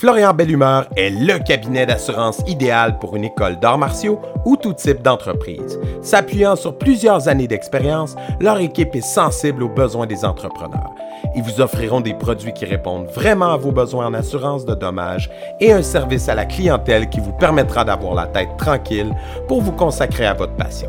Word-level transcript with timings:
Florian 0.00 0.32
Bellumeur 0.32 0.88
est 0.96 1.10
le 1.10 1.38
cabinet 1.38 1.84
d'assurance 1.84 2.40
idéal 2.46 2.98
pour 2.98 3.16
une 3.16 3.24
école 3.24 3.60
d'arts 3.60 3.76
martiaux 3.76 4.18
ou 4.46 4.56
tout 4.56 4.72
type 4.72 5.02
d'entreprise. 5.02 5.78
S'appuyant 6.00 6.56
sur 6.56 6.78
plusieurs 6.78 7.28
années 7.28 7.46
d'expérience, 7.46 8.16
leur 8.40 8.58
équipe 8.60 8.96
est 8.96 9.02
sensible 9.02 9.62
aux 9.62 9.68
besoins 9.68 10.06
des 10.06 10.24
entrepreneurs. 10.24 10.88
Ils 11.36 11.42
vous 11.42 11.60
offriront 11.60 12.00
des 12.00 12.14
produits 12.14 12.54
qui 12.54 12.64
répondent 12.64 13.08
vraiment 13.08 13.52
à 13.52 13.58
vos 13.58 13.72
besoins 13.72 14.06
en 14.06 14.14
assurance 14.14 14.64
de 14.64 14.74
dommages 14.74 15.28
et 15.60 15.70
un 15.70 15.82
service 15.82 16.30
à 16.30 16.34
la 16.34 16.46
clientèle 16.46 17.10
qui 17.10 17.20
vous 17.20 17.34
permettra 17.34 17.84
d'avoir 17.84 18.14
la 18.14 18.26
tête 18.26 18.56
tranquille 18.56 19.14
pour 19.48 19.60
vous 19.60 19.72
consacrer 19.72 20.24
à 20.24 20.32
votre 20.32 20.56
passion. 20.56 20.88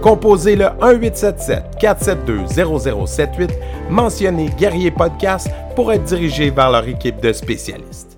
Composez 0.00 0.56
le 0.56 0.68
1-877-472-0078, 0.80 3.50
mentionnez 3.90 4.48
Guerrier 4.56 4.90
Podcast 4.90 5.50
pour 5.76 5.92
être 5.92 6.04
dirigé 6.04 6.48
vers 6.48 6.70
leur 6.70 6.88
équipe 6.88 7.20
de 7.20 7.34
spécialistes. 7.34 8.17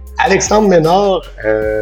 Alexandre 0.17 0.67
Ménard, 0.67 1.21
euh, 1.45 1.81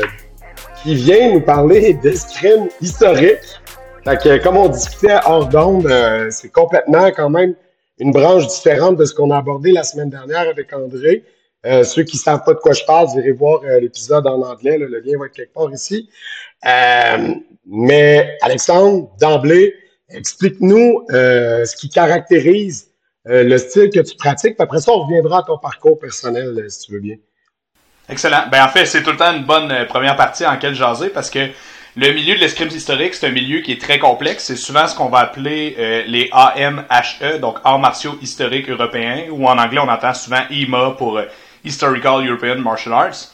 qui 0.81 0.95
vient 0.95 1.33
nous 1.33 1.41
parler 1.41 1.93
d'escrime 1.95 2.69
historique. 2.81 3.61
Fait 4.05 4.17
que, 4.17 4.43
comme 4.43 4.57
on 4.57 4.69
discutait 4.69 5.17
hors 5.25 5.47
d'onde, 5.47 5.87
euh, 5.87 6.27
c'est 6.31 6.49
complètement 6.49 7.11
quand 7.11 7.29
même 7.29 7.55
une 7.99 8.11
branche 8.11 8.47
différente 8.47 8.95
de 8.95 9.05
ce 9.05 9.13
qu'on 9.13 9.29
a 9.31 9.37
abordé 9.37 9.71
la 9.71 9.83
semaine 9.83 10.09
dernière 10.09 10.47
avec 10.47 10.73
André. 10.73 11.23
Euh, 11.65 11.83
ceux 11.83 12.03
qui 12.03 12.15
ne 12.15 12.21
savent 12.21 12.43
pas 12.45 12.53
de 12.53 12.59
quoi 12.59 12.71
je 12.71 12.85
parle, 12.85 13.07
vous 13.07 13.19
irez 13.19 13.33
voir 13.33 13.61
euh, 13.65 13.81
l'épisode 13.81 14.25
en 14.25 14.41
anglais. 14.41 14.77
là, 14.77 14.87
le 14.87 14.99
lien 14.99 15.17
va 15.19 15.25
être 15.25 15.33
quelque 15.33 15.53
part 15.53 15.71
ici. 15.73 16.09
Euh, 16.65 17.35
mais 17.65 18.37
Alexandre, 18.41 19.11
d'emblée, 19.19 19.75
explique-nous 20.09 21.05
euh, 21.11 21.65
ce 21.65 21.75
qui 21.75 21.89
caractérise 21.89 22.87
le 23.25 23.57
style 23.57 23.91
que 23.91 23.99
tu 23.99 24.15
pratiques. 24.15 24.55
Puis 24.55 24.63
après 24.63 24.79
ça, 24.79 24.91
on 24.91 25.03
reviendra 25.03 25.39
à 25.39 25.43
ton 25.43 25.59
parcours 25.59 25.99
personnel, 25.99 26.65
si 26.69 26.79
tu 26.87 26.93
veux 26.93 26.99
bien. 26.99 27.17
Excellent. 28.09 28.43
Ben 28.51 28.63
en 28.63 28.69
fait, 28.69 28.85
c'est 28.85 29.03
tout 29.03 29.11
le 29.11 29.17
temps 29.17 29.33
une 29.33 29.43
bonne 29.43 29.71
euh, 29.71 29.85
première 29.85 30.15
partie 30.15 30.45
en 30.45 30.57
quelle 30.57 30.75
jaser 30.75 31.09
parce 31.09 31.29
que 31.29 31.49
le 31.95 32.13
milieu 32.13 32.35
de 32.35 32.39
l'escrime 32.39 32.69
historique, 32.69 33.13
c'est 33.13 33.27
un 33.27 33.31
milieu 33.31 33.61
qui 33.61 33.71
est 33.71 33.81
très 33.81 33.99
complexe. 33.99 34.45
C'est 34.45 34.55
souvent 34.55 34.87
ce 34.87 34.95
qu'on 34.95 35.09
va 35.09 35.19
appeler 35.19 35.75
euh, 35.77 36.03
les 36.07 36.29
AMHE, 36.31 37.39
donc 37.39 37.57
arts 37.63 37.79
martiaux 37.79 38.17
historiques 38.21 38.69
européens, 38.69 39.25
ou 39.31 39.47
en 39.47 39.57
anglais 39.57 39.81
on 39.83 39.89
entend 39.89 40.13
souvent 40.13 40.41
IMA 40.49 40.91
pour 40.91 41.17
euh, 41.17 41.25
Historical 41.65 42.25
European 42.25 42.57
Martial 42.59 42.93
Arts. 42.93 43.33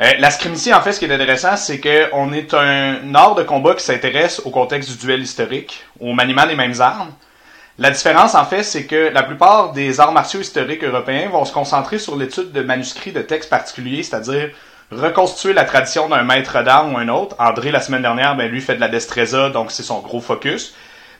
Euh, 0.00 0.12
la 0.18 0.30
scrimicie, 0.30 0.72
en 0.72 0.80
fait, 0.80 0.92
ce 0.92 0.98
qui 0.98 1.06
est 1.06 1.12
intéressant, 1.12 1.56
c'est 1.56 1.80
qu'on 1.80 2.32
est 2.32 2.52
un 2.52 3.14
art 3.14 3.34
de 3.34 3.42
combat 3.42 3.74
qui 3.74 3.84
s'intéresse 3.84 4.40
au 4.44 4.50
contexte 4.50 4.90
du 4.90 4.96
duel 4.98 5.22
historique, 5.22 5.84
au 5.98 6.12
maniement 6.12 6.46
des 6.46 6.56
mêmes 6.56 6.80
armes. 6.80 7.10
La 7.76 7.90
différence, 7.90 8.36
en 8.36 8.44
fait, 8.44 8.62
c'est 8.62 8.86
que 8.86 9.10
la 9.12 9.24
plupart 9.24 9.72
des 9.72 9.98
arts 9.98 10.12
martiaux 10.12 10.40
historiques 10.40 10.84
européens 10.84 11.28
vont 11.28 11.44
se 11.44 11.52
concentrer 11.52 11.98
sur 11.98 12.14
l'étude 12.14 12.52
de 12.52 12.62
manuscrits 12.62 13.10
de 13.10 13.20
textes 13.20 13.50
particuliers, 13.50 14.04
c'est-à-dire 14.04 14.50
reconstituer 14.92 15.52
la 15.52 15.64
tradition 15.64 16.08
d'un 16.08 16.22
maître 16.22 16.62
d'armes 16.62 16.94
ou 16.94 16.98
un 16.98 17.08
autre. 17.08 17.34
André, 17.40 17.72
la 17.72 17.80
semaine 17.80 18.02
dernière, 18.02 18.36
ben, 18.36 18.48
lui 18.48 18.60
fait 18.60 18.76
de 18.76 18.80
la 18.80 18.86
destreza, 18.86 19.50
donc 19.50 19.72
c'est 19.72 19.82
son 19.82 19.98
gros 19.98 20.20
focus. 20.20 20.72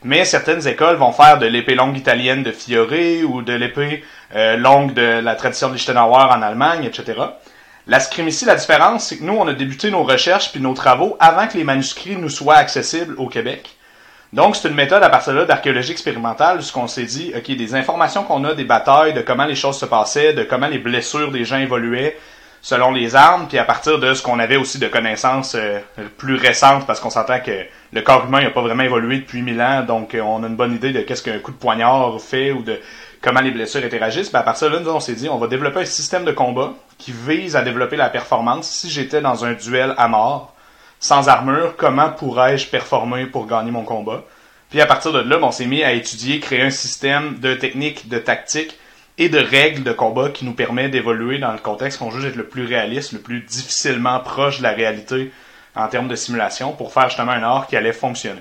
Mais 0.04 0.24
certaines 0.24 0.68
écoles 0.68 0.94
vont 0.94 1.10
faire 1.10 1.38
de 1.38 1.46
l'épée 1.46 1.74
longue 1.74 1.96
italienne 1.96 2.44
de 2.44 2.52
Fiore 2.52 3.24
ou 3.28 3.42
de 3.42 3.52
l'épée 3.52 4.04
euh, 4.36 4.56
longue 4.56 4.94
de 4.94 5.20
la 5.20 5.34
tradition 5.34 5.70
de 5.70 5.74
Lichtenauer 5.74 6.30
en 6.30 6.40
Allemagne, 6.40 6.84
etc. 6.84 7.20
La 7.88 7.98
scrimicie, 7.98 8.44
la 8.44 8.54
différence, 8.54 9.08
c'est 9.08 9.18
que 9.18 9.24
nous, 9.24 9.34
on 9.34 9.48
a 9.48 9.54
débuté 9.54 9.90
nos 9.90 10.04
recherches 10.04 10.52
puis 10.52 10.60
nos 10.60 10.74
travaux 10.74 11.16
avant 11.18 11.48
que 11.48 11.56
les 11.56 11.64
manuscrits 11.64 12.16
nous 12.16 12.28
soient 12.28 12.56
accessibles 12.56 13.16
au 13.18 13.28
Québec. 13.28 13.76
Donc, 14.34 14.56
c'est 14.56 14.68
une 14.68 14.74
méthode 14.74 15.00
à 15.04 15.10
partir 15.10 15.32
de 15.32 15.38
là 15.38 15.44
d'archéologie 15.44 15.92
expérimentale, 15.92 16.58
où 16.58 16.78
on 16.80 16.88
s'est 16.88 17.04
dit, 17.04 17.32
OK, 17.36 17.56
des 17.56 17.74
informations 17.76 18.24
qu'on 18.24 18.42
a 18.42 18.52
des 18.52 18.64
batailles, 18.64 19.14
de 19.14 19.20
comment 19.20 19.44
les 19.44 19.54
choses 19.54 19.78
se 19.78 19.86
passaient, 19.86 20.32
de 20.32 20.42
comment 20.42 20.66
les 20.66 20.78
blessures 20.78 21.30
des 21.30 21.44
gens 21.44 21.58
évoluaient 21.58 22.18
selon 22.60 22.90
les 22.90 23.14
armes, 23.14 23.46
puis 23.46 23.58
à 23.58 23.64
partir 23.64 24.00
de 24.00 24.12
ce 24.12 24.22
qu'on 24.22 24.40
avait 24.40 24.56
aussi 24.56 24.80
de 24.80 24.88
connaissances 24.88 25.54
euh, 25.54 25.78
plus 26.18 26.34
récentes, 26.34 26.84
parce 26.84 26.98
qu'on 26.98 27.10
s'entend 27.10 27.38
que 27.38 27.52
le 27.92 28.00
corps 28.00 28.24
humain 28.26 28.42
n'a 28.42 28.50
pas 28.50 28.62
vraiment 28.62 28.82
évolué 28.82 29.18
depuis 29.18 29.40
mille 29.40 29.60
ans, 29.62 29.84
donc 29.86 30.16
euh, 30.16 30.20
on 30.22 30.42
a 30.42 30.48
une 30.48 30.56
bonne 30.56 30.74
idée 30.74 30.90
de 30.90 31.02
qu'est-ce 31.02 31.22
qu'un 31.22 31.38
coup 31.38 31.52
de 31.52 31.56
poignard 31.56 32.20
fait 32.20 32.50
ou 32.50 32.62
de 32.62 32.80
comment 33.20 33.40
les 33.40 33.52
blessures 33.52 33.84
interagissent. 33.84 34.32
Ben, 34.32 34.40
à 34.40 34.42
partir 34.42 34.68
de 34.68 34.74
là, 34.74 34.80
nous, 34.80 34.90
on 34.90 34.98
s'est 34.98 35.14
dit, 35.14 35.28
on 35.28 35.38
va 35.38 35.46
développer 35.46 35.80
un 35.80 35.84
système 35.84 36.24
de 36.24 36.32
combat 36.32 36.72
qui 36.98 37.12
vise 37.12 37.54
à 37.54 37.62
développer 37.62 37.96
la 37.96 38.08
performance. 38.08 38.68
Si 38.68 38.90
j'étais 38.90 39.20
dans 39.20 39.44
un 39.44 39.52
duel 39.52 39.94
à 39.96 40.08
mort, 40.08 40.53
sans 41.04 41.28
armure, 41.28 41.76
comment 41.76 42.08
pourrais-je 42.08 42.68
performer 42.68 43.26
pour 43.26 43.46
gagner 43.46 43.70
mon 43.70 43.84
combat? 43.84 44.24
Puis 44.70 44.80
à 44.80 44.86
partir 44.86 45.12
de 45.12 45.18
là, 45.18 45.38
on 45.42 45.50
s'est 45.50 45.66
mis 45.66 45.82
à 45.82 45.92
étudier, 45.92 46.40
créer 46.40 46.62
un 46.62 46.70
système 46.70 47.40
de 47.40 47.52
techniques, 47.52 48.08
de 48.08 48.16
tactiques 48.16 48.78
et 49.18 49.28
de 49.28 49.38
règles 49.38 49.82
de 49.82 49.92
combat 49.92 50.30
qui 50.30 50.46
nous 50.46 50.54
permet 50.54 50.88
d'évoluer 50.88 51.36
dans 51.36 51.52
le 51.52 51.58
contexte 51.58 51.98
qu'on 51.98 52.10
juge 52.10 52.24
être 52.24 52.36
le 52.36 52.46
plus 52.46 52.64
réaliste, 52.64 53.12
le 53.12 53.18
plus 53.18 53.40
difficilement 53.40 54.18
proche 54.20 54.58
de 54.58 54.62
la 54.62 54.70
réalité 54.70 55.30
en 55.76 55.88
termes 55.88 56.08
de 56.08 56.16
simulation 56.16 56.72
pour 56.72 56.90
faire 56.90 57.10
justement 57.10 57.32
un 57.32 57.42
art 57.42 57.66
qui 57.66 57.76
allait 57.76 57.92
fonctionner. 57.92 58.40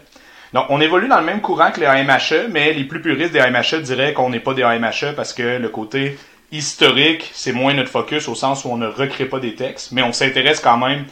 Donc, 0.53 0.67
on 0.69 0.79
évolue 0.79 1.09
dans 1.09 1.19
le 1.19 1.25
même 1.25 1.41
courant 1.41 1.69
que 1.69 1.81
les 1.81 1.85
AMHE, 1.85 2.47
mais 2.49 2.71
les 2.71 2.85
plus 2.85 3.01
puristes 3.01 3.33
des 3.33 3.39
AMHE 3.39 3.81
diraient 3.81 4.13
qu'on 4.13 4.29
n'est 4.29 4.39
pas 4.39 4.53
des 4.53 4.63
AMHE 4.63 5.13
parce 5.17 5.33
que 5.33 5.57
le 5.57 5.67
côté 5.67 6.17
historique, 6.53 7.29
c'est 7.33 7.51
moins 7.51 7.73
notre 7.73 7.89
focus 7.89 8.29
au 8.29 8.35
sens 8.35 8.63
où 8.63 8.69
on 8.69 8.77
ne 8.77 8.87
recrée 8.87 9.25
pas 9.25 9.39
des 9.39 9.53
textes, 9.53 9.91
mais 9.91 10.01
on 10.01 10.13
s'intéresse 10.13 10.61
quand 10.61 10.77
même 10.77 11.03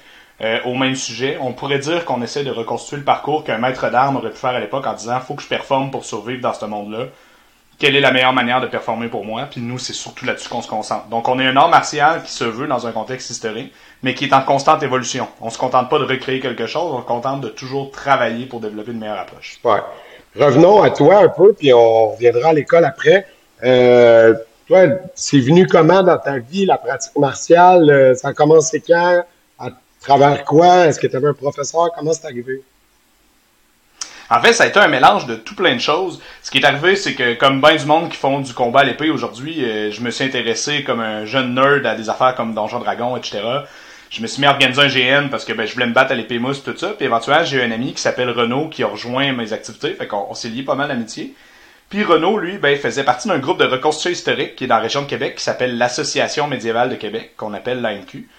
euh, 0.43 0.59
au 0.65 0.75
même 0.75 0.95
sujet. 0.95 1.37
On 1.41 1.53
pourrait 1.53 1.79
dire 1.79 2.05
qu'on 2.05 2.21
essaie 2.21 2.43
de 2.43 2.51
reconstituer 2.51 2.97
le 2.97 3.03
parcours 3.03 3.43
qu'un 3.43 3.57
maître 3.57 3.89
d'armes 3.89 4.17
aurait 4.17 4.31
pu 4.31 4.37
faire 4.37 4.51
à 4.51 4.59
l'époque 4.59 4.87
en 4.87 4.93
disant 4.93 5.19
faut 5.19 5.35
que 5.35 5.43
je 5.43 5.47
performe 5.47 5.91
pour 5.91 6.05
survivre 6.05 6.41
dans 6.41 6.53
ce 6.53 6.65
monde-là. 6.65 7.05
Quelle 7.79 7.95
est 7.95 8.01
la 8.01 8.11
meilleure 8.11 8.33
manière 8.33 8.61
de 8.61 8.67
performer 8.67 9.07
pour 9.07 9.25
moi? 9.25 9.47
Puis 9.49 9.59
nous, 9.59 9.79
c'est 9.79 9.93
surtout 9.93 10.25
là-dessus 10.25 10.49
qu'on 10.49 10.61
se 10.61 10.67
concentre. 10.67 11.07
Donc, 11.07 11.27
on 11.27 11.39
est 11.39 11.47
un 11.47 11.57
art 11.57 11.69
martial 11.69 12.21
qui 12.21 12.31
se 12.31 12.43
veut 12.43 12.67
dans 12.67 12.85
un 12.85 12.91
contexte 12.91 13.31
historique, 13.31 13.73
mais 14.03 14.13
qui 14.13 14.25
est 14.25 14.33
en 14.33 14.43
constante 14.43 14.83
évolution. 14.83 15.27
On 15.41 15.49
se 15.49 15.57
contente 15.57 15.89
pas 15.89 15.97
de 15.97 16.03
recréer 16.03 16.39
quelque 16.39 16.67
chose, 16.67 16.91
on 16.93 17.01
se 17.01 17.07
contente 17.07 17.41
de 17.41 17.49
toujours 17.49 17.89
travailler 17.89 18.45
pour 18.45 18.59
développer 18.59 18.91
une 18.91 18.99
meilleure 18.99 19.19
approche. 19.19 19.59
Ouais. 19.63 19.79
Revenons 20.39 20.83
à 20.83 20.91
toi 20.91 21.23
un 21.23 21.29
peu, 21.29 21.53
puis 21.53 21.73
on 21.73 22.11
reviendra 22.11 22.49
à 22.49 22.53
l'école 22.53 22.85
après. 22.85 23.25
Euh, 23.63 24.35
toi, 24.67 24.81
c'est 25.15 25.39
venu 25.39 25.65
comment 25.65 26.03
dans 26.03 26.19
ta 26.19 26.37
vie, 26.37 26.67
la 26.67 26.77
pratique 26.77 27.17
martiale? 27.17 27.89
Euh, 27.89 28.13
Ça 28.13 28.27
a 28.27 28.33
commencé 28.33 28.79
quand? 28.79 29.23
Travers 30.01 30.43
quoi? 30.45 30.87
Est-ce 30.87 30.99
que 30.99 31.07
tu 31.07 31.15
avais 31.15 31.27
un 31.27 31.33
professeur? 31.33 31.91
Comment 31.95 32.11
c'est 32.11 32.25
arrivé? 32.25 32.63
En 34.31 34.41
fait, 34.41 34.53
ça 34.53 34.63
a 34.63 34.67
été 34.67 34.79
un 34.79 34.87
mélange 34.87 35.27
de 35.27 35.35
tout 35.35 35.55
plein 35.55 35.75
de 35.75 35.81
choses. 35.81 36.19
Ce 36.41 36.49
qui 36.49 36.57
est 36.57 36.65
arrivé, 36.65 36.95
c'est 36.95 37.13
que 37.13 37.33
comme 37.33 37.61
bien 37.61 37.75
du 37.75 37.85
monde 37.85 38.09
qui 38.09 38.15
font 38.15 38.39
du 38.39 38.53
combat 38.53 38.79
à 38.79 38.83
l'épée 38.83 39.09
aujourd'hui, 39.09 39.63
euh, 39.63 39.91
je 39.91 40.01
me 40.01 40.09
suis 40.09 40.23
intéressé 40.23 40.83
comme 40.83 41.01
un 41.01 41.25
jeune 41.25 41.53
nerd 41.53 41.85
à 41.85 41.95
des 41.95 42.09
affaires 42.09 42.33
comme 42.33 42.53
Donjon 42.53 42.79
Dragon, 42.79 43.15
etc. 43.17 43.41
Je 44.09 44.21
me 44.21 44.27
suis 44.27 44.41
mis 44.41 44.47
à 44.47 44.51
organiser 44.51 44.81
un 44.81 44.87
GN 44.87 45.29
parce 45.29 45.45
que 45.45 45.53
ben, 45.53 45.65
je 45.67 45.73
voulais 45.73 45.85
me 45.85 45.93
battre 45.93 46.13
à 46.13 46.15
l'épée 46.15 46.39
mousse, 46.39 46.63
tout 46.63 46.75
ça. 46.75 46.91
Puis 46.91 47.05
éventuellement, 47.05 47.43
j'ai 47.43 47.61
un 47.61 47.71
ami 47.71 47.93
qui 47.93 48.01
s'appelle 48.01 48.29
Renaud 48.29 48.69
qui 48.69 48.83
a 48.83 48.87
rejoint 48.87 49.33
mes 49.33 49.53
activités. 49.53 49.93
Fait 49.93 50.07
qu'on 50.07 50.27
on 50.29 50.33
s'est 50.33 50.49
lié 50.49 50.63
pas 50.63 50.75
mal 50.75 50.87
d'amitié. 50.87 51.35
Puis 51.89 52.05
Renaud, 52.05 52.37
lui, 52.37 52.57
ben, 52.57 52.77
faisait 52.77 53.03
partie 53.03 53.27
d'un 53.27 53.39
groupe 53.39 53.59
de 53.59 53.65
reconstruction 53.65 54.11
historique 54.11 54.55
qui 54.55 54.63
est 54.63 54.67
dans 54.67 54.77
la 54.77 54.81
région 54.81 55.01
de 55.01 55.07
Québec 55.07 55.35
qui 55.35 55.43
s'appelle 55.43 55.77
l'Association 55.77 56.47
médiévale 56.47 56.89
de 56.89 56.95
Québec, 56.95 57.33
qu'on 57.35 57.53
appelle 57.53 57.81
l'AMQ. 57.81 58.29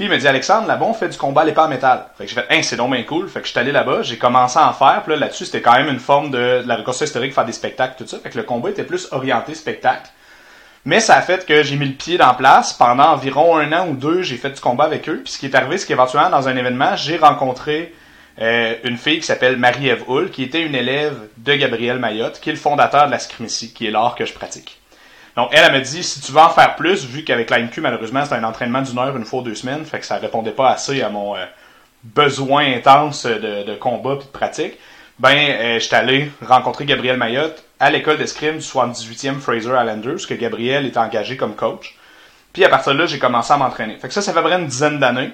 Puis 0.00 0.06
il 0.06 0.10
me 0.10 0.16
dit 0.16 0.26
Alexandre, 0.26 0.66
là-bas 0.66 0.86
on 0.86 0.94
fait 0.94 1.10
du 1.10 1.18
combat 1.18 1.42
à 1.42 1.44
l'épée 1.44 1.60
en 1.60 1.68
métal. 1.68 2.06
Fait 2.16 2.24
que 2.24 2.30
j'ai 2.30 2.34
fait 2.34 2.46
hein, 2.48 2.62
c'est 2.62 2.76
donc 2.76 2.90
bien 2.90 3.02
cool. 3.02 3.28
Fait 3.28 3.40
que 3.40 3.46
je 3.46 3.50
suis 3.50 3.60
allé 3.60 3.70
là-bas, 3.70 4.00
j'ai 4.00 4.16
commencé 4.16 4.58
à 4.58 4.66
en 4.66 4.72
faire. 4.72 5.02
Puis 5.02 5.12
là, 5.12 5.18
là-dessus, 5.18 5.44
c'était 5.44 5.60
quand 5.60 5.74
même 5.74 5.90
une 5.90 6.00
forme 6.00 6.30
de, 6.30 6.62
la 6.64 6.76
reconstruction 6.76 7.04
historique, 7.04 7.34
faire 7.34 7.44
des 7.44 7.52
spectacles, 7.52 7.96
tout 7.98 8.06
ça. 8.08 8.18
Fait 8.18 8.30
que 8.30 8.38
le 8.38 8.44
combat 8.44 8.70
était 8.70 8.84
plus 8.84 9.08
orienté 9.10 9.54
spectacle. 9.54 10.10
Mais 10.86 11.00
ça 11.00 11.16
a 11.16 11.20
fait 11.20 11.44
que 11.44 11.62
j'ai 11.62 11.76
mis 11.76 11.84
le 11.84 11.92
pied 11.92 12.16
dans 12.16 12.32
place. 12.32 12.72
Pendant 12.72 13.10
environ 13.10 13.58
un 13.58 13.70
an 13.74 13.88
ou 13.88 13.94
deux, 13.94 14.22
j'ai 14.22 14.38
fait 14.38 14.48
du 14.48 14.60
combat 14.62 14.84
avec 14.84 15.06
eux. 15.06 15.20
Puis 15.22 15.34
ce 15.34 15.38
qui 15.38 15.44
est 15.44 15.54
arrivé, 15.54 15.76
c'est 15.76 15.86
qu'éventuellement, 15.86 16.30
dans 16.30 16.48
un 16.48 16.56
événement, 16.56 16.96
j'ai 16.96 17.18
rencontré 17.18 17.94
euh, 18.40 18.76
une 18.84 18.96
fille 18.96 19.18
qui 19.18 19.26
s'appelle 19.26 19.58
Marie-Ève 19.58 20.04
Hull, 20.08 20.30
qui 20.30 20.44
était 20.44 20.62
une 20.62 20.76
élève 20.76 21.28
de 21.36 21.54
Gabriel 21.56 21.98
Mayotte, 21.98 22.40
qui 22.40 22.48
est 22.48 22.54
le 22.54 22.58
fondateur 22.58 23.04
de 23.04 23.10
la 23.10 23.18
scrimicie, 23.18 23.74
qui 23.74 23.86
est 23.86 23.90
l'art 23.90 24.14
que 24.14 24.24
je 24.24 24.32
pratique. 24.32 24.79
Donc, 25.36 25.50
elle, 25.52 25.64
elle 25.64 25.72
m'a 25.72 25.80
dit, 25.80 26.02
si 26.02 26.20
tu 26.20 26.32
veux 26.32 26.40
en 26.40 26.50
faire 26.50 26.76
plus, 26.76 27.04
vu 27.06 27.24
qu'avec 27.24 27.50
l'AMQ, 27.50 27.80
malheureusement, 27.80 28.24
c'était 28.24 28.36
un 28.36 28.44
entraînement 28.44 28.82
d'une 28.82 28.98
heure, 28.98 29.16
une 29.16 29.24
fois 29.24 29.42
deux 29.42 29.54
semaines, 29.54 29.84
fait 29.84 30.00
que 30.00 30.06
ça 30.06 30.16
répondait 30.16 30.50
pas 30.50 30.70
assez 30.70 31.02
à 31.02 31.08
mon 31.08 31.36
euh, 31.36 31.44
besoin 32.02 32.74
intense 32.74 33.26
de, 33.26 33.74
combat 33.76 34.16
puis 34.16 34.26
de 34.26 34.32
pratique, 34.32 34.74
ben, 35.18 35.36
euh, 35.36 35.78
j'étais 35.78 35.96
allé 35.96 36.30
rencontrer 36.44 36.84
Gabriel 36.84 37.16
Mayotte 37.16 37.62
à 37.78 37.90
l'école 37.90 38.18
d'escrime 38.18 38.58
du 38.58 38.64
78e 38.64 39.38
Fraser 39.38 39.70
Islanders, 39.70 40.26
que 40.26 40.34
Gabriel 40.34 40.86
est 40.86 40.96
engagé 40.96 41.36
comme 41.36 41.54
coach. 41.54 41.96
Puis 42.52 42.64
à 42.64 42.68
partir 42.68 42.94
de 42.94 42.98
là, 42.98 43.06
j'ai 43.06 43.18
commencé 43.18 43.52
à 43.52 43.56
m'entraîner. 43.56 43.96
Fait 43.96 44.08
que 44.08 44.14
ça, 44.14 44.22
ça 44.22 44.32
fait 44.32 44.40
vraiment 44.40 44.62
une 44.62 44.68
dizaine 44.68 44.98
d'années. 44.98 45.30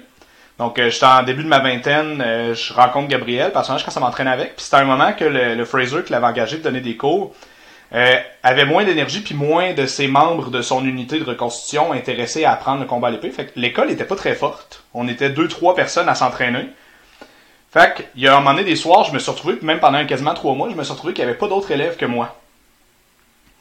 Donc, 0.58 0.78
euh, 0.78 0.90
j'étais 0.90 1.06
en 1.06 1.22
début 1.22 1.44
de 1.44 1.48
ma 1.48 1.60
vingtaine, 1.60 2.22
je 2.54 2.72
rencontre 2.72 3.08
Gabriel, 3.08 3.52
personnage, 3.52 3.84
quand 3.84 3.90
ça 3.90 4.00
m'entraîne 4.00 4.28
avec. 4.28 4.56
Puis 4.56 4.64
c'était 4.64 4.76
un 4.76 4.84
moment 4.84 5.12
que 5.12 5.25
le 5.25 5.64
Fraser 5.64 6.02
qui 6.04 6.12
l'avait 6.12 6.26
engagé 6.26 6.58
de 6.58 6.62
donner 6.62 6.81
des 6.81 6.96
cours 6.96 7.34
euh, 7.94 8.16
avait 8.42 8.64
moins 8.64 8.84
d'énergie 8.84 9.20
puis 9.20 9.34
moins 9.34 9.72
de 9.72 9.86
ses 9.86 10.08
membres 10.08 10.50
de 10.50 10.60
son 10.60 10.84
unité 10.84 11.18
de 11.18 11.24
reconstitution 11.24 11.92
intéressés 11.92 12.44
à 12.44 12.52
apprendre 12.52 12.80
le 12.80 12.86
combat 12.86 13.08
à 13.08 13.10
l'épée. 13.10 13.30
Fait 13.30 13.46
que 13.46 13.52
l'école 13.56 13.90
était 13.90 14.04
pas 14.04 14.16
très 14.16 14.34
forte. 14.34 14.84
On 14.92 15.06
était 15.08 15.30
deux, 15.30 15.48
trois 15.48 15.74
personnes 15.74 16.08
à 16.08 16.14
s'entraîner. 16.14 16.68
Fait 17.72 17.94
que, 17.94 18.02
il 18.16 18.22
y 18.22 18.28
a 18.28 18.34
un 18.34 18.40
moment 18.40 18.52
donné, 18.52 18.64
des 18.64 18.76
soirs, 18.76 19.04
je 19.04 19.12
me 19.12 19.18
suis 19.18 19.30
retrouvé, 19.30 19.58
même 19.62 19.80
pendant 19.80 20.04
quasiment 20.06 20.34
trois 20.34 20.54
mois, 20.54 20.68
je 20.70 20.74
me 20.74 20.82
suis 20.82 20.92
retrouvé 20.92 21.12
qu'il 21.12 21.24
n'y 21.24 21.30
avait 21.30 21.38
pas 21.38 21.48
d'autres 21.48 21.70
élèves 21.70 21.96
que 21.96 22.06
moi. 22.06 22.36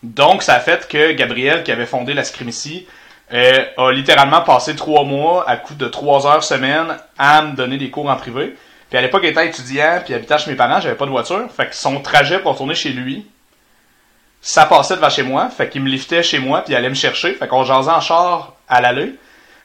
Donc, 0.04 0.42
ça 0.44 0.56
a 0.56 0.60
fait 0.60 0.88
que 0.88 1.12
Gabriel, 1.14 1.64
qui 1.64 1.72
avait 1.72 1.86
fondé 1.86 2.14
la 2.14 2.24
Scrimici, 2.24 2.88
euh, 3.34 3.66
a 3.78 3.92
littéralement 3.92 4.42
passé 4.42 4.76
trois 4.76 5.04
mois 5.04 5.50
à 5.50 5.58
coup 5.58 5.74
de 5.74 5.88
trois 5.88 6.28
heures 6.28 6.44
semaine 6.44 6.98
à 7.18 7.42
me 7.42 7.56
donner 7.56 7.78
des 7.78 7.90
cours 7.90 8.08
en 8.08 8.16
privé. 8.16 8.56
Puis 8.90 9.00
à 9.00 9.02
l'époque, 9.02 9.22
il 9.24 9.30
était 9.30 9.48
étudiant, 9.48 10.00
puis 10.04 10.14
habitait 10.14 10.38
chez 10.38 10.52
mes 10.52 10.56
parents, 10.56 10.80
j'avais 10.80 10.96
pas 10.96 11.06
de 11.06 11.12
voiture. 11.12 11.50
Fait 11.52 11.68
que 11.68 11.76
son 11.76 12.00
trajet 12.02 12.40
pour 12.40 12.52
retourner 12.52 12.76
chez 12.76 12.90
lui, 12.90 13.26
ça 14.46 14.68
passait 14.68 14.96
devant 14.96 15.10
chez 15.10 15.24
moi. 15.24 15.50
Fait 15.50 15.68
qu'il 15.68 15.82
me 15.82 15.90
liftait 15.90 16.22
chez 16.22 16.38
moi, 16.38 16.62
puis 16.64 16.76
allait 16.76 16.90
me 16.90 16.96
chercher. 16.96 17.34
Fait 17.34 17.48
qu'on 17.48 17.64
jasait 17.64 17.90
en 17.90 18.00
char 18.00 18.54
à 18.70 18.80
l'aller. 18.80 19.16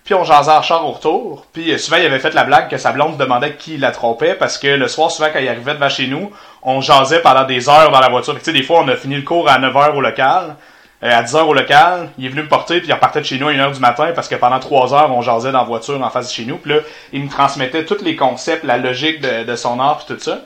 Puis 0.05 0.15
on 0.15 0.25
jasait 0.25 0.51
en 0.51 0.63
char 0.63 0.87
au 0.89 0.93
retour. 0.93 1.45
Puis 1.53 1.71
euh, 1.71 1.77
souvent, 1.77 1.99
il 1.99 2.07
avait 2.07 2.19
fait 2.19 2.33
la 2.33 2.45
blague 2.45 2.71
que 2.71 2.79
sa 2.79 2.91
blonde 2.91 3.19
demandait 3.19 3.57
qui 3.57 3.77
la 3.77 3.91
trompait 3.91 4.35
parce 4.35 4.57
que 4.57 4.69
le 4.69 4.89
soir, 4.89 5.11
souvent, 5.11 5.29
quand 5.31 5.39
il 5.39 5.49
arrivait 5.49 5.75
devant 5.75 5.91
chez 5.91 6.07
nous, 6.07 6.33
on 6.63 6.81
jasait 6.81 7.21
pendant 7.21 7.45
des 7.45 7.69
heures 7.69 7.91
dans 7.91 8.01
la 8.01 8.09
voiture. 8.09 8.35
Tu 8.39 8.41
sais, 8.43 8.53
des 8.55 8.63
fois, 8.63 8.81
on 8.81 8.89
a 8.89 8.97
fini 8.97 9.17
le 9.17 9.23
cours 9.23 9.51
à 9.51 9.59
9h 9.59 9.95
au 9.95 10.01
local. 10.01 10.57
Euh, 11.03 11.11
à 11.11 11.23
10h 11.23 11.43
au 11.43 11.53
local, 11.53 12.09
il 12.17 12.25
est 12.25 12.29
venu 12.31 12.43
me 12.43 12.49
porter, 12.49 12.79
puis 12.79 12.89
il 12.89 12.93
repartait 12.95 13.21
de 13.21 13.27
chez 13.27 13.39
nous 13.39 13.49
à 13.49 13.53
1h 13.53 13.75
du 13.75 13.81
matin 13.81 14.13
parce 14.15 14.29
que 14.29 14.35
pendant 14.35 14.61
3 14.61 14.95
heures, 14.95 15.15
on 15.15 15.21
jasait 15.21 15.53
dans 15.53 15.59
la 15.59 15.65
voiture 15.65 16.03
en 16.03 16.09
face 16.09 16.29
de 16.29 16.33
chez 16.33 16.47
nous. 16.47 16.57
Puis 16.57 16.73
là, 16.73 16.79
il 17.13 17.23
me 17.23 17.29
transmettait 17.29 17.85
tous 17.85 18.03
les 18.03 18.17
concepts, 18.17 18.65
la 18.65 18.79
logique 18.79 19.21
de, 19.21 19.45
de 19.45 19.57
son 19.57 19.79
art, 19.79 19.99
puis 19.99 20.17
tout 20.17 20.23
ça. 20.23 20.39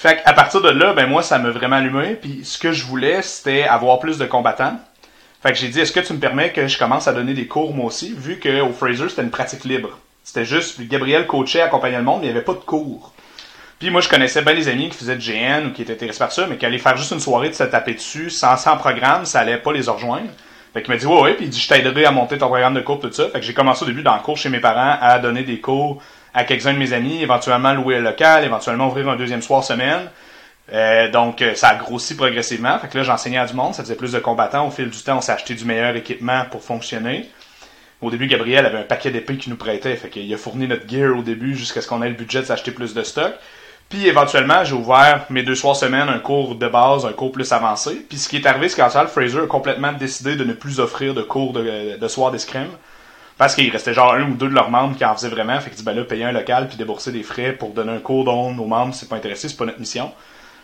Fait 0.00 0.22
qu'à 0.24 0.32
partir 0.32 0.62
de 0.62 0.70
là, 0.70 0.94
ben 0.94 1.06
moi, 1.06 1.22
ça 1.22 1.38
m'a 1.38 1.50
vraiment 1.50 1.76
allumé. 1.76 2.14
Puis 2.14 2.40
ce 2.42 2.56
que 2.56 2.72
je 2.72 2.86
voulais, 2.86 3.20
c'était 3.20 3.64
avoir 3.64 3.98
plus 3.98 4.16
de 4.16 4.24
combattants. 4.24 4.80
Fait 5.42 5.52
que 5.52 5.58
j'ai 5.58 5.68
dit, 5.68 5.78
est-ce 5.78 5.92
que 5.92 6.00
tu 6.00 6.14
me 6.14 6.18
permets 6.18 6.52
que 6.52 6.66
je 6.66 6.78
commence 6.78 7.06
à 7.06 7.12
donner 7.12 7.34
des 7.34 7.46
cours 7.46 7.74
moi 7.74 7.84
aussi, 7.84 8.14
vu 8.16 8.40
qu'au 8.40 8.72
Fraser, 8.72 9.10
c'était 9.10 9.20
une 9.20 9.30
pratique 9.30 9.62
libre. 9.64 9.98
C'était 10.24 10.46
juste, 10.46 10.80
Gabriel 10.80 11.26
coachait, 11.26 11.60
accompagnait 11.60 11.98
le 11.98 12.04
monde, 12.04 12.20
mais 12.20 12.28
il 12.28 12.32
n'y 12.32 12.34
avait 12.34 12.46
pas 12.46 12.54
de 12.54 12.60
cours. 12.60 13.12
Puis 13.78 13.90
moi, 13.90 14.00
je 14.00 14.08
connaissais 14.08 14.40
bien 14.40 14.54
les 14.54 14.68
amis 14.68 14.88
qui 14.88 14.96
faisaient 14.96 15.16
de 15.16 15.20
GN 15.20 15.66
ou 15.66 15.72
qui 15.74 15.82
étaient 15.82 15.92
intéressés 15.92 16.18
par 16.18 16.32
ça, 16.32 16.46
mais 16.46 16.56
qui 16.56 16.64
allaient 16.64 16.78
faire 16.78 16.96
juste 16.96 17.12
une 17.12 17.20
soirée 17.20 17.50
de 17.50 17.54
se 17.54 17.64
taper 17.64 17.92
dessus, 17.92 18.30
sans, 18.30 18.56
sans 18.56 18.78
programme, 18.78 19.26
ça 19.26 19.40
allait 19.40 19.58
pas 19.58 19.74
les 19.74 19.86
rejoindre. 19.86 20.30
Fait 20.72 20.80
qu'il 20.80 20.94
m'a 20.94 20.98
dit, 20.98 21.04
ouais, 21.04 21.20
ouais, 21.20 21.34
puis 21.34 21.44
il 21.44 21.50
dit, 21.50 21.60
je 21.60 21.68
t'aiderai 21.68 22.06
à 22.06 22.10
monter 22.10 22.38
ton 22.38 22.46
programme 22.46 22.72
de 22.72 22.80
cours, 22.80 23.00
tout 23.00 23.12
ça. 23.12 23.28
Fait 23.28 23.40
que 23.40 23.44
j'ai 23.44 23.52
commencé 23.52 23.82
au 23.82 23.86
début 23.86 24.02
dans 24.02 24.14
le 24.14 24.22
cours 24.22 24.38
chez 24.38 24.48
mes 24.48 24.60
parents 24.60 24.96
à 24.98 25.18
donner 25.18 25.42
des 25.42 25.60
cours 25.60 26.02
à 26.34 26.44
quelques-uns 26.44 26.74
de 26.74 26.78
mes 26.78 26.92
amis, 26.92 27.22
éventuellement 27.22 27.72
louer 27.72 27.96
un 27.96 28.00
local, 28.00 28.44
éventuellement 28.44 28.88
ouvrir 28.88 29.08
un 29.08 29.16
deuxième 29.16 29.42
soir 29.42 29.64
semaine. 29.64 30.08
Euh, 30.72 31.10
donc, 31.10 31.42
euh, 31.42 31.54
ça 31.54 31.68
a 31.68 31.74
grossi 31.74 32.14
progressivement. 32.16 32.78
Fait 32.78 32.88
que 32.88 32.98
là, 32.98 33.04
j'enseignais 33.04 33.38
à 33.38 33.46
du 33.46 33.54
monde, 33.54 33.74
ça 33.74 33.82
faisait 33.82 33.96
plus 33.96 34.12
de 34.12 34.18
combattants. 34.18 34.66
Au 34.66 34.70
fil 34.70 34.88
du 34.88 35.02
temps, 35.02 35.18
on 35.18 35.20
s'est 35.20 35.32
acheté 35.32 35.54
du 35.54 35.64
meilleur 35.64 35.96
équipement 35.96 36.44
pour 36.50 36.62
fonctionner. 36.62 37.28
Au 38.00 38.10
début, 38.10 38.26
Gabriel 38.26 38.64
avait 38.64 38.78
un 38.78 38.84
paquet 38.84 39.10
d'épées 39.10 39.36
qu'il 39.36 39.50
nous 39.50 39.58
prêtait. 39.58 39.94
Fait 39.96 40.08
qu'il 40.08 40.32
a 40.32 40.36
fourni 40.36 40.68
notre 40.68 40.88
gear 40.88 41.16
au 41.16 41.22
début 41.22 41.56
jusqu'à 41.56 41.80
ce 41.80 41.88
qu'on 41.88 42.02
ait 42.02 42.08
le 42.08 42.14
budget 42.14 42.40
de 42.40 42.46
s'acheter 42.46 42.70
plus 42.70 42.94
de 42.94 43.02
stock. 43.02 43.34
Puis 43.88 44.06
éventuellement, 44.06 44.62
j'ai 44.62 44.74
ouvert 44.74 45.26
mes 45.30 45.42
deux 45.42 45.56
soirs 45.56 45.74
semaine 45.74 46.08
un 46.08 46.20
cours 46.20 46.54
de 46.54 46.68
base, 46.68 47.04
un 47.04 47.12
cours 47.12 47.32
plus 47.32 47.50
avancé. 47.50 48.06
Puis 48.08 48.18
ce 48.18 48.28
qui 48.28 48.36
est 48.36 48.46
arrivé, 48.46 48.68
c'est 48.68 48.80
qu'en 48.80 49.06
Fraser 49.08 49.40
a 49.40 49.46
complètement 49.46 49.92
décidé 49.92 50.36
de 50.36 50.44
ne 50.44 50.52
plus 50.52 50.78
offrir 50.78 51.12
de 51.12 51.22
cours 51.22 51.52
de, 51.52 51.98
de 51.98 52.08
soir 52.08 52.30
d'escrime. 52.30 52.70
Parce 53.40 53.54
qu'il 53.54 53.70
restait 53.70 53.94
genre 53.94 54.12
un 54.12 54.24
ou 54.24 54.34
deux 54.34 54.50
de 54.50 54.54
leurs 54.54 54.68
membres 54.68 54.94
qui 54.98 55.02
en 55.02 55.14
faisaient 55.14 55.30
vraiment. 55.30 55.58
Fait 55.60 55.70
que 55.70 55.74
dit, 55.74 55.82
ben 55.82 55.94
là, 55.94 56.04
payer 56.04 56.24
un 56.24 56.32
local 56.32 56.68
puis 56.68 56.76
débourser 56.76 57.10
des 57.10 57.22
frais 57.22 57.52
pour 57.52 57.70
donner 57.70 57.92
un 57.92 57.98
cours 57.98 58.24
dont 58.24 58.52
nos 58.52 58.66
membres 58.66 58.94
c'est 58.94 59.08
pas 59.08 59.16
intéressé, 59.16 59.48
c'est 59.48 59.56
pas 59.56 59.64
notre 59.64 59.80
mission. 59.80 60.12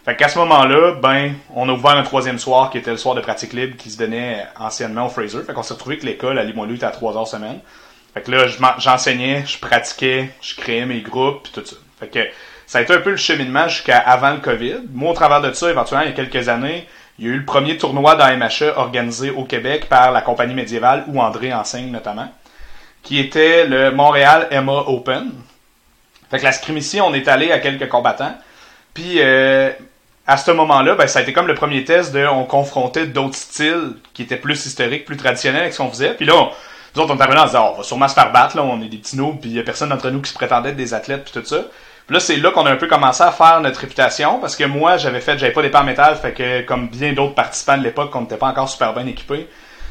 Fait 0.04 0.14
qu'à 0.14 0.28
ce 0.28 0.38
moment-là, 0.40 0.96
ben, 1.00 1.36
on 1.54 1.70
a 1.70 1.72
ouvert 1.72 1.92
un 1.92 2.02
troisième 2.02 2.38
soir 2.38 2.68
qui 2.68 2.76
était 2.76 2.90
le 2.90 2.98
soir 2.98 3.14
de 3.14 3.22
pratique 3.22 3.54
libre 3.54 3.78
qui 3.78 3.90
se 3.90 3.96
donnait 3.96 4.44
anciennement 4.60 5.06
au 5.06 5.08
Fraser. 5.08 5.38
Fait 5.46 5.54
qu'on 5.54 5.62
s'est 5.62 5.72
retrouvé 5.72 5.96
que 5.96 6.04
l'école 6.04 6.38
à 6.38 6.44
Limoilou 6.44 6.74
était 6.74 6.84
à 6.84 6.90
trois 6.90 7.16
heures 7.16 7.26
semaine. 7.26 7.60
Fait 8.12 8.20
que 8.20 8.30
là, 8.30 8.44
j'enseignais, 8.76 9.46
je 9.46 9.58
pratiquais, 9.58 10.28
je 10.42 10.54
créais 10.54 10.84
mes 10.84 11.00
groupes 11.00 11.44
puis 11.44 11.52
tout 11.54 11.64
ça. 11.64 11.76
Fait 11.98 12.08
que 12.08 12.20
ça 12.66 12.80
a 12.80 12.82
été 12.82 12.92
un 12.92 13.00
peu 13.00 13.12
le 13.12 13.16
cheminement 13.16 13.68
jusqu'à 13.68 13.96
avant 13.96 14.32
le 14.32 14.40
COVID. 14.40 14.80
Moi, 14.92 15.12
au 15.12 15.14
travers 15.14 15.40
de 15.40 15.50
ça, 15.54 15.70
éventuellement, 15.70 16.04
il 16.04 16.10
y 16.10 16.12
a 16.12 16.14
quelques 16.26 16.50
années, 16.50 16.86
il 17.18 17.24
y 17.24 17.30
a 17.30 17.32
eu 17.32 17.38
le 17.38 17.46
premier 17.46 17.78
tournoi 17.78 18.16
d'AMHE 18.16 18.74
organisé 18.76 19.30
au 19.30 19.44
Québec 19.44 19.86
par 19.88 20.12
la 20.12 20.20
compagnie 20.20 20.52
médiévale, 20.52 21.04
où 21.06 21.22
André 21.22 21.54
enseigne 21.54 21.90
notamment, 21.90 22.28
qui 23.06 23.20
était 23.20 23.66
le 23.66 23.92
Montréal 23.92 24.48
Emma 24.50 24.84
Open. 24.88 25.30
Fait 26.28 26.38
que 26.38 26.44
la 26.44 26.50
scrimicie, 26.50 27.00
on 27.00 27.14
est 27.14 27.28
allé 27.28 27.52
à 27.52 27.60
quelques 27.60 27.88
combattants. 27.88 28.34
Puis 28.94 29.20
euh, 29.20 29.70
à 30.26 30.36
ce 30.36 30.50
moment-là, 30.50 30.96
ben, 30.96 31.06
ça 31.06 31.20
a 31.20 31.22
été 31.22 31.32
comme 31.32 31.46
le 31.46 31.54
premier 31.54 31.84
test 31.84 32.12
de 32.12 32.26
on 32.26 32.44
confrontait 32.44 33.06
d'autres 33.06 33.36
styles 33.36 33.92
qui 34.12 34.22
étaient 34.22 34.36
plus 34.36 34.66
historiques, 34.66 35.04
plus 35.04 35.16
traditionnels 35.16 35.62
avec 35.62 35.72
ce 35.72 35.78
qu'on 35.78 35.88
faisait. 35.88 36.14
Puis 36.14 36.26
là, 36.26 36.34
on, 36.34 36.50
nous 36.96 37.02
autres, 37.02 37.14
on 37.14 37.16
était 37.16 37.38
en 37.38 37.46
disant, 37.46 37.72
on 37.74 37.76
va 37.76 37.82
sûrement 37.84 38.08
se 38.08 38.14
faire 38.14 38.32
battre, 38.32 38.56
là, 38.56 38.64
on 38.64 38.82
est 38.82 38.88
des 38.88 38.96
petits 38.96 39.16
noobs, 39.16 39.38
puis 39.38 39.50
il 39.50 39.56
y 39.56 39.60
a 39.60 39.62
personne 39.62 39.90
d'entre 39.90 40.10
nous 40.10 40.20
qui 40.20 40.30
se 40.30 40.34
prétendait 40.34 40.70
être 40.70 40.76
des 40.76 40.94
athlètes, 40.94 41.24
puis 41.24 41.40
tout 41.40 41.46
ça. 41.46 41.66
Puis 42.06 42.14
là, 42.14 42.20
c'est 42.20 42.36
là 42.36 42.50
qu'on 42.50 42.66
a 42.66 42.72
un 42.72 42.76
peu 42.76 42.88
commencé 42.88 43.22
à 43.22 43.30
faire 43.30 43.60
notre 43.60 43.78
réputation, 43.80 44.40
parce 44.40 44.56
que 44.56 44.64
moi, 44.64 44.96
j'avais 44.96 45.20
fait, 45.20 45.38
j'avais 45.38 45.52
pas 45.52 45.62
d'épée 45.62 45.78
en 45.78 45.84
métal, 45.84 46.16
fait 46.16 46.32
que 46.32 46.62
comme 46.62 46.88
bien 46.88 47.12
d'autres 47.12 47.34
participants 47.34 47.76
de 47.76 47.84
l'époque, 47.84 48.10
on 48.14 48.22
n'était 48.22 48.36
pas 48.36 48.48
encore 48.48 48.68
super 48.68 48.94
bien 48.94 49.06
équipés, 49.06 49.46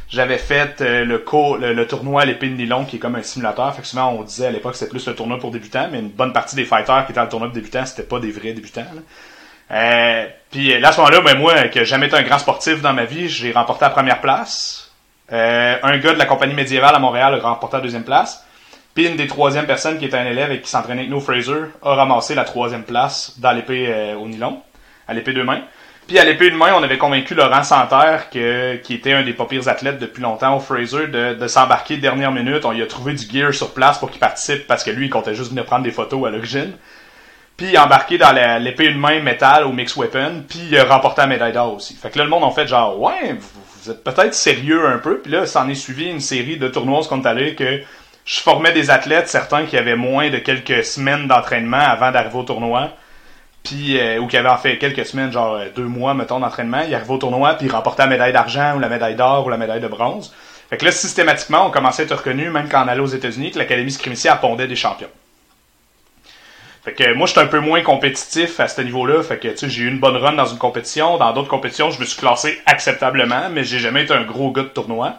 j'avais 0.09 0.37
fait 0.37 0.81
euh, 0.81 1.03
le, 1.03 1.87
tournoi 1.87 2.21
à 2.21 2.25
l'épée 2.25 2.49
de 2.49 2.55
nylon, 2.55 2.85
qui 2.85 2.97
est 2.97 2.99
comme 2.99 3.15
un 3.15 3.23
simulateur. 3.23 3.73
Fait 3.75 3.81
que 3.81 3.87
souvent, 3.87 4.11
on 4.11 4.23
disait 4.23 4.47
à 4.47 4.51
l'époque, 4.51 4.75
c'était 4.75 4.89
plus 4.89 5.07
le 5.07 5.15
tournoi 5.15 5.39
pour 5.39 5.51
débutants, 5.51 5.87
mais 5.91 5.99
une 5.99 6.09
bonne 6.09 6.33
partie 6.33 6.55
des 6.55 6.65
fighters 6.65 7.05
qui 7.05 7.11
étaient 7.11 7.19
dans 7.19 7.23
le 7.23 7.29
tournoi 7.29 7.47
pour 7.47 7.55
débutants, 7.55 7.85
c'était 7.85 8.03
pas 8.03 8.19
des 8.19 8.31
vrais 8.31 8.53
débutants. 8.53 8.85
Euh, 9.71 10.25
puis 10.51 10.79
là, 10.79 10.89
à 10.89 10.91
ce 10.91 10.97
moment-là, 10.99 11.21
ben, 11.21 11.37
moi, 11.37 11.67
qui 11.69 11.79
n'ai 11.79 11.85
jamais 11.85 12.07
été 12.07 12.15
un 12.15 12.23
grand 12.23 12.37
sportif 12.37 12.81
dans 12.81 12.93
ma 12.93 13.05
vie, 13.05 13.29
j'ai 13.29 13.51
remporté 13.51 13.85
la 13.85 13.91
première 13.91 14.21
place. 14.21 14.91
Euh, 15.31 15.77
un 15.81 15.97
gars 15.97 16.13
de 16.13 16.19
la 16.19 16.25
compagnie 16.25 16.53
médiévale 16.53 16.93
à 16.93 16.99
Montréal 16.99 17.33
a 17.33 17.49
remporté 17.49 17.77
la 17.77 17.83
deuxième 17.83 18.03
place. 18.03 18.45
Puis 18.93 19.07
une 19.07 19.17
des 19.17 19.27
troisièmes 19.27 19.65
personnes 19.65 19.97
qui 19.97 20.05
était 20.05 20.17
un 20.17 20.25
élève 20.25 20.51
et 20.51 20.61
qui 20.61 20.69
s'entraînait 20.69 21.01
avec 21.01 21.11
nous, 21.11 21.19
Fraser, 21.19 21.65
a 21.81 21.95
ramassé 21.95 22.35
la 22.35 22.45
troisième 22.45 22.83
place 22.83 23.33
dans 23.39 23.51
l'épée 23.51 23.87
euh, 23.89 24.15
au 24.15 24.27
nylon, 24.27 24.61
à 25.07 25.13
l'épée 25.13 25.33
de 25.33 25.41
main. 25.41 25.61
Puis 26.07 26.19
à 26.19 26.25
l'épée 26.25 26.51
de 26.51 26.55
main, 26.55 26.73
on 26.75 26.83
avait 26.83 26.99
convaincu 26.99 27.33
Laurent 27.33 27.63
Santerre, 27.63 28.29
que, 28.29 28.75
qui 28.75 28.93
était 28.93 29.13
un 29.13 29.23
des 29.23 29.33
pas 29.33 29.45
pires 29.45 29.67
athlètes 29.67 29.97
depuis 29.97 30.21
longtemps 30.21 30.55
au 30.55 30.59
Fraser, 30.59 31.07
de, 31.07 31.47
s'embarquer 31.47 31.97
dernière 31.97 32.31
minute. 32.31 32.63
On 32.63 32.71
lui 32.71 32.83
a 32.83 32.87
trouvé 32.87 33.13
du 33.13 33.25
gear 33.25 33.53
sur 33.53 33.73
place 33.73 33.97
pour 33.97 34.11
qu'il 34.11 34.19
participe 34.19 34.67
parce 34.67 34.83
que 34.83 34.91
lui, 34.91 35.07
il 35.07 35.09
comptait 35.09 35.33
juste 35.33 35.49
venir 35.49 35.65
prendre 35.65 35.83
des 35.83 35.91
photos 35.91 36.27
à 36.27 36.29
l'origine 36.29 36.73
puis 37.57 37.77
embarqué 37.77 38.17
dans 38.17 38.33
l'épée 38.61 38.91
de 38.91 38.97
main 38.97 39.21
métal 39.21 39.65
au 39.65 39.71
mix 39.71 39.95
weapon, 39.95 40.43
puis 40.47 40.59
il 40.69 40.77
a 40.77 40.83
remporté 40.83 41.21
la 41.21 41.27
médaille 41.27 41.53
d'or 41.53 41.75
aussi. 41.75 41.95
Fait 41.95 42.09
que 42.09 42.17
là, 42.17 42.25
le 42.25 42.29
monde 42.29 42.43
en 42.43 42.51
fait 42.51 42.67
genre, 42.67 42.99
ouais, 42.99 43.33
vous, 43.39 43.91
êtes 43.91 44.03
peut-être 44.03 44.33
sérieux 44.33 44.87
un 44.87 44.97
peu, 44.97 45.19
puis 45.19 45.31
là, 45.31 45.45
ça 45.45 45.61
en 45.61 45.69
est 45.69 45.75
suivi 45.75 46.05
une 46.05 46.19
série 46.19 46.57
de 46.57 46.67
tournois 46.67 47.03
qu'on 47.07 47.23
allé 47.23 47.55
que 47.55 47.81
je 48.25 48.39
formais 48.39 48.73
des 48.73 48.89
athlètes, 48.89 49.29
certains 49.29 49.65
qui 49.65 49.77
avaient 49.77 49.95
moins 49.95 50.29
de 50.29 50.37
quelques 50.39 50.83
semaines 50.83 51.27
d'entraînement 51.27 51.77
avant 51.77 52.11
d'arriver 52.11 52.37
au 52.37 52.43
tournoi, 52.43 52.89
puis 53.65 53.99
euh, 53.99 54.19
ou 54.19 54.27
qui 54.27 54.37
avaient 54.37 54.49
en 54.49 54.57
fait 54.57 54.77
quelques 54.77 55.05
semaines, 55.05 55.31
genre 55.31 55.55
euh, 55.55 55.65
deux 55.75 55.83
mois, 55.83 56.13
mettons, 56.13 56.39
d'entraînement, 56.39 56.83
ils 56.87 56.95
arrivaient 56.95 57.13
au 57.13 57.17
tournoi, 57.17 57.55
puis 57.55 57.67
ils 57.67 57.71
remportaient 57.71 58.03
la 58.03 58.09
médaille 58.09 58.31
d'argent, 58.31 58.75
ou 58.77 58.79
la 58.79 58.87
médaille 58.87 59.15
d'or, 59.15 59.45
ou 59.45 59.49
la 59.49 59.57
médaille 59.57 59.81
de 59.81 59.87
bronze. 59.87 60.33
Fait 60.69 60.77
que 60.77 60.85
là, 60.85 60.91
systématiquement, 60.91 61.67
on 61.67 61.71
commençait 61.71 62.03
à 62.03 62.05
être 62.05 62.15
reconnu, 62.15 62.49
même 62.49 62.69
quand 62.69 62.85
on 62.85 62.87
allait 62.87 63.01
aux 63.01 63.05
États-Unis, 63.05 63.51
que 63.51 63.59
l'Académie 63.59 63.91
Scrimici 63.91 64.29
appondait 64.29 64.67
des 64.67 64.75
champions. 64.75 65.09
Fait 66.85 66.93
que 66.93 67.13
moi, 67.15 67.25
j'étais 67.25 67.41
un 67.41 67.47
peu 67.47 67.59
moins 67.59 67.81
compétitif 67.81 68.59
à 68.59 68.67
ce 68.67 68.79
niveau-là. 68.81 69.23
Fait 69.23 69.39
que, 69.39 69.47
tu 69.47 69.57
sais, 69.57 69.69
j'ai 69.69 69.83
eu 69.83 69.87
une 69.87 69.99
bonne 69.99 70.17
run 70.17 70.33
dans 70.33 70.45
une 70.45 70.59
compétition. 70.59 71.17
Dans 71.17 71.33
d'autres 71.33 71.49
compétitions, 71.49 71.89
je 71.89 71.99
me 71.99 72.05
suis 72.05 72.19
classé 72.19 72.61
acceptablement, 72.67 73.49
mais 73.51 73.63
j'ai 73.63 73.79
jamais 73.79 74.03
été 74.03 74.13
un 74.13 74.23
gros 74.23 74.51
gars 74.51 74.61
de 74.61 74.67
tournoi. 74.67 75.15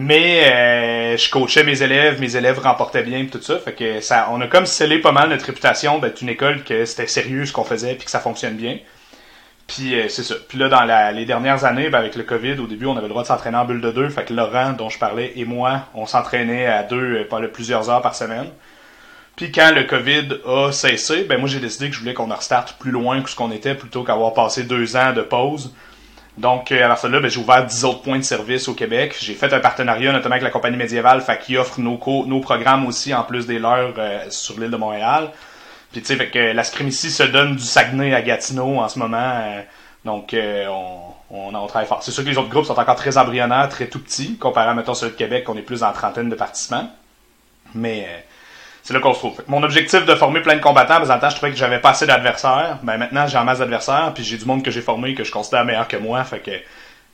Mais 0.00 0.44
euh, 0.46 1.16
je 1.16 1.28
coachais 1.28 1.64
mes 1.64 1.82
élèves, 1.82 2.20
mes 2.20 2.36
élèves 2.36 2.60
remportaient 2.60 3.02
bien 3.02 3.26
tout 3.26 3.42
ça. 3.42 3.58
Fait 3.58 3.72
que 3.72 4.00
ça, 4.00 4.28
on 4.30 4.40
a 4.40 4.46
comme 4.46 4.64
scellé 4.64 5.00
pas 5.00 5.10
mal 5.10 5.28
notre 5.28 5.46
réputation 5.46 5.98
d'être 5.98 6.22
une 6.22 6.28
école 6.28 6.62
que 6.62 6.84
c'était 6.84 7.08
sérieux 7.08 7.44
ce 7.46 7.52
qu'on 7.52 7.64
faisait 7.64 7.96
puis 7.96 8.04
que 8.04 8.10
ça 8.12 8.20
fonctionne 8.20 8.54
bien. 8.54 8.78
Puis 9.66 9.98
euh, 9.98 10.08
c'est 10.08 10.22
ça. 10.22 10.36
Puis 10.48 10.56
là, 10.56 10.68
dans 10.68 10.84
les 11.12 11.24
dernières 11.24 11.64
années, 11.64 11.90
ben, 11.90 11.98
avec 11.98 12.14
le 12.14 12.22
COVID, 12.22 12.60
au 12.60 12.68
début, 12.68 12.86
on 12.86 12.92
avait 12.92 13.02
le 13.02 13.08
droit 13.08 13.22
de 13.22 13.26
s'entraîner 13.26 13.56
en 13.56 13.64
bulle 13.64 13.80
de 13.80 13.90
deux. 13.90 14.08
Fait 14.08 14.24
que 14.24 14.32
Laurent, 14.32 14.72
dont 14.72 14.88
je 14.88 15.00
parlais, 15.00 15.32
et 15.34 15.44
moi, 15.44 15.88
on 15.94 16.06
s'entraînait 16.06 16.66
à 16.66 16.84
deux, 16.84 17.16
euh, 17.16 17.28
pas 17.28 17.40
plusieurs 17.48 17.90
heures 17.90 18.02
par 18.02 18.14
semaine. 18.14 18.46
Puis 19.34 19.50
quand 19.50 19.72
le 19.74 19.82
COVID 19.82 20.28
a 20.46 20.70
cessé, 20.70 21.24
ben 21.24 21.40
moi 21.40 21.48
j'ai 21.48 21.60
décidé 21.60 21.88
que 21.88 21.94
je 21.96 22.00
voulais 22.00 22.14
qu'on 22.14 22.26
restarte 22.26 22.78
plus 22.78 22.92
loin 22.92 23.20
que 23.20 23.30
ce 23.30 23.34
qu'on 23.34 23.50
était 23.50 23.74
plutôt 23.74 24.04
qu'avoir 24.04 24.32
passé 24.32 24.62
deux 24.62 24.96
ans 24.96 25.12
de 25.12 25.22
pause. 25.22 25.74
Donc 26.38 26.70
à 26.70 26.86
la 26.86 26.88
là, 26.88 27.20
ben, 27.20 27.28
j'ai 27.28 27.40
ouvert 27.40 27.66
dix 27.66 27.84
autres 27.84 28.02
points 28.02 28.18
de 28.18 28.22
service 28.22 28.68
au 28.68 28.74
Québec. 28.74 29.16
J'ai 29.20 29.34
fait 29.34 29.52
un 29.52 29.58
partenariat 29.58 30.12
notamment 30.12 30.34
avec 30.34 30.44
la 30.44 30.50
compagnie 30.50 30.76
médiévale, 30.76 31.20
fait 31.20 31.38
qui 31.40 31.56
offre 31.56 31.80
nos, 31.80 31.98
nos 32.26 32.40
programmes 32.40 32.86
aussi 32.86 33.12
en 33.12 33.24
plus 33.24 33.46
des 33.46 33.58
leurs 33.58 33.94
euh, 33.98 34.20
sur 34.30 34.58
l'île 34.58 34.70
de 34.70 34.76
Montréal. 34.76 35.30
Puis 35.90 36.00
tu 36.00 36.06
sais, 36.06 36.16
fait 36.16 36.30
que 36.30 36.38
la 36.38 36.62
ici 36.62 37.10
se 37.10 37.24
donne 37.24 37.56
du 37.56 37.64
Saguenay 37.64 38.14
à 38.14 38.22
Gatineau 38.22 38.78
en 38.78 38.88
ce 38.88 38.98
moment. 39.00 39.18
Euh, 39.18 39.62
Donc, 40.04 40.32
euh, 40.32 40.66
on, 40.68 41.54
on, 41.54 41.66
travaille 41.66 41.88
fort. 41.88 42.02
C'est 42.02 42.12
sûr 42.12 42.24
que 42.24 42.28
les 42.28 42.38
autres 42.38 42.48
groupes 42.50 42.66
sont 42.66 42.78
encore 42.78 42.96
très 42.96 43.18
embryonnaires, 43.18 43.68
très 43.68 43.88
tout 43.88 43.98
petits, 44.00 44.36
comparé 44.38 44.70
à, 44.70 44.74
mettons, 44.74 44.94
celui 44.94 45.12
de 45.12 45.16
Québec, 45.16 45.48
on 45.48 45.56
est 45.56 45.62
plus 45.62 45.82
en 45.82 45.92
trentaine 45.92 46.28
de 46.28 46.34
participants. 46.36 46.88
Mais 47.74 48.06
euh, 48.08 48.20
c'est 48.82 48.94
là 48.94 49.00
qu'on 49.00 49.12
se 49.12 49.18
trouve. 49.18 49.42
Mon 49.48 49.62
objectif 49.62 50.06
de 50.06 50.14
former 50.14 50.40
plein 50.40 50.56
de 50.56 50.60
combattants, 50.60 51.00
parce 51.00 51.20
que 51.20 51.30
je 51.30 51.36
trouvais 51.36 51.52
que 51.52 51.58
j'avais 51.58 51.80
pas 51.80 51.90
assez 51.90 52.06
d'adversaires. 52.06 52.78
Ben 52.82 52.96
maintenant, 52.96 53.26
j'ai 53.26 53.38
en 53.38 53.44
masse 53.44 53.58
d'adversaires, 53.58 54.12
puis 54.14 54.24
j'ai 54.24 54.38
du 54.38 54.44
monde 54.44 54.62
que 54.62 54.70
j'ai 54.70 54.80
formé 54.80 55.14
que 55.14 55.24
je 55.24 55.32
considère 55.32 55.64
meilleur 55.64 55.88
que 55.88 55.96
moi. 55.96 56.24
Fait 56.24 56.38
que 56.38 56.52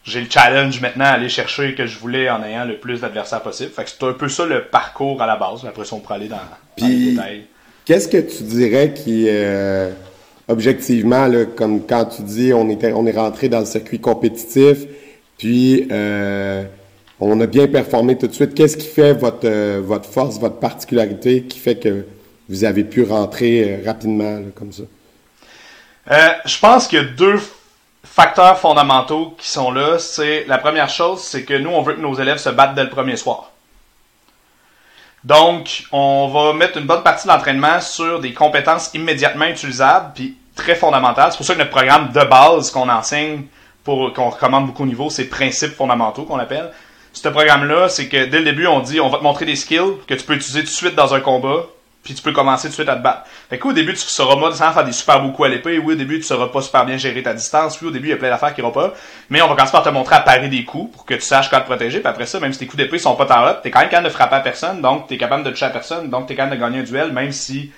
j'ai 0.05 0.21
le 0.21 0.27
challenge 0.31 0.81
maintenant 0.81 1.07
à 1.07 1.11
aller 1.11 1.29
chercher 1.29 1.75
que 1.75 1.87
je 1.87 1.99
voulais 1.99 2.29
en 2.29 2.45
ayant 2.45 2.65
le 2.65 2.77
plus 2.77 3.01
d'adversaires 3.01 3.43
possible. 3.43 3.71
Fait 3.71 3.85
que 3.85 3.91
c'est 3.91 4.05
un 4.05 4.13
peu 4.13 4.29
ça 4.29 4.45
le 4.45 4.65
parcours 4.65 5.21
à 5.23 5.27
la 5.27 5.37
base. 5.37 5.65
Après 5.67 5.85
ça, 5.85 5.97
on 5.97 6.01
pourrait 6.01 6.17
aller 6.17 6.29
dans, 6.29 6.37
les 6.79 7.13
détails. 7.13 7.45
Qu'est-ce 7.85 8.09
que 8.09 8.19
tu 8.19 8.45
dirais 8.45 8.93
qui, 8.95 9.27
euh, 9.29 9.91
objectivement, 10.49 11.27
là, 11.27 11.45
comme 11.45 11.87
quand 11.87 12.05
tu 12.07 12.23
dis 12.23 12.53
on, 12.53 12.69
était, 12.71 12.93
on 12.93 13.07
est 13.07 13.17
rentré 13.17 13.49
dans 13.49 13.61
le 13.61 13.67
circuit 13.67 13.99
compétitif, 13.99 14.79
puis 15.39 15.89
euh, 15.91 16.65
on 17.27 17.41
a 17.41 17.47
bien 17.47 17.67
performé 17.67 18.17
tout 18.17 18.27
de 18.27 18.33
suite, 18.33 18.55
qu'est-ce 18.55 18.77
qui 18.77 18.87
fait 18.87 19.13
votre, 19.13 19.45
euh, 19.47 19.81
votre 19.83 20.09
force, 20.09 20.39
votre 20.39 20.59
particularité 20.59 21.45
qui 21.45 21.59
fait 21.59 21.77
que 21.77 22.07
vous 22.49 22.65
avez 22.65 22.85
pu 22.85 23.05
rentrer 23.05 23.83
rapidement 23.85 24.41
comme 24.55 24.73
ça? 24.73 24.83
je 26.45 26.59
pense 26.59 26.87
qu'il 26.87 26.99
y 26.99 27.03
a 27.03 27.05
deux 27.05 27.41
facteurs 28.05 28.59
fondamentaux 28.59 29.35
qui 29.39 29.49
sont 29.49 29.71
là, 29.71 29.99
c'est 29.99 30.45
la 30.47 30.59
première 30.59 30.91
chose, 30.91 31.23
c'est 31.23 31.45
que 31.45 31.55
nous, 31.55 31.71
on 31.71 31.83
veut 31.83 31.95
que 31.95 32.01
nos 32.01 32.15
élèves 32.15 32.37
se 32.37 32.51
battent 32.51 32.75
dès 32.75 32.85
le 32.85 32.91
premier 32.91 33.17
soir. 33.17 33.51
Donc, 35.25 35.85
on 35.91 36.29
va 36.29 36.53
mettre 36.53 36.77
une 36.77 36.87
bonne 36.87 37.03
partie 37.03 37.27
de 37.27 37.33
l'entraînement 37.33 37.81
sur 37.81 38.21
des 38.21 38.35
compétences 38.35 38.91
immédiatement 38.93 39.47
utilisables, 39.47 40.13
puis 40.15 40.37
très 40.55 40.75
fondamentales. 40.75 41.33
C'est 41.33 41.39
pour 41.39 41.47
ça 41.47 41.55
que 41.55 41.61
notre 41.61 41.71
programme 41.71 42.13
de 42.13 42.25
base 42.25 42.71
qu'on 42.71 42.89
enseigne, 42.89 43.45
pour 43.83 44.13
qu'on 44.13 44.29
recommande 44.29 44.67
beaucoup 44.67 44.83
au 44.83 44.87
niveau, 44.87 45.11
c'est 45.11 45.25
principes 45.25 45.75
fondamentaux 45.75 46.25
qu'on 46.25 46.39
appelle. 46.39 46.71
Ce 47.15 47.29
programme-là, 47.29 47.89
c'est 47.89 48.09
que 48.09 48.27
dès 48.27 48.39
le 48.41 48.45
début, 48.45 48.67
on 48.67 48.81
dit 48.81 49.01
on 49.01 49.09
va 49.09 49.19
te 49.19 49.23
montrer 49.23 49.47
des 49.47 49.55
skills 49.55 49.95
que 50.07 50.15
tu 50.15 50.25
peux 50.25 50.35
utiliser 50.35 50.61
tout 50.61 50.67
de 50.67 50.71
suite 50.71 50.97
dans 50.97 51.15
un 51.15 51.21
combat, 51.21 51.67
puis 52.03 52.13
tu 52.13 52.23
peux 52.23 52.33
commencer 52.33 52.67
tout 52.67 52.73
de 52.73 52.75
suite 52.75 52.89
à 52.89 52.97
te 52.97 53.03
battre. 53.03 53.23
Fait 53.49 53.59
qu'au 53.59 53.73
début, 53.73 53.95
tu 53.95 54.01
sauras 54.01 54.37
pas 54.37 54.55
sans 54.55 54.73
faire 54.73 54.85
des 54.85 54.93
super 54.93 55.23
beaux 55.23 55.31
coups 55.31 55.47
à 55.47 55.51
l'épée. 55.51 55.79
Oui, 55.79 55.95
au 55.95 55.97
début, 55.97 56.19
tu 56.19 56.25
sauras 56.25 56.49
pas 56.49 56.61
super 56.61 56.85
bien 56.85 56.97
gérer 56.99 57.23
ta 57.23 57.33
distance. 57.33 57.81
Oui, 57.81 57.89
au 57.89 57.91
début, 57.93 58.09
il 58.09 58.11
y 58.11 58.15
a 58.15 58.17
plein 58.17 58.31
d'affaires 58.31 58.53
qui 58.53 58.61
iront 58.61 58.73
pas. 58.73 58.93
Mais 59.31 59.41
on 59.41 59.49
va 59.49 59.55
commencer 59.55 59.73
par 59.73 59.85
te 59.85 59.89
montrer 59.89 60.17
à 60.17 60.21
parer 60.21 60.49
des 60.49 60.65
coups 60.65 60.93
pour 60.93 61.07
que 61.07 61.15
tu 61.15 61.23
saches 61.23 61.49
quand 61.49 61.61
te 61.61 61.67
protéger. 61.67 62.01
Puis 62.01 62.09
après 62.09 62.27
ça, 62.27 62.41
même 62.41 62.53
si 62.53 62.59
tes 62.59 62.67
coups 62.67 62.79
d'épée 62.79 62.99
sont 62.99 63.15
pas 63.15 63.27
tant 63.27 63.55
t'es 63.63 63.71
quand 63.71 63.81
même 63.81 63.89
capable 63.89 64.09
de 64.09 64.13
frapper 64.13 64.37
à 64.37 64.41
personne. 64.41 64.83
Donc, 64.83 65.07
t'es 65.07 65.17
capable 65.17 65.45
de 65.45 65.51
toucher 65.51 65.67
à 65.67 65.71
personne. 65.71 66.11
Donc, 66.11 66.27
t'es 66.27 66.35
capable 66.35 66.57
de 66.57 66.61
gagner 66.61 66.81
un 66.81 66.83
duel, 66.83 67.13
même 67.13 67.31
si 67.31 67.71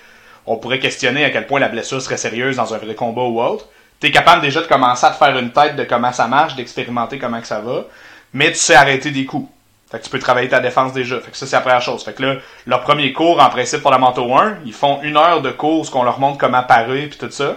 on 0.47 0.57
pourrait 0.57 0.79
questionner 0.79 1.23
à 1.23 1.29
quel 1.29 1.45
point 1.45 1.59
la 1.59 1.69
blessure 1.69 2.01
serait 2.01 2.17
sérieuse 2.17 2.55
dans 2.55 2.73
un 2.73 2.77
vrai 2.79 2.95
combat 2.95 3.21
ou 3.21 3.39
autre. 3.39 3.65
T'es 3.99 4.11
capable 4.11 4.41
déjà 4.41 4.61
de 4.61 4.67
commencer 4.67 5.05
à 5.05 5.11
te 5.11 5.15
faire 5.15 5.37
une 5.37 5.51
tête 5.51 5.75
de 5.75 5.83
comment 5.83 6.11
ça 6.11 6.27
marche, 6.27 6.55
d'expérimenter 6.55 7.17
comment 7.17 7.39
que 7.39 7.47
ça 7.47 7.61
va. 7.61 7.85
Mais 8.33 8.51
tu 8.51 8.57
sais 8.57 8.75
arrêter 8.75 9.11
des 9.11 9.25
coups. 9.25 9.49
Fait 9.89 9.99
que 9.99 10.03
tu 10.03 10.09
peux 10.09 10.19
travailler 10.19 10.49
ta 10.49 10.59
défense 10.59 10.91
déjà. 10.91 11.19
Fait 11.21 11.31
que 11.31 11.37
ça, 11.37 11.45
c'est 11.45 11.55
la 11.55 11.61
première 11.61 11.81
chose. 11.81 12.03
Fait 12.03 12.13
que 12.13 12.21
là, 12.21 12.35
leur 12.65 12.81
premier 12.81 13.13
cours, 13.13 13.41
en 13.41 13.49
principe, 13.49 13.85
Manteau 13.85 14.35
1, 14.35 14.57
ils 14.65 14.73
font 14.73 14.99
une 15.01 15.15
heure 15.15 15.41
de 15.41 15.49
cours, 15.49 15.89
qu'on 15.89 16.03
leur 16.03 16.19
montre 16.19 16.37
comment 16.37 16.63
parer 16.63 17.07
puis 17.07 17.17
tout 17.17 17.31
ça. 17.31 17.55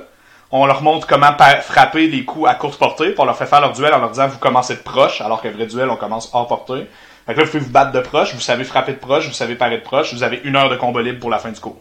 On 0.53 0.67
leur 0.67 0.83
montre 0.83 1.07
comment 1.07 1.33
frapper 1.63 2.09
des 2.09 2.25
coups 2.25 2.49
à 2.49 2.55
courte 2.55 2.79
portée, 2.79 3.11
puis 3.11 3.21
on 3.21 3.25
leur 3.25 3.37
fait 3.37 3.47
faire 3.47 3.61
leur 3.61 3.73
duel 3.73 3.95
en 3.95 3.99
leur 3.99 4.11
disant, 4.11 4.29
vous 4.29 4.39
commencez 4.39 4.75
de 4.75 4.81
proche, 4.81 5.21
alors 5.21 5.43
qu'un 5.43 5.51
vrai 5.51 5.67
duel, 5.67 5.91
on 5.91 5.97
commence 5.97 6.31
hors 6.33 6.49
portée. 6.49 6.89
Fait 7.27 7.35
que 7.35 7.39
là, 7.39 7.45
vous 7.45 7.51
pouvez 7.53 7.65
vous 7.65 7.71
battre 7.71 7.93
de 7.93 8.01
proche, 8.01 8.35
vous 8.35 8.41
savez 8.41 8.65
frapper 8.65 8.93
de 8.93 8.99
proche, 8.99 9.27
vous 9.27 9.33
savez 9.33 9.55
parer 9.55 9.79
de 9.79 9.83
proche, 9.83 10.13
vous 10.13 10.25
avez 10.25 10.41
une 10.43 10.57
heure 10.57 10.69
de 10.69 10.77
combat 10.77 11.03
libre 11.03 11.21
pour 11.21 11.31
la 11.31 11.39
fin 11.39 11.51
du 11.51 11.61
cours. 11.61 11.81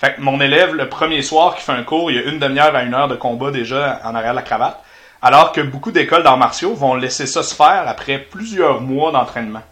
Fait 0.00 0.14
que 0.14 0.20
mon 0.20 0.40
élève, 0.40 0.74
le 0.74 0.88
premier 0.88 1.22
soir 1.22 1.56
qui 1.56 1.62
fait 1.62 1.72
un 1.72 1.82
cours, 1.82 2.12
il 2.12 2.16
y 2.16 2.20
a 2.20 2.22
une 2.22 2.38
demi-heure 2.38 2.74
à 2.76 2.82
une 2.82 2.94
heure 2.94 3.08
de 3.08 3.16
combat 3.16 3.50
déjà 3.50 4.00
en 4.04 4.14
arrière 4.14 4.30
de 4.30 4.36
la 4.36 4.42
cravate. 4.42 4.80
Alors 5.20 5.52
que 5.52 5.60
beaucoup 5.60 5.90
d'écoles 5.90 6.22
d'arts 6.22 6.38
martiaux 6.38 6.74
vont 6.74 6.94
laisser 6.94 7.26
ça 7.26 7.42
se 7.42 7.54
faire 7.54 7.84
après 7.86 8.18
plusieurs 8.18 8.80
mois 8.80 9.10
d'entraînement. 9.12 9.62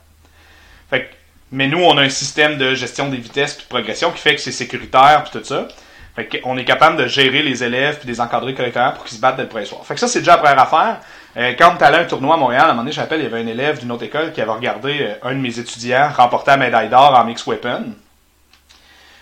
Mais 1.52 1.68
nous, 1.68 1.78
on 1.78 1.96
a 1.96 2.02
un 2.02 2.08
système 2.08 2.58
de 2.58 2.74
gestion 2.74 3.08
des 3.08 3.18
vitesses 3.18 3.56
et 3.56 3.62
de 3.62 3.68
progression 3.68 4.10
qui 4.10 4.18
fait 4.18 4.34
que 4.34 4.40
c'est 4.40 4.52
sécuritaire 4.52 5.24
puis 5.24 5.38
tout 5.38 5.44
ça. 5.44 5.68
Fait 6.16 6.28
est 6.34 6.64
capable 6.64 6.96
de 6.96 7.06
gérer 7.06 7.42
les 7.42 7.62
élèves 7.62 7.98
puis 7.98 8.08
les 8.08 8.20
encadrer 8.20 8.54
correctement 8.54 8.92
pour 8.92 9.04
qu'ils 9.04 9.18
se 9.18 9.22
battent 9.22 9.36
dès 9.36 9.42
le 9.42 9.48
premier 9.48 9.66
soir. 9.66 9.84
Fait 9.84 9.94
que 9.94 10.00
ça, 10.00 10.08
c'est 10.08 10.20
déjà 10.20 10.32
la 10.32 10.38
première 10.38 10.58
affaire. 10.58 10.98
Euh, 11.36 11.52
quand 11.58 11.74
on 11.78 11.82
allait 11.82 11.98
à 11.98 12.00
un 12.00 12.04
tournoi 12.06 12.34
à 12.34 12.38
Montréal, 12.38 12.62
à 12.62 12.64
un 12.64 12.68
moment 12.68 12.82
donné, 12.82 12.92
je 12.92 13.00
rappelle, 13.00 13.20
il 13.20 13.24
y 13.24 13.26
avait 13.26 13.40
un 13.40 13.46
élève 13.46 13.78
d'une 13.78 13.92
autre 13.92 14.04
école 14.04 14.32
qui 14.32 14.40
avait 14.40 14.50
regardé 14.50 14.98
euh, 15.02 15.14
un 15.28 15.34
de 15.34 15.40
mes 15.40 15.58
étudiants 15.58 16.08
remporter 16.16 16.52
la 16.52 16.56
médaille 16.56 16.88
d'or 16.88 17.14
en 17.14 17.24
mix 17.24 17.46
weapon. 17.46 17.92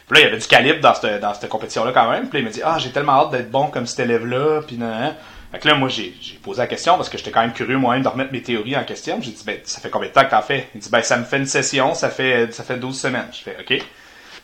Puis 0.07 0.14
là, 0.14 0.21
il 0.21 0.23
y 0.23 0.26
avait 0.28 0.38
du 0.38 0.47
calibre 0.47 0.81
dans 0.81 0.95
cette, 1.35 1.49
compétition-là 1.49 1.90
quand 1.93 2.11
même. 2.11 2.28
Puis 2.28 2.38
là, 2.38 2.40
il 2.40 2.45
m'a 2.45 2.50
dit, 2.50 2.61
ah, 2.64 2.76
j'ai 2.78 2.90
tellement 2.90 3.25
hâte 3.25 3.31
d'être 3.31 3.50
bon 3.50 3.66
comme 3.66 3.87
cet 3.87 3.99
élève-là. 4.00 4.62
Puis 4.64 4.76
nan, 4.76 5.14
fait 5.54 5.61
que 5.61 5.68
là, 5.68 5.76
moi, 5.76 5.88
j'ai 5.88 6.12
posé 6.42 6.58
la 6.58 6.66
question 6.66 6.96
parce 6.96 7.08
que 7.08 7.16
j'étais 7.16 7.30
quand 7.30 7.42
même 7.42 7.52
curieux 7.52 7.78
moi-même 7.78 8.02
de 8.02 8.08
remettre 8.08 8.32
mes 8.32 8.42
théories 8.42 8.76
en 8.76 8.82
question. 8.82 9.20
J'ai 9.23 9.30
dit, 9.30 9.44
ben, 9.46 9.61
ça 9.62 9.80
fait 9.80 9.88
combien 9.88 10.08
de 10.08 10.12
temps 10.12 10.25
que 10.25 10.30
t'en 10.30 10.42
fais? 10.42 10.68
Il 10.75 10.80
dit, 10.80 10.90
ben, 10.90 11.00
ça 11.00 11.16
me 11.16 11.23
fait 11.23 11.37
une 11.37 11.46
session, 11.46 11.94
ça 11.94 12.11
fait, 12.11 12.52
ça 12.52 12.64
fait 12.64 12.76
12 12.76 12.99
semaines. 12.99 13.28
Je 13.30 13.38
fais, 13.38 13.56
OK. 13.61 13.68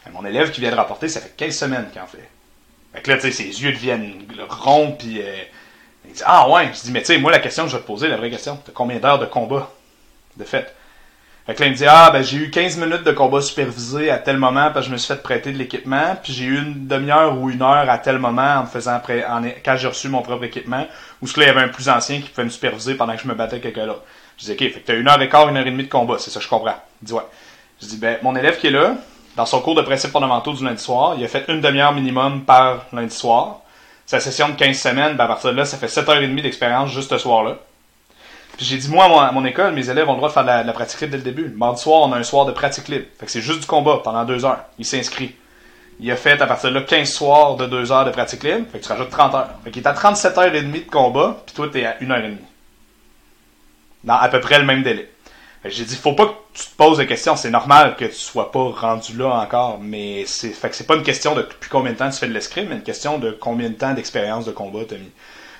Ben, 0.04 0.12
mon 0.12 0.24
élève 0.24 0.52
qui 0.52 0.60
vient 0.60 0.70
de 0.70 0.76
rapporter, 0.76 1.08
ça 1.08 1.20
fait 1.20 1.34
15 1.36 1.58
semaines 1.58 1.88
qu'il 1.90 2.00
en 2.00 2.06
fait. 2.06 2.28
Fait 2.94 3.02
que 3.02 3.10
là, 3.10 3.16
tu 3.16 3.22
sais, 3.22 3.32
ses 3.32 3.60
yeux 3.60 3.72
deviennent 3.72 4.24
ronds, 4.48 4.92
puis 4.92 5.20
euh, 5.20 5.34
il 6.06 6.12
dit, 6.12 6.22
ah 6.24 6.48
ouais. 6.48 6.70
Je 6.72 6.80
dis, 6.80 6.92
mais 6.92 7.00
tu 7.00 7.06
sais, 7.06 7.18
moi, 7.18 7.32
la 7.32 7.40
question 7.40 7.64
que 7.64 7.70
je 7.70 7.76
vais 7.76 7.82
te 7.82 7.88
poser, 7.88 8.06
la 8.06 8.16
vraie 8.16 8.30
question, 8.30 8.56
t'as 8.64 8.70
combien 8.70 9.00
d'heures 9.00 9.18
de 9.18 9.26
combat 9.26 9.68
de 10.36 10.44
fait? 10.44 10.72
Fait 11.46 11.54
que 11.54 11.60
là, 11.60 11.66
il 11.66 11.72
me 11.72 11.76
dit, 11.76 11.86
ah, 11.86 12.10
ben, 12.12 12.22
j'ai 12.22 12.36
eu 12.36 12.50
15 12.50 12.76
minutes 12.76 13.02
de 13.02 13.12
combat 13.12 13.40
supervisé 13.40 14.10
à 14.10 14.18
tel 14.18 14.36
moment 14.36 14.70
parce 14.72 14.86
que 14.86 14.88
je 14.88 14.92
me 14.92 14.98
suis 14.98 15.08
fait 15.08 15.22
prêter 15.22 15.52
de 15.52 15.58
l'équipement, 15.58 16.16
puis 16.22 16.32
j'ai 16.32 16.44
eu 16.44 16.58
une 16.58 16.86
demi-heure 16.86 17.38
ou 17.38 17.50
une 17.50 17.62
heure 17.62 17.88
à 17.88 17.98
tel 17.98 18.18
moment 18.18 18.58
en 18.58 18.62
me 18.62 18.66
faisant 18.66 18.96
en, 18.96 19.42
quand 19.64 19.76
j'ai 19.76 19.88
reçu 19.88 20.08
mon 20.08 20.22
propre 20.22 20.44
équipement, 20.44 20.86
où 21.22 21.26
ce 21.26 21.40
là, 21.40 21.46
il 21.46 21.48
y 21.48 21.50
avait 21.50 21.62
un 21.62 21.68
plus 21.68 21.88
ancien 21.88 22.20
qui 22.20 22.28
pouvait 22.28 22.44
me 22.44 22.50
superviser 22.50 22.94
pendant 22.94 23.16
que 23.16 23.22
je 23.22 23.28
me 23.28 23.34
battais 23.34 23.54
avec 23.54 23.62
quelqu'un 23.62 23.86
d'autre. 23.86 24.02
Je 24.38 24.44
dis, 24.44 24.52
ok, 24.52 24.58
fait 24.58 24.80
que 24.80 24.86
t'as 24.86 24.96
une 24.96 25.08
heure 25.08 25.20
et 25.20 25.28
quart, 25.28 25.48
une 25.48 25.56
heure 25.56 25.66
et 25.66 25.70
demie 25.70 25.84
de 25.84 25.88
combat, 25.88 26.16
c'est 26.18 26.30
ça, 26.30 26.40
je 26.40 26.48
comprends. 26.48 26.76
Il 27.02 27.06
dit, 27.06 27.12
ouais. 27.14 27.26
Je 27.80 27.86
dis, 27.86 27.96
ben, 27.96 28.18
mon 28.22 28.36
élève 28.36 28.58
qui 28.58 28.66
est 28.66 28.70
là, 28.70 28.94
dans 29.36 29.46
son 29.46 29.60
cours 29.60 29.74
de 29.74 29.82
principes 29.82 30.10
fondamentaux 30.10 30.52
du 30.52 30.64
lundi 30.64 30.82
soir, 30.82 31.14
il 31.16 31.24
a 31.24 31.28
fait 31.28 31.44
une 31.48 31.60
demi-heure 31.60 31.92
minimum 31.92 32.42
par 32.44 32.84
lundi 32.92 33.14
soir. 33.14 33.60
Sa 34.04 34.20
session 34.20 34.50
de 34.50 34.54
15 34.54 34.76
semaines, 34.78 35.16
ben, 35.16 35.24
à 35.24 35.28
partir 35.28 35.52
de 35.52 35.56
là, 35.56 35.64
ça 35.64 35.78
fait 35.78 35.88
7 35.88 36.08
heures 36.08 36.18
et 36.18 36.28
demie 36.28 36.42
d'expérience 36.42 36.90
juste 36.90 37.10
ce 37.10 37.18
soir-là 37.18 37.56
j'ai 38.58 38.76
dit, 38.76 38.90
moi, 38.90 39.04
à 39.26 39.32
mon, 39.32 39.44
école, 39.44 39.72
mes 39.72 39.88
élèves 39.88 40.08
ont 40.08 40.12
le 40.12 40.18
droit 40.18 40.28
de 40.28 40.34
faire 40.34 40.42
de 40.42 40.66
la, 40.66 40.72
pratique 40.72 41.00
libre 41.00 41.12
dès 41.12 41.18
le 41.18 41.22
début. 41.22 41.48
Mardi 41.48 41.80
soir, 41.80 42.02
on 42.02 42.12
a 42.12 42.16
un 42.18 42.22
soir 42.22 42.44
de 42.44 42.52
pratique 42.52 42.88
libre. 42.88 43.06
Fait 43.18 43.26
que 43.26 43.32
c'est 43.32 43.40
juste 43.40 43.60
du 43.60 43.66
combat 43.66 44.00
pendant 44.04 44.24
deux 44.24 44.44
heures. 44.44 44.64
Il 44.78 44.84
s'inscrit. 44.84 45.34
Il 45.98 46.10
a 46.10 46.16
fait 46.16 46.40
à 46.40 46.46
partir 46.46 46.70
de 46.70 46.74
là 46.74 46.82
15 46.82 47.10
soirs 47.10 47.56
de 47.56 47.66
deux 47.66 47.92
heures 47.92 48.04
de 48.04 48.10
pratique 48.10 48.42
libre. 48.42 48.66
Fait 48.70 48.78
que 48.78 48.84
tu 48.84 48.90
rajoutes 48.90 49.10
30 49.10 49.34
heures. 49.34 49.50
Fait 49.64 49.70
qu'il 49.70 49.82
est 49.82 49.86
à 49.86 49.92
37 49.92 50.38
heures 50.38 50.54
et 50.54 50.62
demie 50.62 50.80
de 50.80 50.90
combat, 50.90 51.42
puis 51.44 51.54
toi, 51.54 51.68
t'es 51.70 51.84
à 51.84 52.00
une 52.02 52.10
heure 52.10 52.24
et 52.24 52.28
demie. 52.28 52.38
Dans 54.04 54.14
à 54.14 54.28
peu 54.28 54.40
près 54.40 54.58
le 54.58 54.64
même 54.64 54.82
délai. 54.82 55.10
j'ai 55.64 55.84
dit, 55.84 55.96
faut 55.96 56.14
pas 56.14 56.26
que 56.26 56.34
tu 56.54 56.64
te 56.64 56.76
poses 56.76 56.98
la 56.98 57.04
question. 57.04 57.36
C'est 57.36 57.50
normal 57.50 57.96
que 57.96 58.06
tu 58.06 58.14
sois 58.14 58.50
pas 58.50 58.70
rendu 58.70 59.16
là 59.16 59.28
encore, 59.40 59.78
mais 59.80 60.24
c'est, 60.26 60.50
fait 60.50 60.70
que 60.70 60.76
c'est 60.76 60.86
pas 60.86 60.96
une 60.96 61.02
question 61.02 61.34
de 61.34 61.42
depuis 61.42 61.68
combien 61.70 61.92
de 61.92 61.98
temps 61.98 62.10
tu 62.10 62.18
fais 62.18 62.28
de 62.28 62.32
l'escrime, 62.32 62.68
mais 62.70 62.76
une 62.76 62.82
question 62.82 63.18
de 63.18 63.30
combien 63.30 63.68
de 63.68 63.74
temps 63.74 63.92
d'expérience 63.92 64.46
de 64.46 64.52
combat 64.52 64.80
t'as 64.88 64.96
mis. 64.96 65.10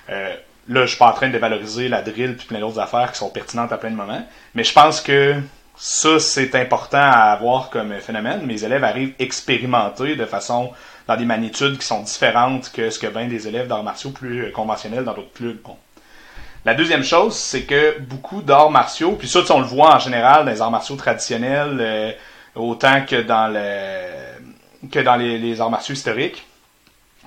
Euh, 0.09 0.35
Là, 0.71 0.83
je 0.83 0.91
suis 0.91 0.99
pas 0.99 1.09
en 1.09 1.12
train 1.12 1.27
de 1.27 1.33
dévaloriser 1.33 1.89
la 1.89 2.00
drill 2.00 2.37
puis 2.37 2.47
plein 2.47 2.61
d'autres 2.61 2.79
affaires 2.79 3.11
qui 3.11 3.19
sont 3.19 3.29
pertinentes 3.29 3.73
à 3.73 3.77
plein 3.77 3.91
de 3.91 3.97
moments. 3.97 4.25
Mais 4.55 4.62
je 4.62 4.73
pense 4.73 5.00
que 5.00 5.35
ça, 5.77 6.21
c'est 6.21 6.55
important 6.55 6.99
à 7.03 7.33
avoir 7.33 7.71
comme 7.71 7.93
phénomène. 7.95 8.47
Mes 8.47 8.62
élèves 8.62 8.85
arrivent 8.85 9.15
expérimentés 9.19 10.15
de 10.15 10.25
façon 10.27 10.71
dans 11.09 11.17
des 11.17 11.25
magnitudes 11.25 11.77
qui 11.77 11.85
sont 11.85 12.03
différentes 12.03 12.71
que 12.71 12.89
ce 12.89 13.00
que 13.00 13.09
bien 13.09 13.27
des 13.27 13.49
élèves 13.49 13.67
d'arts 13.67 13.83
martiaux 13.83 14.11
plus 14.11 14.53
conventionnels 14.53 15.03
dans 15.03 15.15
d'autres 15.15 15.33
clubs. 15.33 15.59
La 16.65 16.75
deuxième 16.75 17.03
chose, 17.03 17.35
c'est 17.35 17.62
que 17.62 17.99
beaucoup 17.99 18.41
d'arts 18.41 18.71
martiaux, 18.71 19.17
puis 19.19 19.27
ça, 19.27 19.41
on 19.50 19.59
le 19.59 19.67
voit 19.67 19.97
en 19.97 19.99
général 19.99 20.45
dans 20.45 20.53
les 20.53 20.62
arts 20.62 20.71
martiaux 20.71 20.95
traditionnels, 20.95 21.79
euh, 21.81 22.12
autant 22.55 23.05
que 23.07 23.23
dans 23.23 23.49
les 25.17 25.61
arts 25.61 25.71
martiaux 25.71 25.95
historiques, 25.95 26.47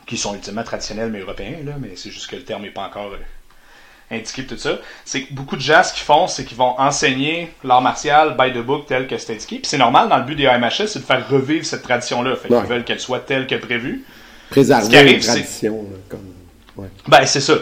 qui 0.05 0.17
sont 0.17 0.33
ultimement 0.33 0.63
traditionnels 0.63 1.10
mais 1.10 1.19
européens, 1.19 1.57
là, 1.63 1.74
mais 1.79 1.91
c'est 1.95 2.12
juste 2.12 2.27
que 2.27 2.36
le 2.36 2.43
terme 2.43 2.63
n'est 2.63 2.69
pas 2.69 2.83
encore 2.83 3.13
euh, 3.13 4.15
indiqué 4.15 4.45
tout 4.45 4.57
ça. 4.57 4.79
C'est 5.05 5.24
que 5.24 5.33
beaucoup 5.33 5.55
de 5.55 5.62
gens, 5.62 5.83
ce 5.83 5.93
qu'ils 5.93 6.03
font, 6.03 6.27
c'est 6.27 6.45
qu'ils 6.45 6.57
vont 6.57 6.79
enseigner 6.79 7.51
l'art 7.63 7.81
martial 7.81 8.36
by 8.38 8.51
the 8.51 8.63
book 8.63 8.86
tel 8.88 9.07
que 9.07 9.17
c'est 9.17 9.33
indiqué. 9.33 9.57
Puis 9.57 9.67
c'est 9.67 9.77
normal 9.77 10.10
dans 10.10 10.17
le 10.17 10.24
but 10.24 10.36
des 10.36 10.48
AMHS, 10.48 10.88
c'est 10.88 11.00
de 11.00 11.05
faire 11.05 11.27
revivre 11.27 11.65
cette 11.65 11.83
tradition-là. 11.83 12.36
Fait 12.36 12.48
qu'ils 12.48 12.57
veulent 12.57 12.83
qu'elle 12.83 13.00
soit 13.00 13.19
telle 13.19 13.48
que 13.48 13.55
prévue. 13.55 14.03
Préserver 14.50 14.86
ce 14.86 14.89
qui 14.89 14.98
arrive, 14.98 15.24
tradition. 15.24 15.86
Comme... 16.10 16.33
Ouais. 16.75 16.88
Ben, 17.07 17.25
c'est 17.25 17.41
ça. 17.41 17.55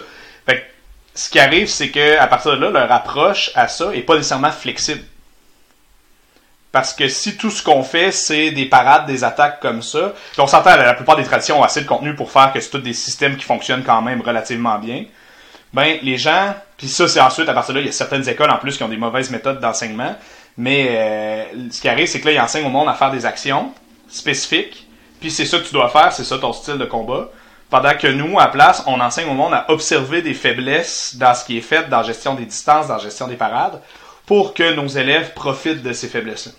Fait 0.45 0.65
ce 1.13 1.29
qui 1.29 1.39
arrive, 1.39 1.67
c'est 1.67 1.89
que 1.89 2.17
à 2.17 2.27
partir 2.27 2.57
de 2.57 2.61
là, 2.61 2.69
leur 2.69 2.91
approche 2.91 3.51
à 3.55 3.67
ça 3.67 3.93
est 3.93 4.01
pas 4.01 4.15
nécessairement 4.15 4.51
flexible. 4.51 5.01
Parce 6.71 6.93
que 6.93 7.09
si 7.09 7.35
tout 7.35 7.49
ce 7.49 7.61
qu'on 7.61 7.83
fait, 7.83 8.11
c'est 8.11 8.51
des 8.51 8.65
parades, 8.65 9.05
des 9.05 9.23
attaques 9.23 9.59
comme 9.59 9.81
ça, 9.81 10.13
on 10.37 10.47
s'entend, 10.47 10.77
la 10.77 10.93
plupart 10.93 11.17
des 11.17 11.23
traditions 11.23 11.59
ont 11.59 11.63
assez 11.63 11.81
de 11.81 11.87
contenu 11.87 12.15
pour 12.15 12.31
faire 12.31 12.53
que 12.53 12.61
c'est 12.61 12.69
tous 12.69 12.77
des 12.77 12.93
systèmes 12.93 13.35
qui 13.35 13.43
fonctionnent 13.43 13.83
quand 13.83 14.01
même 14.01 14.21
relativement 14.21 14.79
bien. 14.79 15.05
Ben, 15.73 15.97
les 16.01 16.17
gens, 16.17 16.53
puis 16.77 16.87
ça, 16.87 17.07
c'est 17.07 17.19
ensuite, 17.19 17.47
à 17.49 17.53
partir 17.53 17.73
de 17.73 17.79
là, 17.79 17.83
il 17.83 17.87
y 17.87 17.89
a 17.89 17.93
certaines 17.93 18.27
écoles 18.27 18.49
en 18.49 18.57
plus 18.57 18.77
qui 18.77 18.83
ont 18.83 18.89
des 18.89 18.97
mauvaises 18.97 19.31
méthodes 19.31 19.59
d'enseignement, 19.59 20.15
mais 20.57 20.87
euh, 20.91 21.43
ce 21.71 21.81
qui 21.81 21.89
arrive, 21.89 22.07
c'est 22.07 22.19
que 22.21 22.27
là, 22.27 22.33
ils 22.33 22.39
enseignent 22.39 22.65
au 22.65 22.69
monde 22.69 22.89
à 22.89 22.93
faire 22.93 23.11
des 23.11 23.25
actions 23.25 23.71
spécifiques, 24.09 24.87
puis 25.19 25.29
c'est 25.31 25.45
ça 25.45 25.59
que 25.59 25.65
tu 25.65 25.73
dois 25.73 25.89
faire, 25.89 26.11
c'est 26.11 26.23
ça 26.23 26.37
ton 26.37 26.53
style 26.53 26.77
de 26.77 26.85
combat. 26.85 27.29
Pendant 27.69 27.93
que 27.93 28.07
nous, 28.07 28.37
à 28.37 28.47
place, 28.47 28.83
on 28.85 28.99
enseigne 28.99 29.29
au 29.29 29.33
monde 29.33 29.53
à 29.53 29.65
observer 29.69 30.21
des 30.21 30.33
faiblesses 30.33 31.15
dans 31.15 31.33
ce 31.33 31.45
qui 31.45 31.57
est 31.57 31.61
fait, 31.61 31.87
dans 31.87 31.97
la 31.97 32.03
gestion 32.03 32.35
des 32.35 32.45
distances, 32.45 32.87
dans 32.87 32.95
la 32.95 32.99
gestion 32.99 33.27
des 33.27 33.37
parades, 33.37 33.81
pour 34.31 34.53
que 34.53 34.75
nos 34.75 34.87
élèves 34.87 35.33
profitent 35.33 35.83
de 35.83 35.91
ces 35.91 36.07
faiblesses-là. 36.07 36.53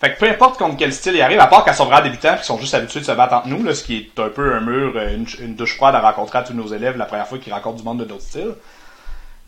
Fait 0.00 0.12
que 0.12 0.18
peu 0.18 0.28
importe 0.28 0.58
contre 0.58 0.76
quel 0.76 0.92
style 0.92 1.14
ils 1.14 1.22
arrivent, 1.22 1.38
à 1.38 1.46
part 1.46 1.62
qu'ils 1.62 1.72
sont 1.72 1.84
vraiment 1.84 2.02
débutants, 2.02 2.36
qui 2.36 2.42
sont 2.42 2.58
juste 2.58 2.74
habitués 2.74 2.98
de 2.98 3.04
se 3.04 3.12
battre 3.12 3.34
entre 3.34 3.46
nous, 3.46 3.62
là, 3.62 3.74
ce 3.74 3.84
qui 3.84 3.96
est 3.98 4.20
un 4.20 4.28
peu 4.28 4.52
un 4.52 4.60
mur, 4.60 4.92
euh, 4.96 5.16
une, 5.40 5.54
douche 5.54 5.76
froide 5.76 5.94
à 5.94 6.00
rencontrer 6.00 6.38
à 6.38 6.42
tous 6.42 6.52
nos 6.52 6.66
élèves 6.66 6.96
la 6.96 7.04
première 7.04 7.28
fois 7.28 7.38
qu'ils 7.38 7.52
rencontrent 7.52 7.76
du 7.76 7.84
monde 7.84 8.00
de 8.00 8.04
d'autres 8.06 8.22
styles. 8.22 8.54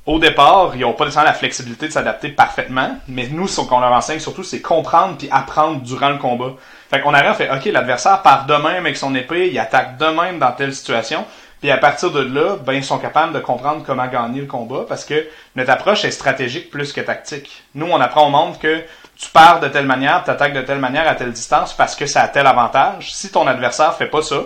Au 0.07 0.21
départ, 0.21 0.71
ils 0.77 0.83
n'ont 0.83 0.93
pas 0.93 1.07
nécessairement 1.07 1.31
la 1.31 1.35
flexibilité 1.35 1.89
de 1.89 1.93
s'adapter 1.93 2.29
parfaitement, 2.29 2.97
mais 3.09 3.27
nous, 3.27 3.49
ce 3.49 3.61
qu'on 3.63 3.81
leur 3.81 3.93
enseigne 3.93 4.21
surtout, 4.21 4.45
c'est 4.45 4.61
comprendre 4.61 5.17
puis 5.19 5.29
apprendre 5.33 5.81
durant 5.81 6.11
le 6.11 6.19
combat. 6.19 6.53
Fait 6.93 7.01
qu'on 7.01 7.13
arrive, 7.13 7.35
fait, 7.35 7.51
ok, 7.51 7.65
l'adversaire 7.65 8.23
part 8.23 8.47
de 8.47 8.55
même 8.55 8.87
avec 8.87 8.97
son 8.97 9.17
épée, 9.17 9.49
il 9.49 9.59
attaque 9.59 9.99
de 9.99 10.07
même 10.07 10.39
dans 10.39 10.53
telle 10.53 10.73
situation, 10.73 11.25
puis 11.61 11.71
à 11.71 11.77
partir 11.77 12.11
de 12.13 12.21
là, 12.21 12.57
ben 12.57 12.75
ils 12.75 12.85
sont 12.85 12.99
capables 12.99 13.33
de 13.33 13.41
comprendre 13.41 13.83
comment 13.85 14.07
gagner 14.07 14.41
le 14.41 14.47
combat 14.47 14.85
parce 14.89 15.05
que 15.05 15.27
notre 15.57 15.71
approche 15.71 16.05
est 16.05 16.13
stratégique 16.13 16.71
plus 16.71 16.93
que 16.93 17.01
tactique. 17.01 17.65
Nous, 17.75 17.87
on 17.87 18.01
apprend 18.01 18.29
au 18.29 18.31
monde 18.31 18.59
que 18.59 18.85
tu 19.17 19.29
pars 19.31 19.59
de 19.59 19.67
telle 19.67 19.87
manière, 19.87 20.23
tu 20.23 20.31
attaques 20.31 20.53
de 20.53 20.63
telle 20.63 20.79
manière 20.79 21.09
à 21.09 21.17
telle 21.17 21.33
distance 21.33 21.75
parce 21.75 21.97
que 21.97 22.07
ça 22.07 22.23
a 22.23 22.29
tel 22.29 22.47
avantage. 22.47 23.13
Si 23.13 23.31
ton 23.31 23.47
adversaire 23.49 23.97
fait 23.97 24.07
pas 24.07 24.23
ça, 24.23 24.45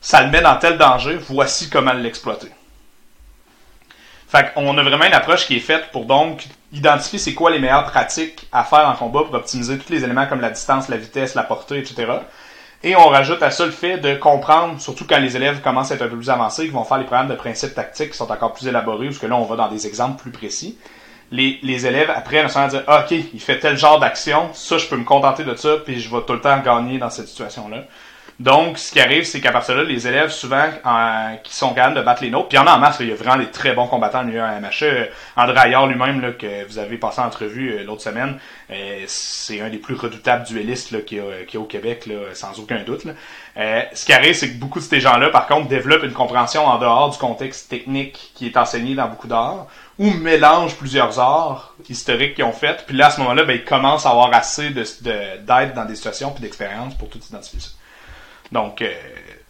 ça 0.00 0.22
le 0.22 0.30
met 0.30 0.40
dans 0.40 0.56
tel 0.56 0.78
danger, 0.78 1.18
voici 1.28 1.68
comment 1.68 1.92
l'exploiter. 1.92 2.50
Fait 4.28 4.54
qu'on 4.54 4.78
a 4.78 4.82
vraiment 4.82 5.04
une 5.04 5.12
approche 5.12 5.46
qui 5.46 5.56
est 5.56 5.60
faite 5.60 5.90
pour 5.92 6.06
donc 6.06 6.46
identifier 6.72 7.18
c'est 7.18 7.34
quoi 7.34 7.50
les 7.50 7.58
meilleures 7.58 7.84
pratiques 7.84 8.46
à 8.52 8.64
faire 8.64 8.88
en 8.88 8.94
combat 8.94 9.24
pour 9.24 9.34
optimiser 9.34 9.76
tous 9.76 9.92
les 9.92 10.04
éléments 10.04 10.26
comme 10.26 10.40
la 10.40 10.50
distance, 10.50 10.88
la 10.88 10.96
vitesse, 10.96 11.34
la 11.34 11.42
portée, 11.42 11.78
etc. 11.78 12.06
Et 12.82 12.96
on 12.96 13.08
rajoute 13.08 13.42
à 13.42 13.50
ça 13.50 13.66
le 13.66 13.72
fait 13.72 13.98
de 13.98 14.14
comprendre, 14.14 14.80
surtout 14.80 15.04
quand 15.06 15.18
les 15.18 15.36
élèves 15.36 15.60
commencent 15.60 15.92
à 15.92 15.96
être 15.96 16.02
un 16.02 16.08
peu 16.08 16.16
plus 16.16 16.30
avancés, 16.30 16.62
qu'ils 16.62 16.72
vont 16.72 16.84
faire 16.84 16.96
les 16.96 17.04
programmes 17.04 17.28
de 17.28 17.34
principes 17.34 17.74
tactiques 17.74 18.12
qui 18.12 18.16
sont 18.16 18.30
encore 18.32 18.54
plus 18.54 18.68
élaborés, 18.68 19.06
parce 19.06 19.18
que 19.18 19.26
là, 19.26 19.36
on 19.36 19.44
va 19.44 19.56
dans 19.56 19.68
des 19.68 19.86
exemples 19.86 20.20
plus 20.22 20.30
précis. 20.30 20.78
Les, 21.30 21.58
les 21.62 21.86
élèves, 21.86 22.10
après, 22.14 22.48
se 22.48 22.68
dire, 22.70 22.82
ah, 22.86 23.04
OK, 23.04 23.10
il 23.10 23.40
fait 23.40 23.58
tel 23.58 23.76
genre 23.76 24.00
d'action, 24.00 24.48
ça, 24.54 24.78
je 24.78 24.86
peux 24.86 24.96
me 24.96 25.04
contenter 25.04 25.44
de 25.44 25.54
ça, 25.56 25.76
puis 25.84 26.00
je 26.00 26.10
vais 26.10 26.22
tout 26.26 26.32
le 26.32 26.40
temps 26.40 26.58
gagner 26.60 26.98
dans 26.98 27.10
cette 27.10 27.28
situation-là. 27.28 27.84
Donc, 28.40 28.78
ce 28.78 28.90
qui 28.90 29.00
arrive, 29.00 29.24
c'est 29.24 29.42
qu'à 29.42 29.52
partir 29.52 29.74
de 29.74 29.82
là, 29.82 29.86
les 29.86 30.08
élèves, 30.08 30.30
souvent, 30.30 30.64
qui 31.44 31.54
sont 31.54 31.74
capables 31.74 31.94
de 31.94 32.00
battre 32.00 32.22
les 32.22 32.30
nôtres, 32.30 32.48
puis 32.48 32.56
y 32.56 32.58
en 32.58 32.66
a 32.66 32.72
en 32.72 32.78
masse, 32.78 32.96
il 33.00 33.08
y 33.08 33.12
a 33.12 33.14
vraiment 33.14 33.36
des 33.36 33.50
très 33.50 33.74
bons 33.74 33.86
combattants 33.86 34.24
milieu 34.24 34.42
à 34.42 34.58
MHE. 34.58 35.10
André 35.36 35.58
Aillard 35.58 35.86
lui-même, 35.86 36.22
là, 36.22 36.32
que 36.32 36.66
vous 36.66 36.78
avez 36.78 36.96
passé 36.96 37.20
en 37.20 37.26
entrevue 37.26 37.74
euh, 37.74 37.84
l'autre 37.84 38.00
semaine, 38.00 38.38
euh, 38.70 39.04
c'est 39.06 39.60
un 39.60 39.68
des 39.68 39.76
plus 39.76 39.94
redoutables 39.94 40.46
duellistes 40.46 41.04
qu'il 41.04 41.18
y, 41.18 41.56
a, 41.56 41.60
au 41.60 41.64
Québec, 41.64 42.06
là, 42.06 42.14
sans 42.32 42.58
aucun 42.58 42.82
doute. 42.82 43.02
Euh, 43.58 43.82
ce 43.92 44.06
qui 44.06 44.14
arrive, 44.14 44.32
c'est 44.32 44.48
que 44.48 44.58
beaucoup 44.58 44.78
de 44.78 44.84
ces 44.84 45.00
gens-là, 45.00 45.28
par 45.28 45.46
contre, 45.46 45.68
développent 45.68 46.04
une 46.04 46.14
compréhension 46.14 46.64
en 46.64 46.78
dehors 46.78 47.10
du 47.10 47.18
contexte 47.18 47.68
technique 47.68 48.32
qui 48.34 48.46
est 48.46 48.56
enseigné 48.56 48.94
dans 48.94 49.08
beaucoup 49.08 49.28
d'arts, 49.28 49.66
ou 49.98 50.10
mélangent 50.12 50.76
plusieurs 50.76 51.20
arts 51.20 51.74
historiques 51.90 52.36
qu'ils 52.36 52.44
ont 52.44 52.52
fait, 52.52 52.86
puis 52.86 52.96
là, 52.96 53.08
à 53.08 53.10
ce 53.10 53.20
moment-là, 53.20 53.44
ben, 53.44 53.52
ils 53.52 53.64
commencent 53.64 54.06
à 54.06 54.10
avoir 54.12 54.32
assez 54.32 54.70
d'aide 54.70 54.94
de, 55.02 55.74
dans 55.74 55.84
des 55.84 55.94
situations 55.94 56.30
puis 56.30 56.40
d'expérience 56.40 56.94
pour 56.94 57.10
tout 57.10 57.18
identifier 57.18 57.60
ça. 57.60 57.68
Donc, 58.52 58.82
euh, 58.82 58.92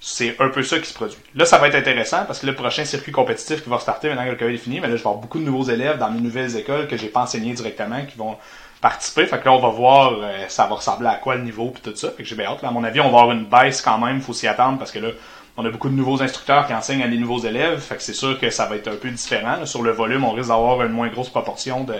c'est 0.00 0.36
un 0.40 0.48
peu 0.48 0.62
ça 0.62 0.78
qui 0.78 0.86
se 0.86 0.94
produit. 0.94 1.18
Là, 1.34 1.44
ça 1.44 1.58
va 1.58 1.68
être 1.68 1.74
intéressant 1.74 2.24
parce 2.26 2.40
que 2.40 2.46
le 2.46 2.54
prochain 2.54 2.84
circuit 2.84 3.12
compétitif 3.12 3.62
qui 3.62 3.68
va 3.68 3.78
starter 3.78 4.08
maintenant 4.08 4.24
que 4.24 4.30
le 4.30 4.36
COVID 4.36 4.54
est 4.54 4.58
fini, 4.58 4.80
mais 4.80 4.88
là, 4.88 4.96
je 4.96 5.02
vais 5.02 5.08
avoir 5.08 5.16
beaucoup 5.16 5.38
de 5.38 5.44
nouveaux 5.44 5.64
élèves 5.64 5.98
dans 5.98 6.10
mes 6.10 6.20
nouvelles 6.20 6.56
écoles 6.56 6.88
que 6.88 6.96
j'ai 6.96 7.08
pas 7.08 7.20
enseigné 7.20 7.52
directement 7.52 8.04
qui 8.06 8.16
vont 8.16 8.36
participer. 8.80 9.26
Fait 9.26 9.38
que 9.38 9.44
là, 9.44 9.52
on 9.52 9.60
va 9.60 9.68
voir 9.68 10.12
euh, 10.22 10.44
ça 10.48 10.66
va 10.66 10.76
ressembler 10.76 11.08
à 11.08 11.16
quoi 11.16 11.36
le 11.36 11.42
niveau 11.42 11.70
puis 11.70 11.82
tout 11.82 11.94
ça. 11.96 12.10
Fait 12.10 12.22
que 12.22 12.28
j'ai 12.28 12.34
bien 12.34 12.46
hâte. 12.46 12.62
Là, 12.62 12.68
à 12.68 12.72
mon 12.72 12.82
avis, 12.82 13.00
on 13.00 13.10
va 13.10 13.20
avoir 13.20 13.32
une 13.32 13.44
baisse 13.44 13.82
quand 13.82 13.98
même, 13.98 14.22
faut 14.22 14.32
s'y 14.32 14.48
attendre 14.48 14.78
parce 14.78 14.90
que 14.90 14.98
là, 14.98 15.10
on 15.58 15.66
a 15.66 15.70
beaucoup 15.70 15.90
de 15.90 15.94
nouveaux 15.94 16.22
instructeurs 16.22 16.66
qui 16.66 16.72
enseignent 16.72 17.02
à 17.02 17.08
des 17.08 17.18
nouveaux 17.18 17.40
élèves. 17.40 17.80
Fait 17.80 17.96
que 17.96 18.02
c'est 18.02 18.14
sûr 18.14 18.38
que 18.40 18.48
ça 18.48 18.66
va 18.66 18.76
être 18.76 18.88
un 18.88 18.96
peu 18.96 19.10
différent. 19.10 19.66
Sur 19.66 19.82
le 19.82 19.90
volume, 19.90 20.24
on 20.24 20.30
risque 20.30 20.48
d'avoir 20.48 20.80
une 20.82 20.92
moins 20.92 21.08
grosse 21.08 21.28
proportion 21.28 21.84
de, 21.84 21.96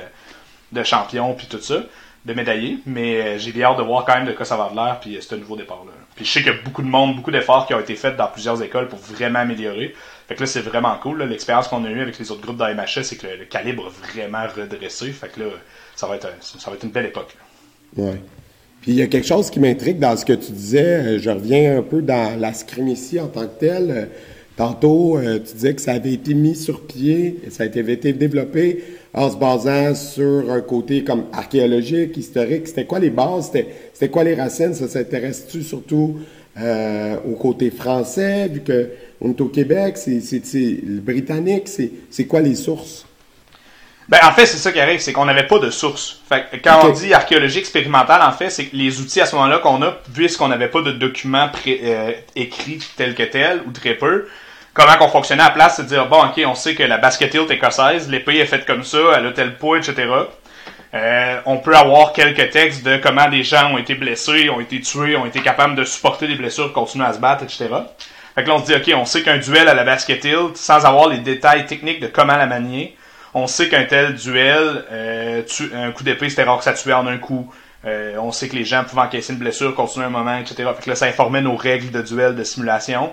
de 0.73 0.83
champions 0.83 1.35
puis 1.35 1.49
tout 1.49 1.61
ça 1.61 1.83
de 2.27 2.35
médaillés, 2.35 2.79
mais 2.87 3.21
euh, 3.21 3.39
j'ai 3.39 3.63
hâte 3.63 3.79
de 3.79 3.83
voir 3.83 4.05
quand 4.05 4.15
même 4.15 4.27
de 4.27 4.33
quoi 4.33 4.45
ça 4.45 4.57
va 4.57 4.69
de 4.71 4.77
l'air, 4.77 4.99
puis 5.01 5.17
euh, 5.17 5.21
c'est 5.23 5.35
un 5.35 5.39
nouveau 5.39 5.57
départ-là. 5.57 5.93
Puis 6.15 6.27
je 6.27 6.31
sais 6.31 6.43
qu'il 6.43 6.53
y 6.53 6.55
a 6.55 6.59
beaucoup 6.63 6.83
de 6.83 6.89
monde, 6.89 7.17
beaucoup 7.17 7.31
d'efforts 7.31 7.67
qui 7.67 7.73
ont 7.73 7.81
été 7.81 7.97
faits 7.97 8.17
dans 8.17 8.27
plusieurs 8.27 8.63
écoles 8.63 8.89
pour 8.89 8.99
vraiment 8.99 9.39
améliorer. 9.39 9.95
Fait 10.29 10.35
que 10.35 10.41
là, 10.41 10.47
c'est 10.47 10.61
vraiment 10.61 10.95
cool. 11.03 11.23
L'expérience 11.23 11.69
qu'on 11.69 11.85
a 11.85 11.89
eue 11.89 12.03
avec 12.03 12.19
les 12.19 12.31
autres 12.31 12.43
groupes 12.43 12.59
d'AMHS, 12.59 13.05
c'est 13.05 13.17
que 13.17 13.27
le, 13.27 13.47
calibre 13.47 13.87
a 13.87 14.07
vraiment 14.13 14.45
redressé. 14.55 15.11
Fait 15.13 15.33
que 15.33 15.41
là, 15.41 15.47
ça 15.97 16.07
va 16.07 16.17
être, 16.17 16.29
une 16.83 16.91
belle 16.91 17.07
époque. 17.07 17.35
Ouais. 17.97 18.21
Puis 18.83 18.93
il 18.93 18.97
y 18.99 19.03
a 19.03 19.07
quelque 19.07 19.27
chose 19.27 19.51
qui 19.51 19.59
m'intrigue 19.59 19.99
dans 19.99 20.17
ce 20.17 20.27
que 20.27 20.35
tu 20.35 20.53
disais. 20.53 21.17
Euh, 21.17 21.19
je 21.19 21.31
reviens 21.31 21.79
un 21.79 21.83
peu 21.83 22.03
dans 22.03 22.39
la 22.39 22.53
scrimicie 22.53 23.19
en 23.19 23.29
tant 23.29 23.47
que 23.47 23.59
telle. 23.59 24.11
Tantôt, 24.57 25.19
tu 25.23 25.55
disais 25.55 25.75
que 25.75 25.81
ça 25.81 25.93
avait 25.93 26.13
été 26.13 26.35
mis 26.35 26.55
sur 26.55 26.87
pied, 26.87 27.41
ça 27.49 27.63
a 27.63 27.67
été 27.67 28.13
développé 28.13 28.85
en 29.13 29.31
se 29.31 29.37
basant 29.37 29.95
sur 29.95 30.51
un 30.51 30.61
côté 30.61 31.05
comme 31.05 31.25
archéologique, 31.33 32.17
historique. 32.17 32.69
C'était 32.69 32.85
quoi 32.85 32.99
les 32.99 33.11
bases? 33.11 33.51
C'était 33.93 34.09
quoi 34.09 34.25
les 34.25 34.35
racines? 34.35 34.75
Ça 34.75 34.89
s'intéresse-tu 34.89 35.63
surtout 35.63 36.21
euh, 36.59 37.17
au 37.27 37.37
côté 37.37 37.71
français, 37.71 38.49
vu 38.49 38.63
qu'on 38.63 39.31
est 39.31 39.41
au 39.41 39.49
Québec, 39.49 39.97
c'est 39.97 40.21
le 40.43 41.01
britannique, 41.01 41.69
c'est 41.69 42.25
quoi 42.27 42.41
les 42.41 42.55
sources? 42.55 43.07
Ben, 44.09 44.19
en 44.25 44.33
fait, 44.33 44.45
c'est 44.45 44.57
ça 44.57 44.73
qui 44.73 44.81
arrive, 44.81 44.99
c'est 44.99 45.13
qu'on 45.13 45.25
n'avait 45.25 45.47
pas 45.47 45.61
de 45.61 45.71
source. 45.71 46.21
Fait 46.29 46.45
quand 46.65 46.81
on 46.85 46.91
dit 46.91 47.15
archéologie 47.15 47.61
expérimentale, 47.61 48.21
en 48.23 48.33
fait, 48.33 48.51
c'est 48.51 48.65
que 48.65 48.75
les 48.75 49.01
outils 49.01 49.21
à 49.21 49.27
ce 49.27 49.37
moment-là 49.37 49.61
qu'on 49.61 49.81
a, 49.83 49.93
puisqu'on 50.13 50.49
n'avait 50.49 50.69
pas 50.69 50.83
de 50.83 50.91
documents 50.91 51.49
euh, 51.69 52.13
écrits 52.35 52.81
tels 52.97 53.15
que 53.15 53.23
tels, 53.23 53.61
ou 53.69 53.71
très 53.71 53.95
peu, 53.95 54.27
comment 54.75 54.97
qu'on 54.97 55.09
fonctionnait 55.09 55.43
à 55.43 55.47
la 55.47 55.53
place, 55.53 55.77
c'est 55.77 55.85
de 55.85 55.89
dire, 55.89 56.07
bon, 56.07 56.25
ok, 56.25 56.41
on 56.47 56.55
sait 56.55 56.75
que 56.75 56.83
la 56.83 56.99
basket 56.99 57.35
est 57.35 57.51
écossaise, 57.51 58.09
l'épée 58.09 58.39
est 58.39 58.47
faite 58.47 58.67
comme 58.67 58.85
ça, 58.85 58.99
elle 59.17 59.27
a 59.27 59.33
tel 59.33 59.57
poids, 59.57 59.79
etc. 59.79 60.09
Euh, 60.93 61.41
on 61.47 61.59
peut 61.59 61.77
avoir 61.77 62.13
quelques 62.13 62.51
textes 62.51 62.85
de 62.85 62.97
comment 62.97 63.29
des 63.29 63.45
gens 63.45 63.73
ont 63.73 63.79
été 63.79 63.95
blessés, 63.95 64.51
ont 64.51 64.61
été 64.61 64.81
tués, 64.81 65.17
ont 65.17 65.27
été 65.27 65.41
capables 65.41 65.77
de 65.77 65.85
supporter 65.85 66.27
des 66.27 66.35
blessures, 66.35 66.73
continuer 66.73 67.07
à 67.07 67.13
se 67.13 67.19
battre, 67.19 67.45
etc. 67.45 67.69
Fait 68.35 68.43
que 68.43 68.49
là, 68.49 68.55
on 68.55 68.59
se 68.59 68.67
dit, 68.67 68.75
ok, 68.75 68.97
on 68.97 69.05
sait 69.05 69.23
qu'un 69.23 69.39
duel 69.39 69.69
à 69.69 69.75
la 69.75 69.85
basket 69.85 70.27
sans 70.55 70.85
avoir 70.87 71.09
les 71.09 71.19
détails 71.19 71.67
techniques 71.67 72.01
de 72.01 72.07
comment 72.07 72.37
la 72.37 72.47
manier, 72.47 72.97
on 73.35 73.47
sait 73.47 73.69
qu'un 73.69 73.85
tel 73.85 74.15
duel, 74.15 74.85
euh, 74.91 75.43
un 75.75 75.93
coup 75.93 76.03
d'épée, 76.03 76.29
c'était 76.29 76.43
rare 76.43 76.59
que 76.59 76.65
ça 76.65 76.73
tuait 76.73 76.93
en 76.93 77.07
un 77.07 77.19
coup. 77.19 77.53
Euh, 77.85 78.17
on 78.19 78.33
sait 78.33 78.49
que 78.49 78.57
les 78.57 78.65
gens 78.65 78.85
pouvaient 78.85 79.03
encaisser 79.03 79.33
une 79.33 79.39
blessure, 79.39 79.75
continuer 79.75 80.07
un 80.07 80.11
moment, 80.11 80.37
etc. 80.37 80.69
Fait 80.77 80.83
que 80.83 80.91
là, 80.91 80.97
ça 80.97 81.07
informait 81.07 81.41
nos 81.41 81.57
règles 81.57 81.91
de 81.91 82.03
duel, 82.03 82.35
de 82.35 82.45
simulation. 82.45 83.13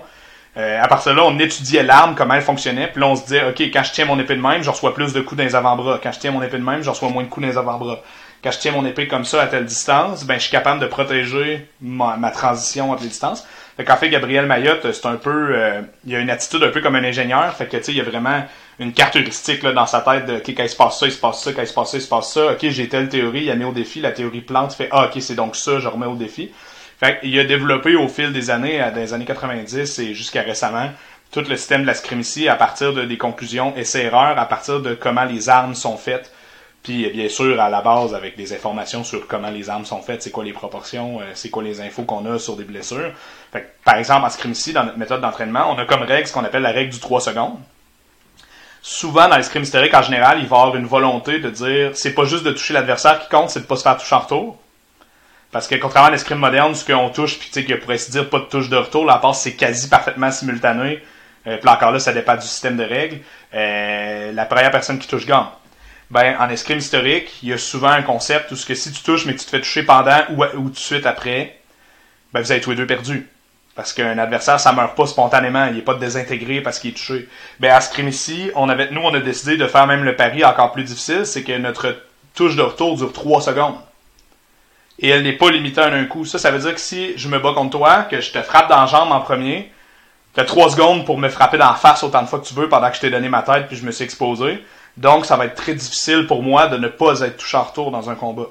Euh, 0.58 0.82
à 0.82 0.88
partir 0.88 1.12
de 1.12 1.16
là, 1.16 1.24
on 1.24 1.38
étudiait 1.38 1.84
l'arme, 1.84 2.16
comment 2.16 2.34
elle 2.34 2.42
fonctionnait, 2.42 2.88
puis 2.88 3.00
là, 3.00 3.06
on 3.06 3.14
se 3.14 3.22
disait, 3.22 3.48
OK, 3.48 3.60
quand 3.60 3.84
je 3.84 3.92
tiens 3.92 4.06
mon 4.06 4.18
épée 4.18 4.34
de 4.34 4.42
même, 4.42 4.62
je 4.62 4.70
reçois 4.70 4.92
plus 4.92 5.12
de 5.12 5.20
coups 5.20 5.38
dans 5.38 5.44
les 5.44 5.54
avant-bras. 5.54 6.00
Quand 6.02 6.10
je 6.10 6.18
tiens 6.18 6.32
mon 6.32 6.42
épée 6.42 6.58
de 6.58 6.64
même, 6.64 6.82
je 6.82 6.90
reçois 6.90 7.08
moins 7.10 7.22
de 7.22 7.28
coups 7.28 7.46
dans 7.46 7.52
les 7.52 7.58
avant-bras. 7.58 8.00
Quand 8.42 8.50
je 8.50 8.58
tiens 8.58 8.72
mon 8.72 8.84
épée 8.84 9.06
comme 9.06 9.24
ça 9.24 9.42
à 9.42 9.46
telle 9.46 9.64
distance, 9.64 10.24
ben, 10.24 10.34
je 10.34 10.42
suis 10.42 10.50
capable 10.50 10.80
de 10.80 10.86
protéger 10.86 11.68
ma, 11.80 12.30
transition 12.30 12.90
entre 12.90 13.02
les 13.02 13.08
distances. 13.08 13.46
Fait 13.76 13.84
qu'en 13.84 13.96
fait, 13.96 14.08
Gabriel 14.08 14.46
Mayotte, 14.46 14.90
c'est 14.92 15.06
un 15.06 15.14
peu, 15.14 15.50
euh, 15.54 15.82
il 16.04 16.14
a 16.16 16.18
une 16.18 16.30
attitude 16.30 16.62
un 16.64 16.70
peu 16.70 16.80
comme 16.80 16.96
un 16.96 17.04
ingénieur. 17.04 17.52
Fait 17.54 17.66
que, 17.66 17.76
tu 17.76 17.84
sais, 17.84 17.92
il 17.92 17.98
y 17.98 18.00
a 18.00 18.04
vraiment 18.04 18.44
une 18.80 18.92
carte 18.92 19.14
heuristique, 19.14 19.62
là, 19.62 19.72
dans 19.72 19.86
sa 19.86 20.00
tête 20.00 20.26
de, 20.26 20.36
OK, 20.36 20.48
quand 20.56 20.62
il 20.64 20.68
se 20.68 20.76
passe 20.76 20.98
ça, 20.98 21.06
il 21.06 21.12
se 21.12 21.18
passe 21.18 21.42
ça, 21.42 21.52
quand 21.52 21.62
il 21.62 21.68
se 21.68 21.74
passe 21.74 21.90
ça, 21.92 21.96
il 21.98 22.02
se 22.02 22.08
passe 22.08 22.32
ça. 22.32 22.52
OK, 22.52 22.68
j'ai 22.68 22.88
telle 22.88 23.08
théorie, 23.08 23.44
il 23.44 23.50
a 23.50 23.54
mis 23.54 23.64
au 23.64 23.72
défi, 23.72 24.00
la 24.00 24.10
théorie 24.10 24.40
plante 24.40 24.72
fait, 24.72 24.88
ah, 24.90 25.06
OK, 25.06 25.20
c'est 25.22 25.36
donc 25.36 25.54
ça, 25.54 25.78
je 25.78 25.86
remets 25.86 26.06
au 26.06 26.16
défi. 26.16 26.50
Fait 26.98 27.20
qu'il 27.20 27.38
a 27.38 27.44
développé 27.44 27.94
au 27.94 28.08
fil 28.08 28.32
des 28.32 28.50
années, 28.50 28.84
des 28.94 29.14
années 29.14 29.24
90 29.24 29.98
et 30.00 30.14
jusqu'à 30.14 30.42
récemment, 30.42 30.90
tout 31.30 31.44
le 31.48 31.56
système 31.56 31.82
de 31.82 31.86
la 31.86 31.94
scrimicie 31.94 32.48
à 32.48 32.56
partir 32.56 32.92
de 32.92 33.04
des 33.04 33.18
conclusions 33.18 33.76
essais-erreurs, 33.76 34.38
à 34.38 34.46
partir 34.46 34.80
de 34.80 34.94
comment 34.94 35.24
les 35.24 35.48
armes 35.48 35.74
sont 35.74 35.96
faites, 35.96 36.32
puis 36.82 37.08
bien 37.10 37.28
sûr 37.28 37.60
à 37.60 37.68
la 37.68 37.82
base 37.82 38.14
avec 38.14 38.36
des 38.36 38.52
informations 38.52 39.04
sur 39.04 39.26
comment 39.28 39.50
les 39.50 39.70
armes 39.70 39.84
sont 39.84 40.02
faites, 40.02 40.22
c'est 40.22 40.30
quoi 40.30 40.42
les 40.42 40.52
proportions, 40.52 41.20
euh, 41.20 41.24
c'est 41.34 41.50
quoi 41.50 41.62
les 41.62 41.80
infos 41.80 42.02
qu'on 42.02 42.24
a 42.26 42.38
sur 42.38 42.56
des 42.56 42.64
blessures. 42.64 43.12
Fait 43.52 43.74
par 43.84 43.96
exemple 43.96 44.24
en 44.26 44.30
scrimicie, 44.30 44.72
dans 44.72 44.84
notre 44.84 44.98
méthode 44.98 45.20
d'entraînement, 45.20 45.72
on 45.72 45.78
a 45.78 45.84
comme 45.84 46.02
règle 46.02 46.26
ce 46.26 46.32
qu'on 46.32 46.44
appelle 46.44 46.62
la 46.62 46.72
règle 46.72 46.92
du 46.92 46.98
3 46.98 47.20
secondes. 47.20 47.58
Souvent 48.80 49.28
dans 49.28 49.36
l'escrime 49.36 49.64
historique 49.64 49.94
en 49.94 50.02
général, 50.02 50.38
il 50.40 50.46
va 50.48 50.56
y 50.56 50.60
avoir 50.60 50.76
une 50.76 50.86
volonté 50.86 51.40
de 51.40 51.50
dire 51.50 51.90
c'est 51.94 52.14
pas 52.14 52.24
juste 52.24 52.44
de 52.44 52.52
toucher 52.52 52.74
l'adversaire 52.74 53.20
qui 53.20 53.28
compte, 53.28 53.50
c'est 53.50 53.60
de 53.60 53.66
pas 53.66 53.76
se 53.76 53.82
faire 53.82 53.98
toucher 53.98 54.14
en 54.14 54.20
retour. 54.20 54.58
Parce 55.50 55.66
que 55.66 55.74
contrairement 55.76 56.08
à 56.08 56.12
l'escrime 56.12 56.38
moderne, 56.38 56.74
ce 56.74 56.84
qu'on 56.84 57.08
touche, 57.08 57.38
puis 57.38 57.48
tu 57.48 57.54
sais, 57.54 57.64
qu'il 57.64 57.78
pourrait 57.78 57.98
se 57.98 58.10
dire 58.10 58.28
pas 58.28 58.38
de 58.38 58.44
touche 58.44 58.68
de 58.68 58.76
retour, 58.76 59.04
la 59.04 59.16
passe 59.16 59.42
c'est 59.42 59.54
quasi 59.54 59.88
parfaitement 59.88 60.30
simultané 60.30 61.02
euh, 61.48 61.56
puis 61.56 61.68
encore 61.68 61.92
là, 61.92 61.98
ça 61.98 62.12
dépend 62.12 62.34
du 62.34 62.46
système 62.46 62.76
de 62.76 62.84
règles. 62.84 63.20
Euh, 63.54 64.32
la 64.32 64.44
première 64.44 64.70
personne 64.70 64.98
qui 64.98 65.08
touche 65.08 65.26
gagne. 65.26 65.46
Ben, 66.10 66.36
en 66.38 66.48
escrime 66.48 66.78
historique, 66.78 67.42
il 67.42 67.50
y 67.50 67.52
a 67.52 67.58
souvent 67.58 67.90
un 67.90 68.02
concept 68.02 68.50
où 68.50 68.56
ce 68.56 68.66
que 68.66 68.74
si 68.74 68.92
tu 68.92 69.02
touches, 69.02 69.26
mais 69.26 69.34
tu 69.34 69.44
te 69.44 69.50
fais 69.50 69.60
toucher 69.60 69.82
pendant 69.82 70.18
ou, 70.30 70.44
tout 70.44 70.70
de 70.70 70.76
suite 70.76 71.06
après, 71.06 71.58
ben 72.32 72.40
vous 72.40 72.50
avez 72.50 72.60
tous 72.60 72.70
les 72.70 72.76
deux 72.76 72.86
perdus. 72.86 73.28
Parce 73.74 73.92
qu'un 73.92 74.18
adversaire, 74.18 74.58
ça 74.58 74.72
meurt 74.72 74.96
pas 74.96 75.06
spontanément, 75.06 75.66
il 75.66 75.76
n'est 75.76 75.82
pas 75.82 75.94
désintégré 75.94 76.60
parce 76.60 76.78
qu'il 76.78 76.90
est 76.90 76.94
touché. 76.94 77.28
Ben, 77.60 77.72
à 77.72 77.80
Scrim 77.80 78.08
ici, 78.08 78.50
on 78.54 78.68
avait, 78.68 78.90
nous, 78.90 79.02
on 79.02 79.14
a 79.14 79.20
décidé 79.20 79.56
de 79.56 79.66
faire 79.66 79.86
même 79.86 80.04
le 80.04 80.16
pari 80.16 80.44
encore 80.44 80.72
plus 80.72 80.84
difficile, 80.84 81.24
c'est 81.24 81.44
que 81.44 81.56
notre 81.56 81.96
touche 82.34 82.56
de 82.56 82.62
retour 82.62 82.96
dure 82.96 83.12
3 83.12 83.42
secondes. 83.42 83.76
Et 85.00 85.08
elle 85.08 85.22
n'est 85.22 85.32
pas 85.36 85.50
limitée 85.50 85.80
à 85.80 85.92
un 85.92 86.04
coup. 86.04 86.24
Ça, 86.24 86.38
ça 86.38 86.50
veut 86.50 86.58
dire 86.58 86.74
que 86.74 86.80
si 86.80 87.16
je 87.16 87.28
me 87.28 87.38
bats 87.38 87.52
contre 87.54 87.78
toi, 87.78 88.02
que 88.02 88.20
je 88.20 88.32
te 88.32 88.42
frappe 88.42 88.68
dans 88.68 88.80
la 88.80 88.86
jambe 88.86 89.12
en 89.12 89.20
premier, 89.20 89.70
T'as 90.38 90.44
trois 90.44 90.70
secondes 90.70 91.04
pour 91.04 91.18
me 91.18 91.28
frapper 91.28 91.58
dans 91.58 91.66
la 91.66 91.74
face 91.74 92.04
autant 92.04 92.22
de 92.22 92.28
fois 92.28 92.38
que 92.38 92.46
tu 92.46 92.54
veux 92.54 92.68
pendant 92.68 92.88
que 92.90 92.94
je 92.94 93.00
t'ai 93.00 93.10
donné 93.10 93.28
ma 93.28 93.42
tête 93.42 93.66
puis 93.66 93.76
je 93.76 93.84
me 93.84 93.90
suis 93.90 94.04
exposé. 94.04 94.62
Donc, 94.96 95.26
ça 95.26 95.36
va 95.36 95.46
être 95.46 95.56
très 95.56 95.74
difficile 95.74 96.28
pour 96.28 96.44
moi 96.44 96.68
de 96.68 96.76
ne 96.76 96.86
pas 96.86 97.22
être 97.22 97.38
touché 97.38 97.56
en 97.56 97.64
retour 97.64 97.90
dans 97.90 98.08
un 98.08 98.14
combat. 98.14 98.46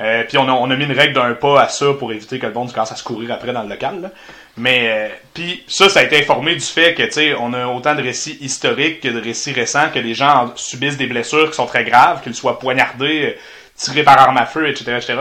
Euh, 0.00 0.24
puis 0.26 0.38
on 0.38 0.48
a, 0.48 0.50
on 0.50 0.68
a 0.72 0.74
mis 0.74 0.86
une 0.86 0.92
règle 0.92 1.14
d'un 1.14 1.34
pas 1.34 1.62
à 1.62 1.68
ça 1.68 1.92
pour 1.96 2.10
éviter 2.10 2.40
que 2.40 2.46
le 2.46 2.52
monde 2.52 2.72
commence 2.72 2.90
à 2.90 2.96
se 2.96 3.04
courir 3.04 3.30
après 3.30 3.52
dans 3.52 3.62
le 3.62 3.68
local. 3.68 4.00
Là. 4.00 4.10
Mais 4.56 4.88
euh, 4.88 5.08
puis 5.34 5.62
ça, 5.68 5.88
ça 5.88 6.00
a 6.00 6.02
été 6.02 6.18
informé 6.18 6.54
du 6.54 6.64
fait 6.64 6.94
que 6.94 7.04
tu 7.04 7.12
sais, 7.12 7.34
on 7.38 7.52
a 7.52 7.68
autant 7.68 7.94
de 7.94 8.02
récits 8.02 8.36
historiques 8.40 9.00
que 9.00 9.08
de 9.08 9.20
récits 9.20 9.52
récents 9.52 9.90
que 9.94 10.00
les 10.00 10.14
gens 10.14 10.52
subissent 10.56 10.96
des 10.96 11.06
blessures 11.06 11.48
qui 11.48 11.54
sont 11.54 11.66
très 11.66 11.84
graves, 11.84 12.22
qu'ils 12.22 12.34
soient 12.34 12.58
poignardés, 12.58 13.36
tirés 13.76 14.02
par 14.02 14.18
arme 14.18 14.36
à 14.38 14.46
feu, 14.46 14.68
etc., 14.68 14.96
etc. 14.96 15.14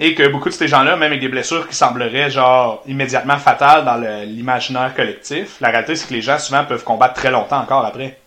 Et 0.00 0.14
que 0.14 0.28
beaucoup 0.28 0.48
de 0.48 0.54
ces 0.54 0.68
gens-là, 0.68 0.96
même 0.96 1.10
avec 1.10 1.20
des 1.20 1.28
blessures 1.28 1.68
qui 1.68 1.74
sembleraient 1.74 2.30
genre 2.30 2.82
immédiatement 2.86 3.38
fatales 3.38 3.84
dans 3.84 3.96
l'imaginaire 4.24 4.94
collectif, 4.94 5.56
la 5.60 5.70
réalité 5.70 5.96
c'est 5.96 6.08
que 6.08 6.14
les 6.14 6.22
gens 6.22 6.38
souvent 6.38 6.64
peuvent 6.64 6.84
combattre 6.84 7.14
très 7.14 7.32
longtemps 7.32 7.58
encore 7.58 7.84
après. 7.84 8.18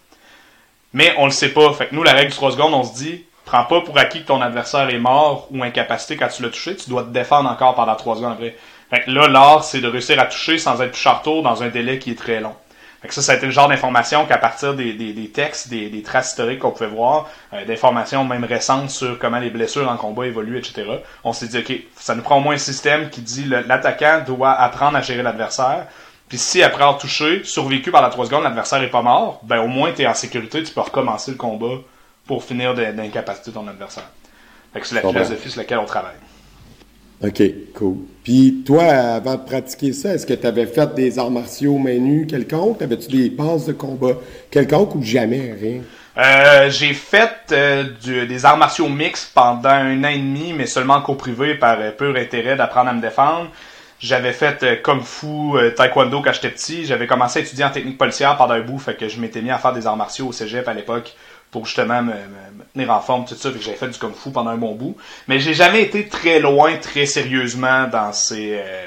Mais 0.93 1.13
on 1.17 1.25
le 1.25 1.31
sait 1.31 1.49
pas. 1.53 1.71
Fait 1.73 1.87
que 1.87 1.95
nous, 1.95 2.03
la 2.03 2.11
règle 2.11 2.31
du 2.31 2.35
3 2.35 2.51
secondes, 2.51 2.73
on 2.73 2.83
se 2.83 2.93
dit, 2.93 3.23
prends 3.45 3.63
pas 3.63 3.79
pour 3.81 3.97
acquis 3.97 4.21
que 4.21 4.27
ton 4.27 4.41
adversaire 4.41 4.89
est 4.89 4.99
mort 4.99 5.47
ou 5.51 5.63
incapacité 5.63 6.17
quand 6.17 6.27
tu 6.27 6.43
l'as 6.43 6.49
touché, 6.49 6.75
tu 6.75 6.89
dois 6.89 7.03
te 7.03 7.09
défendre 7.09 7.49
encore 7.49 7.75
pendant 7.75 7.95
3 7.95 8.17
secondes 8.17 8.33
après. 8.33 8.55
Fait 8.89 9.03
que 9.03 9.11
là, 9.11 9.29
l'art, 9.29 9.63
c'est 9.63 9.79
de 9.79 9.87
réussir 9.87 10.19
à 10.19 10.25
toucher 10.25 10.57
sans 10.57 10.81
être 10.81 10.91
touché 10.91 11.41
dans 11.41 11.63
un 11.63 11.69
délai 11.69 11.97
qui 11.97 12.11
est 12.11 12.15
très 12.15 12.41
long. 12.41 12.53
Fait 13.01 13.07
que 13.07 13.13
ça, 13.15 13.21
ça 13.23 13.31
a 13.31 13.35
été 13.35 13.47
le 13.47 13.51
genre 13.51 13.67
d'information 13.67 14.27
qu'à 14.27 14.37
partir 14.37 14.75
des, 14.75 14.93
des, 14.93 15.11
des, 15.11 15.29
textes, 15.29 15.69
des, 15.69 15.89
des 15.89 16.03
traces 16.03 16.29
historiques 16.29 16.59
qu'on 16.59 16.69
pouvait 16.69 16.89
voir, 16.89 17.29
euh, 17.51 17.65
d'informations 17.65 18.23
même 18.25 18.43
récentes 18.43 18.91
sur 18.91 19.17
comment 19.17 19.39
les 19.39 19.49
blessures 19.49 19.89
en 19.89 19.97
combat 19.97 20.27
évoluent, 20.27 20.59
etc., 20.59 20.83
on 21.23 21.33
s'est 21.33 21.47
dit, 21.47 21.57
OK, 21.57 21.73
ça 21.95 22.13
nous 22.13 22.21
prend 22.21 22.37
au 22.37 22.41
moins 22.41 22.53
un 22.53 22.59
système 22.59 23.09
qui 23.09 23.21
dit 23.21 23.45
l'attaquant 23.45 24.21
doit 24.25 24.51
apprendre 24.51 24.97
à 24.97 25.01
gérer 25.01 25.23
l'adversaire, 25.23 25.87
puis 26.29 26.37
si 26.37 26.61
après 26.61 26.83
avoir 26.83 26.99
touché, 26.99 27.43
survécu 27.43 27.91
par 27.91 28.01
la 28.03 28.09
3 28.09 28.27
secondes, 28.27 28.43
l'adversaire 28.43 28.81
est 28.83 28.89
pas 28.89 29.01
mort, 29.01 29.41
ben 29.43 29.59
au 29.61 29.67
moins 29.67 29.91
tu 29.91 30.03
es 30.03 30.07
en 30.07 30.13
sécurité, 30.13 30.61
tu 30.63 30.71
peux 30.71 30.81
recommencer 30.81 31.31
le 31.31 31.37
combat 31.37 31.81
pour 32.25 32.43
finir 32.43 32.75
d'incapaciter 32.75 33.51
ton 33.51 33.67
adversaire. 33.67 34.09
Fait 34.73 34.79
que 34.79 34.87
c'est 34.87 34.95
la 34.95 35.01
philosophie 35.01 35.49
sur 35.49 35.59
laquelle 35.59 35.79
on 35.79 35.85
travaille. 35.85 36.15
OK, 37.21 37.41
cool. 37.73 37.97
Puis 38.23 38.63
toi, 38.65 38.83
avant 38.83 39.35
de 39.35 39.43
pratiquer 39.43 39.93
ça, 39.93 40.13
est-ce 40.13 40.27
que 40.27 40.33
tu 40.33 40.45
avais 40.45 40.67
fait 40.67 40.93
des 40.93 41.17
arts 41.17 41.31
martiaux 41.31 41.77
main 41.77 41.97
nue 41.97 42.27
quelconques? 42.27 42.77
T'avais-tu 42.77 43.07
des 43.07 43.29
passes 43.31 43.65
de 43.65 43.73
combat 43.73 44.13
quelconques 44.51 44.95
ou 44.95 45.01
jamais 45.01 45.55
rien? 45.59 45.81
Euh, 46.17 46.69
j'ai 46.69 46.93
fait 46.93 47.51
euh, 47.51 47.83
des 48.25 48.45
arts 48.45 48.57
martiaux 48.57 48.89
mixtes 48.89 49.31
pendant 49.33 49.69
un 49.69 50.03
an 50.03 50.09
et 50.09 50.17
demi, 50.17 50.53
mais 50.53 50.67
seulement 50.67 50.95
en 50.95 51.15
privé 51.15 51.55
par 51.55 51.77
euh, 51.79 51.91
pur 51.91 52.15
intérêt 52.15 52.55
d'apprendre 52.55 52.89
à 52.89 52.93
me 52.93 53.01
défendre. 53.01 53.49
J'avais 53.99 54.33
fait 54.33 54.81
Kung 54.81 55.01
Fu, 55.03 55.53
Taekwondo 55.75 56.21
quand 56.23 56.33
j'étais 56.33 56.49
petit. 56.49 56.85
J'avais 56.85 57.05
commencé 57.05 57.37
à 57.37 57.41
étudier 57.43 57.63
en 57.63 57.69
technique 57.69 57.99
policière 57.99 58.35
pendant 58.35 58.55
un 58.55 58.61
bout, 58.61 58.79
fait 58.79 58.95
que 58.95 59.07
je 59.07 59.19
m'étais 59.19 59.43
mis 59.43 59.51
à 59.51 59.59
faire 59.59 59.73
des 59.73 59.85
arts 59.85 59.95
martiaux 59.95 60.27
au 60.27 60.31
cégep 60.31 60.67
à 60.67 60.73
l'époque 60.73 61.15
pour 61.51 61.65
justement 61.65 62.01
me, 62.01 62.13
tenir 62.73 62.91
en 62.91 63.01
forme, 63.01 63.25
tout 63.25 63.35
ça. 63.35 63.51
Fait 63.51 63.57
que 63.57 63.63
j'avais 63.63 63.77
fait 63.77 63.89
du 63.89 63.99
Kung 63.99 64.15
Fu 64.15 64.31
pendant 64.31 64.51
un 64.51 64.57
bon 64.57 64.75
bout. 64.75 64.95
Mais 65.27 65.39
j'ai 65.39 65.53
jamais 65.53 65.83
été 65.83 66.07
très 66.07 66.39
loin, 66.39 66.77
très 66.77 67.05
sérieusement 67.05 67.87
dans 67.87 68.13
ces 68.13 68.55
euh, 68.55 68.85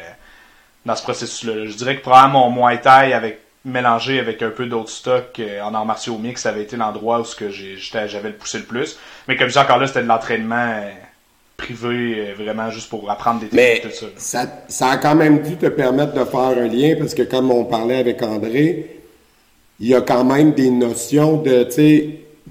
dans 0.87 0.97
ce 0.97 1.03
processus-là. 1.03 1.67
Je 1.67 1.75
dirais 1.75 1.97
que 1.97 2.03
probablement 2.03 2.51
mon 2.51 2.67
Muay 2.67 2.81
Thai 2.81 3.13
avec 3.13 3.41
mélangé 3.65 4.19
avec 4.19 4.43
un 4.43 4.51
peu 4.51 4.67
d'autres 4.67 4.91
stocks 4.91 5.41
en 5.63 5.73
arts 5.73 5.87
martiaux 5.87 6.19
mix, 6.19 6.43
ça 6.43 6.51
avait 6.51 6.63
été 6.63 6.77
l'endroit 6.77 7.21
où 7.21 7.25
j'avais 7.25 8.29
le 8.29 8.35
poussé 8.35 8.59
le 8.59 8.65
plus. 8.65 8.99
Mais 9.27 9.37
comme 9.37 9.49
je 9.49 9.53
dis 9.53 9.59
encore 9.59 9.79
là, 9.79 9.87
c'était 9.87 10.03
de 10.03 10.09
l'entraînement 10.09 10.83
privé, 11.57 12.17
euh, 12.19 12.35
vraiment 12.37 12.71
juste 12.71 12.89
pour 12.89 13.11
apprendre 13.11 13.41
des 13.41 13.49
techniques, 13.49 13.83
tout 13.83 13.97
ça. 13.97 14.07
ça. 14.17 14.65
Ça 14.69 14.89
a 14.91 14.97
quand 14.97 15.15
même 15.15 15.43
dû 15.43 15.57
te 15.57 15.67
permettre 15.67 16.13
de 16.13 16.25
faire 16.25 16.41
un 16.41 16.69
lien, 16.69 16.97
parce 16.99 17.15
que 17.15 17.23
comme 17.23 17.51
on 17.51 17.65
parlait 17.65 17.99
avec 17.99 18.23
André, 18.23 19.01
il 19.81 19.89
y 19.89 19.95
a 19.95 20.01
quand 20.01 20.25
même 20.25 20.53
des 20.53 20.71
notions 20.71 21.39
de, 21.39 21.65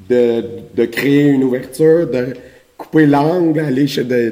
de, 0.10 0.86
créer 0.86 1.28
une 1.28 1.44
ouverture, 1.44 2.10
de 2.10 2.34
couper 2.78 3.06
l'angle, 3.06 3.74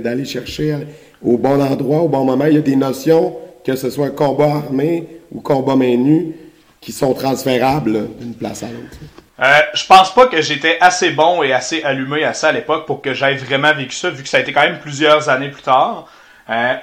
d'aller 0.02 0.26
chercher 0.26 0.78
au 1.24 1.38
bon 1.38 1.62
endroit, 1.62 2.02
au 2.02 2.08
bon 2.08 2.26
moment. 2.26 2.46
Il 2.46 2.56
y 2.56 2.58
a 2.58 2.62
des 2.62 2.76
notions, 2.76 3.38
que 3.66 3.76
ce 3.76 3.90
soit 3.90 4.10
combat 4.10 4.56
armé 4.66 5.08
ou 5.32 5.42
combat 5.42 5.76
main 5.76 5.96
nue, 5.98 6.36
qui 6.80 6.92
sont 6.92 7.14
transférables 7.14 8.08
d'une 8.20 8.34
place 8.34 8.64
à 8.64 8.68
l'autre. 8.68 8.98
Euh, 9.40 9.60
je 9.74 9.86
pense 9.86 10.14
pas 10.14 10.28
que 10.28 10.42
j'étais 10.42 10.78
assez 10.82 11.12
bon 11.12 11.42
et 11.42 11.52
assez 11.52 11.84
allumé 11.84 12.24
à 12.24 12.34
ça 12.34 12.50
à 12.50 12.52
l'époque 12.52 12.86
pour 12.86 13.02
que 13.02 13.14
j'aille 13.14 13.38
vraiment 13.38 13.74
vécu 13.74 13.96
ça, 13.96 14.10
vu 14.10 14.22
que 14.22 14.30
ça 14.30 14.38
a 14.38 14.40
été 14.42 14.54
quand 14.54 14.62
même 14.62 14.80
plusieurs 14.80 15.30
années 15.30 15.50
plus 15.50 15.64
tard. 15.64 16.08
Euh, 16.50 16.74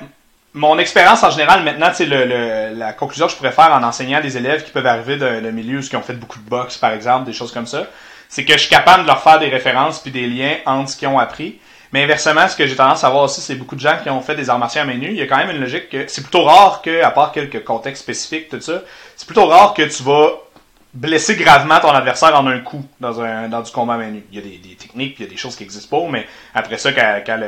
mon 0.55 0.79
expérience 0.79 1.23
en 1.23 1.31
général 1.31 1.63
maintenant, 1.63 1.91
c'est 1.93 2.07
la 2.07 2.93
conclusion 2.93 3.27
que 3.27 3.33
je 3.33 3.37
pourrais 3.37 3.53
faire 3.53 3.73
en 3.73 3.83
enseignant 3.85 4.21
des 4.21 4.37
élèves 4.37 4.65
qui 4.65 4.73
peuvent 4.73 4.87
arriver 4.87 5.17
d'un 5.17 5.53
milieu 5.53 5.81
qui 5.81 5.95
ont 5.95 6.03
fait 6.03 6.15
beaucoup 6.15 6.39
de 6.39 6.49
boxe, 6.49 6.77
par 6.79 6.93
exemple, 6.93 7.27
des 7.27 7.33
choses 7.33 7.53
comme 7.53 7.67
ça, 7.67 7.87
c'est 8.29 8.45
que 8.45 8.53
je 8.53 8.59
suis 8.59 8.71
capable 8.71 9.03
de 9.03 9.09
leur 9.09 9.23
faire 9.23 9.39
des 9.39 9.49
références 9.49 10.01
puis 10.01 10.11
des 10.11 10.27
liens 10.27 10.57
entre 10.67 10.91
ce 10.91 10.97
qu'ils 10.97 11.09
ont 11.09 11.19
appris. 11.19 11.59
Mais 11.93 12.05
inversement, 12.05 12.47
ce 12.49 12.57
que 12.57 12.67
j'ai 12.67 12.77
tendance 12.77 13.03
à 13.03 13.09
voir 13.09 13.25
aussi, 13.25 13.41
c'est 13.41 13.55
beaucoup 13.55 13.75
de 13.75 13.81
gens 13.81 13.97
qui 14.03 14.11
ont 14.11 14.21
fait 14.21 14.35
des 14.35 14.51
arts 14.51 14.59
martiaux 14.59 14.83
à 14.83 14.85
nue. 14.85 15.09
Il 15.09 15.17
y 15.17 15.23
a 15.23 15.27
quand 15.27 15.39
même 15.39 15.51
une 15.51 15.61
logique 15.61 15.89
que 15.89 16.07
c'est 16.07 16.21
plutôt 16.21 16.45
rare 16.45 16.83
que, 16.83 17.03
à 17.03 17.11
part 17.11 17.33
quelques 17.33 17.65
contextes 17.65 18.03
spécifiques, 18.03 18.51
tout 18.51 18.61
ça, 18.61 18.83
c'est 19.17 19.27
plutôt 19.27 19.47
rare 19.47 19.73
que 19.73 19.83
tu 19.83 20.03
vas 20.03 20.33
blesser 20.95 21.37
gravement 21.37 21.81
ton 21.81 21.91
adversaire 21.91 22.35
en 22.35 22.47
un 22.47 22.61
coup 22.61 22.85
dans 23.01 23.21
un 23.21 23.49
dans 23.49 23.61
du 23.61 23.71
combat 23.71 23.99
nue. 23.99 24.25
Il 24.33 24.39
y 24.39 24.41
a 24.41 24.43
des, 24.43 24.57
des 24.57 24.75
techniques, 24.75 25.17
il 25.19 25.25
y 25.25 25.27
a 25.27 25.31
des 25.31 25.37
choses 25.37 25.55
qui 25.55 25.63
existent 25.63 25.97
pas, 25.97 26.11
mais 26.11 26.27
après 26.55 26.79
ça, 26.79 26.93
quand, 26.93 27.21
quand 27.27 27.39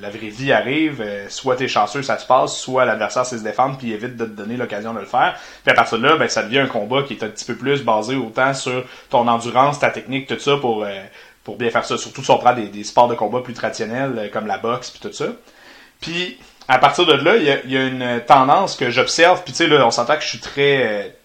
la 0.00 0.10
vraie 0.10 0.28
vie 0.28 0.52
arrive, 0.52 1.00
euh, 1.00 1.28
soit 1.28 1.56
t'es 1.56 1.66
chanceux, 1.66 2.02
ça 2.02 2.18
se 2.18 2.26
passe, 2.26 2.56
soit 2.56 2.84
l'adversaire 2.84 3.26
sait 3.26 3.38
se 3.38 3.42
défendre 3.42 3.78
puis 3.78 3.92
évite 3.92 4.16
de 4.16 4.24
te 4.24 4.30
donner 4.30 4.56
l'occasion 4.56 4.94
de 4.94 5.00
le 5.00 5.06
faire. 5.06 5.36
Puis 5.64 5.72
à 5.72 5.74
partir 5.74 5.98
de 5.98 6.06
là, 6.06 6.16
ben, 6.16 6.28
ça 6.28 6.44
devient 6.44 6.60
un 6.60 6.66
combat 6.66 7.02
qui 7.02 7.14
est 7.14 7.22
un 7.24 7.28
petit 7.28 7.44
peu 7.44 7.56
plus 7.56 7.82
basé 7.82 8.14
autant 8.14 8.54
sur 8.54 8.84
ton 9.10 9.26
endurance, 9.26 9.80
ta 9.80 9.90
technique, 9.90 10.28
tout 10.28 10.38
ça 10.38 10.56
pour 10.56 10.84
euh, 10.84 11.02
pour 11.42 11.56
bien 11.56 11.70
faire 11.70 11.84
ça. 11.84 11.98
Surtout 11.98 12.22
si 12.22 12.30
on 12.30 12.38
prend 12.38 12.54
des, 12.54 12.68
des 12.68 12.84
sports 12.84 13.08
de 13.08 13.14
combat 13.14 13.40
plus 13.40 13.54
traditionnels 13.54 14.14
euh, 14.16 14.28
comme 14.32 14.46
la 14.46 14.58
boxe 14.58 14.90
puis 14.90 15.00
tout 15.00 15.12
ça. 15.12 15.26
Puis 16.00 16.38
à 16.68 16.78
partir 16.78 17.06
de 17.06 17.12
là, 17.12 17.36
il 17.36 17.42
y 17.42 17.50
a, 17.50 17.64
y 17.66 17.76
a 17.76 17.86
une 17.86 18.22
tendance 18.24 18.76
que 18.76 18.88
j'observe. 18.88 19.42
Puis 19.42 19.52
tu 19.52 19.58
sais 19.58 19.66
là, 19.66 19.84
on 19.84 19.90
s'entend 19.90 20.14
que 20.14 20.22
je 20.22 20.28
suis 20.28 20.38
très 20.38 21.16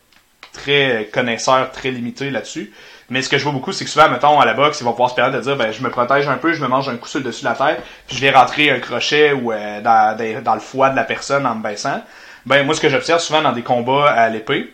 très 0.54 1.10
connaisseur, 1.12 1.72
très 1.72 1.92
limité 1.92 2.30
là-dessus. 2.32 2.72
Mais 3.10 3.22
ce 3.22 3.30
que 3.30 3.38
je 3.38 3.44
vois 3.44 3.54
beaucoup, 3.54 3.72
c'est 3.72 3.86
que 3.86 3.90
souvent, 3.90 4.10
mettons, 4.10 4.40
à 4.40 4.46
la 4.46 4.54
boxe, 4.54 4.82
ils 4.82 4.84
vont 4.84 4.92
pouvoir 4.92 5.10
se 5.10 5.16
permettre 5.16 5.38
de 5.38 5.42
dire, 5.42 5.56
ben, 5.56 5.72
je 5.72 5.82
me 5.82 5.90
protège 5.90 6.28
un 6.28 6.38
peu, 6.38 6.54
je 6.54 6.62
me 6.62 6.68
mange 6.68 6.88
un 6.90 6.98
coup 6.98 7.08
sur 7.08 7.20
le 7.20 7.26
dessus 7.26 7.44
de 7.44 7.50
la 7.50 7.56
tête, 7.56 7.82
puis 8.08 8.16
je 8.16 8.22
vais 8.22 8.30
rentrer 8.30 8.70
un 8.70 8.80
crochet 8.80 9.34
ou 9.34 9.52
euh, 9.52 9.82
dans, 9.82 10.16
dans, 10.44 10.54
le 10.54 10.60
foie 10.60 10.92
de 10.92 10.96
la 10.96 11.04
personne 11.04 11.46
en 11.46 11.56
me 11.56 11.64
baissant. 11.64 12.04
Ben, 12.46 12.64
moi, 12.66 12.76
ce 12.76 12.82
que 12.82 12.90
j'observe 12.90 13.20
souvent 13.20 13.42
dans 13.42 13.52
des 13.52 13.64
combats 13.64 14.12
à 14.12 14.30
l'épée, 14.30 14.72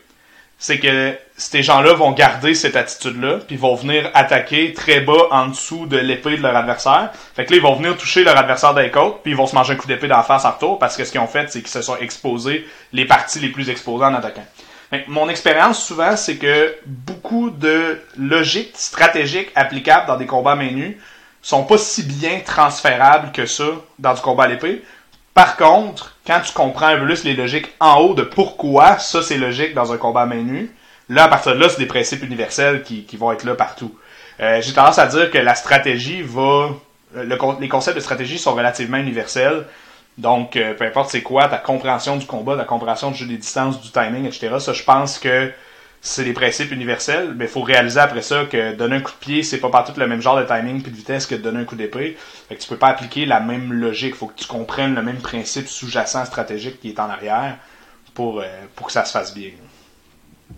c'est 0.58 0.80
que 0.80 1.18
ces 1.38 1.64
gens-là 1.64 1.94
vont 1.94 2.12
garder 2.12 2.54
cette 2.54 2.76
attitude-là, 2.76 3.40
puis 3.46 3.56
vont 3.56 3.76
venir 3.76 4.10
attaquer 4.14 4.74
très 4.74 5.02
bas 5.02 5.28
en 5.32 5.48
dessous 5.48 5.86
de 5.86 5.98
l'épée 5.98 6.38
de 6.38 6.42
leur 6.42 6.56
adversaire. 6.56 7.12
Fait 7.36 7.46
que 7.46 7.52
là, 7.52 7.58
ils 7.58 7.64
vont 7.64 7.76
venir 7.76 7.98
toucher 7.98 8.24
leur 8.24 8.38
adversaire 8.38 8.74
d'un 8.74 8.90
côté, 8.90 9.18
puis 9.24 9.32
ils 9.32 9.38
vont 9.38 9.48
se 9.48 9.56
manger 9.56 9.74
un 9.74 9.76
coup 9.76 9.88
d'épée 9.88 10.08
d'en 10.08 10.24
face 10.24 10.46
en 10.46 10.52
retour, 10.52 10.80
parce 10.80 10.96
que 10.98 11.06
ce 11.06 11.12
qu'ils 11.12 11.22
ont 11.22 11.28
fait, 11.28 11.50
c'est 11.52 11.60
qu'ils 11.60 11.70
se 11.70 11.82
sont 11.82 11.98
exposés 11.98 12.68
les 12.94 13.06
parties 13.06 13.40
les 13.40 13.50
plus 13.50 13.70
exposées 13.70 14.06
en 14.06 14.14
attaquant. 14.14 14.46
Mon 15.08 15.30
expérience 15.30 15.84
souvent, 15.84 16.16
c'est 16.16 16.38
que 16.38 16.76
beaucoup 16.86 17.50
de 17.50 18.00
logiques 18.18 18.74
stratégiques 18.76 19.52
applicables 19.56 20.08
dans 20.08 20.18
des 20.18 20.26
combats 20.28 20.56
main 20.56 20.92
sont 21.42 21.64
pas 21.64 21.78
si 21.78 22.04
bien 22.04 22.40
transférables 22.46 23.32
que 23.32 23.46
ça 23.46 23.66
dans 24.00 24.14
du 24.14 24.22
combat 24.22 24.44
à 24.44 24.48
l'épée. 24.48 24.84
Par 25.34 25.58
contre, 25.58 26.16
quand 26.26 26.40
tu 26.40 26.54
comprends 26.54 26.88
un 26.88 26.98
peu 26.98 27.06
plus 27.06 27.24
les 27.24 27.36
logiques 27.36 27.68
en 27.80 28.00
haut 28.00 28.14
de 28.14 28.24
pourquoi 28.24 28.98
ça 29.00 29.22
c'est 29.22 29.38
logique 29.38 29.74
dans 29.74 29.92
un 29.92 29.98
combat 29.98 30.26
main 30.26 30.42
nue, 30.42 30.72
là 31.10 31.26
à 31.26 31.28
partir 31.28 31.56
de 31.56 31.60
là 31.60 31.70
c'est 31.70 31.80
des 31.80 31.88
principes 31.88 32.24
universels 32.24 32.84
qui, 32.84 33.06
vont 33.18 33.32
être 33.32 33.44
là 33.44 33.54
partout. 33.54 33.96
Euh, 34.40 34.62
J'ai 34.62 34.74
tendance 34.74 34.98
à 34.98 35.08
dire 35.08 35.30
que 35.30 35.38
la 35.38 35.56
stratégie 35.56 36.22
va, 36.22 36.70
le, 37.14 37.38
les 37.60 37.68
concepts 37.68 37.96
de 37.96 38.02
stratégie 38.02 38.40
sont 38.40 38.56
relativement 38.56 38.98
universels. 38.98 39.66
Donc, 40.18 40.56
euh, 40.56 40.74
peu 40.74 40.86
importe 40.86 41.12
c'est 41.12 41.22
quoi, 41.22 41.48
ta 41.48 41.58
compréhension 41.58 42.16
du 42.16 42.26
combat, 42.26 42.56
ta 42.56 42.64
compréhension 42.64 43.12
du 43.12 43.18
jeu 43.18 43.26
des 43.26 43.38
distances, 43.38 43.82
du 43.82 43.92
timing, 43.92 44.26
etc. 44.26 44.56
Ça, 44.60 44.72
je 44.74 44.84
pense 44.84 45.20
que 45.20 45.52
c'est 46.02 46.24
des 46.24 46.34
principes 46.34 46.72
universels, 46.72 47.34
mais 47.36 47.46
il 47.46 47.50
faut 47.50 47.64
réaliser 47.64 48.00
après 48.00 48.22
ça 48.22 48.46
que 48.46 48.76
donner 48.76 48.98
un 48.98 49.02
coup 49.02 49.12
de 49.12 49.18
pied, 49.18 49.44
c'est 49.44 49.58
pas 49.58 49.70
partout 49.70 49.92
le 50.00 50.08
même 50.08 50.22
genre 50.22 50.38
de 50.38 50.44
timing 50.44 50.82
puis 50.82 50.92
de 50.92 50.96
vitesse 50.96 51.26
que 51.26 51.36
de 51.36 51.42
donner 51.42 51.62
un 51.62 51.66
coup 51.66 51.76
d'épée. 51.76 52.16
Fait 52.48 52.56
que 52.56 52.62
tu 52.62 52.70
peux 52.70 52.78
pas 52.78 52.90
appliquer 52.90 53.26
la 53.26 53.40
même 53.40 53.74
logique. 53.74 54.16
Faut 54.16 54.28
que 54.28 54.40
tu 54.40 54.48
comprennes 54.48 54.94
le 54.94 55.02
même 55.02 55.18
principe 55.18 55.68
sous-jacent 55.68 56.26
stratégique 56.26 56.80
qui 56.80 56.90
est 56.90 57.00
en 57.00 57.10
arrière 57.10 57.58
pour, 58.14 58.40
euh, 58.40 58.46
pour 58.76 58.88
que 58.88 58.94
ça 58.94 59.04
se 59.04 59.12
fasse 59.12 59.34
bien. 59.34 59.50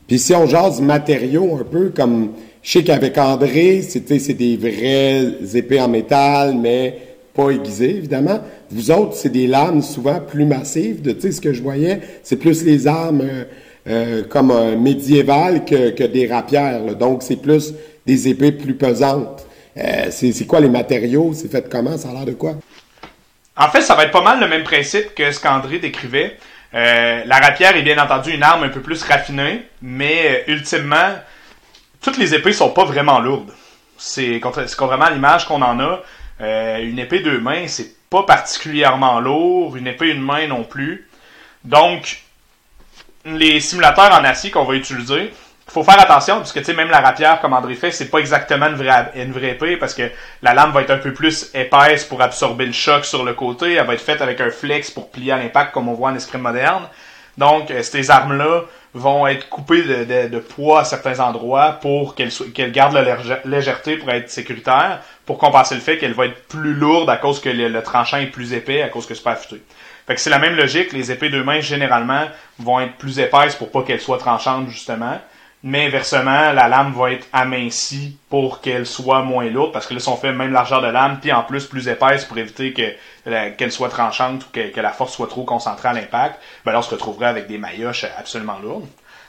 Puis 0.05 0.19
si 0.19 0.35
on 0.35 0.45
jase 0.45 0.81
matériaux 0.81 1.57
un 1.59 1.63
peu, 1.63 1.89
comme 1.95 2.33
je 2.61 2.71
sais 2.71 2.83
qu'avec 2.83 3.17
André, 3.17 3.81
c'est 3.81 4.33
des 4.33 4.57
vraies 4.57 5.57
épées 5.57 5.79
en 5.79 5.87
métal, 5.87 6.55
mais 6.55 7.06
pas 7.37 7.51
aiguisées, 7.51 7.95
évidemment. 7.95 8.41
Vous 8.71 8.91
autres, 8.91 9.13
c'est 9.13 9.29
des 9.29 9.47
lames 9.47 9.81
souvent 9.81 10.19
plus 10.19 10.45
massives. 10.45 11.01
De, 11.01 11.15
ce 11.19 11.39
que 11.39 11.53
je 11.53 11.61
voyais, 11.61 12.01
c'est 12.23 12.37
plus 12.37 12.63
les 12.65 12.87
armes 12.87 13.21
euh, 13.21 13.43
euh, 13.87 14.23
comme 14.27 14.51
un 14.51 14.75
médiévales 14.75 15.63
que, 15.63 16.03
des 16.03 16.27
rapières. 16.27 16.95
Donc, 16.95 17.23
c'est 17.23 17.41
plus 17.41 17.73
des 18.05 18.27
épées 18.27 18.51
plus 18.51 18.73
pesantes. 18.73 19.45
Euh, 19.77 20.07
c'est 20.09 20.47
quoi 20.47 20.59
les 20.59 20.69
matériaux? 20.69 21.31
C'est 21.33 21.49
fait 21.49 21.69
comment? 21.69 21.97
Ça 21.97 22.09
a 22.09 22.13
l'air 22.13 22.25
de 22.25 22.33
quoi? 22.33 22.55
En 23.55 23.69
fait, 23.69 23.81
ça 23.81 23.95
va 23.95 24.03
être 24.03 24.11
pas 24.11 24.21
mal 24.21 24.39
le 24.39 24.47
même 24.47 24.63
principe 24.63 25.15
que 25.15 25.31
ce 25.31 25.39
qu'André 25.39 25.79
décrivait. 25.79 26.37
Euh, 26.73 27.23
la 27.25 27.37
rapière 27.37 27.75
est 27.75 27.81
bien 27.81 27.97
entendu 27.97 28.31
une 28.31 28.43
arme 28.43 28.63
un 28.63 28.69
peu 28.69 28.81
plus 28.81 29.01
raffinée, 29.03 29.63
mais 29.81 30.43
euh, 30.47 30.51
ultimement, 30.53 31.15
toutes 32.01 32.17
les 32.17 32.35
épées 32.35 32.51
sont 32.51 32.71
pas 32.71 32.85
vraiment 32.85 33.19
lourdes. 33.19 33.51
C'est 33.97 34.39
contrairement 34.41 35.05
à 35.05 35.11
l'image 35.11 35.47
qu'on 35.47 35.61
en 35.61 35.79
a, 35.79 36.01
euh, 36.41 36.77
une 36.79 36.99
épée 36.99 37.19
deux 37.19 37.39
mains, 37.39 37.67
c'est 37.67 37.95
pas 38.09 38.23
particulièrement 38.23 39.19
lourd, 39.19 39.75
une 39.75 39.87
épée 39.87 40.09
une 40.09 40.21
main 40.21 40.47
non 40.47 40.63
plus. 40.63 41.07
Donc, 41.63 42.21
les 43.25 43.59
simulateurs 43.59 44.13
en 44.13 44.23
acier 44.23 44.51
qu'on 44.51 44.63
va 44.63 44.75
utiliser, 44.75 45.33
faut 45.67 45.83
faire 45.83 45.99
attention 45.99 46.37
parce 46.37 46.53
que 46.53 46.59
tu 46.59 46.65
sais 46.65 46.73
même 46.73 46.89
la 46.89 47.01
rapière 47.01 47.41
comme 47.41 47.51
André 47.51 47.75
fait 47.75 47.91
c'est 47.91 48.09
pas 48.09 48.19
exactement 48.19 48.67
une 48.67 48.75
vraie 48.75 49.11
une 49.15 49.33
vraie 49.33 49.49
épée 49.49 49.75
parce 49.75 49.93
que 49.93 50.09
la 50.41 50.53
lame 50.53 50.71
va 50.71 50.81
être 50.81 50.91
un 50.91 50.97
peu 50.97 51.13
plus 51.13 51.51
épaisse 51.53 52.05
pour 52.05 52.21
absorber 52.21 52.65
le 52.65 52.71
choc 52.71 53.03
sur 53.03 53.25
le 53.25 53.33
côté. 53.33 53.73
Elle 53.73 53.85
va 53.85 53.93
être 53.93 54.01
faite 54.01 54.21
avec 54.21 54.39
un 54.39 54.49
flex 54.49 54.91
pour 54.91 55.11
plier 55.11 55.33
à 55.33 55.37
l'impact 55.37 55.73
comme 55.73 55.89
on 55.89 55.93
voit 55.93 56.11
en 56.11 56.15
escrime 56.15 56.41
moderne 56.41 56.87
donc 57.37 57.71
euh, 57.71 57.83
ces 57.83 58.11
armes 58.11 58.37
là 58.37 58.63
vont 58.93 59.27
être 59.27 59.49
coupées 59.49 59.83
de, 59.83 60.39
poids 60.39 60.81
à 60.81 60.83
certains 60.83 61.19
endroits 61.19 61.73
pour 61.73 62.15
qu'elles 62.15 62.31
qu'elles 62.53 62.71
gardent 62.71 62.95
la 62.95 63.17
légèreté 63.45 63.97
pour 63.97 64.09
être 64.09 64.29
sécuritaires 64.29 65.01
pour 65.25 65.37
compenser 65.37 65.75
le 65.75 65.81
fait 65.81 65.97
qu'elle 65.97 66.13
va 66.13 66.25
être 66.25 66.47
plus 66.47 66.73
lourde 66.73 67.09
à 67.09 67.17
cause 67.17 67.41
que 67.41 67.49
le, 67.49 67.83
tranchant 67.83 68.17
est 68.17 68.27
plus 68.27 68.53
épais 68.53 68.81
à 68.81 68.87
cause 68.87 69.05
que 69.05 69.13
c'est 69.13 69.23
pas 69.23 69.33
affûté. 69.33 69.61
Fait 70.07 70.15
que 70.15 70.21
c'est 70.21 70.29
la 70.29 70.39
même 70.39 70.55
logique 70.55 70.93
les 70.93 71.11
épées 71.11 71.29
de 71.29 71.41
main 71.41 71.59
généralement 71.59 72.27
vont 72.59 72.79
être 72.79 72.95
plus 72.95 73.19
épaisses 73.19 73.55
pour 73.55 73.71
pas 73.71 73.83
qu'elles 73.83 74.01
soient 74.01 74.17
tranchantes 74.17 74.69
justement 74.69 75.19
mais 75.63 75.87
inversement, 75.87 76.53
la 76.53 76.67
lame 76.67 76.93
va 76.93 77.11
être 77.11 77.27
amincie 77.33 78.17
pour 78.29 78.61
qu'elle 78.61 78.85
soit 78.85 79.23
moins 79.23 79.49
lourde, 79.49 79.71
parce 79.73 79.87
que 79.87 79.95
là, 79.95 79.99
si 79.99 80.07
on 80.07 80.15
fait 80.15 80.31
même 80.31 80.53
largeur 80.53 80.81
de 80.81 80.87
lame, 80.87 81.19
puis 81.19 81.31
en 81.31 81.43
plus 81.43 81.65
plus 81.65 81.87
épaisse 81.87 82.25
pour 82.25 82.37
éviter 82.37 82.73
que 82.73 82.93
qu'elle 83.57 83.71
soit 83.71 83.89
tranchante 83.89 84.45
ou 84.45 84.47
que, 84.51 84.79
la 84.79 84.91
force 84.91 85.13
soit 85.13 85.27
trop 85.27 85.43
concentrée 85.43 85.89
à 85.89 85.93
l'impact, 85.93 86.39
ben 86.63 86.71
là, 86.71 86.79
on 86.79 86.81
se 86.81 86.91
retrouverait 86.91 87.25
avec 87.25 87.47
des 87.47 87.57
maillotches 87.57 88.05
absolument 88.17 88.59
lourdes. 88.59 88.87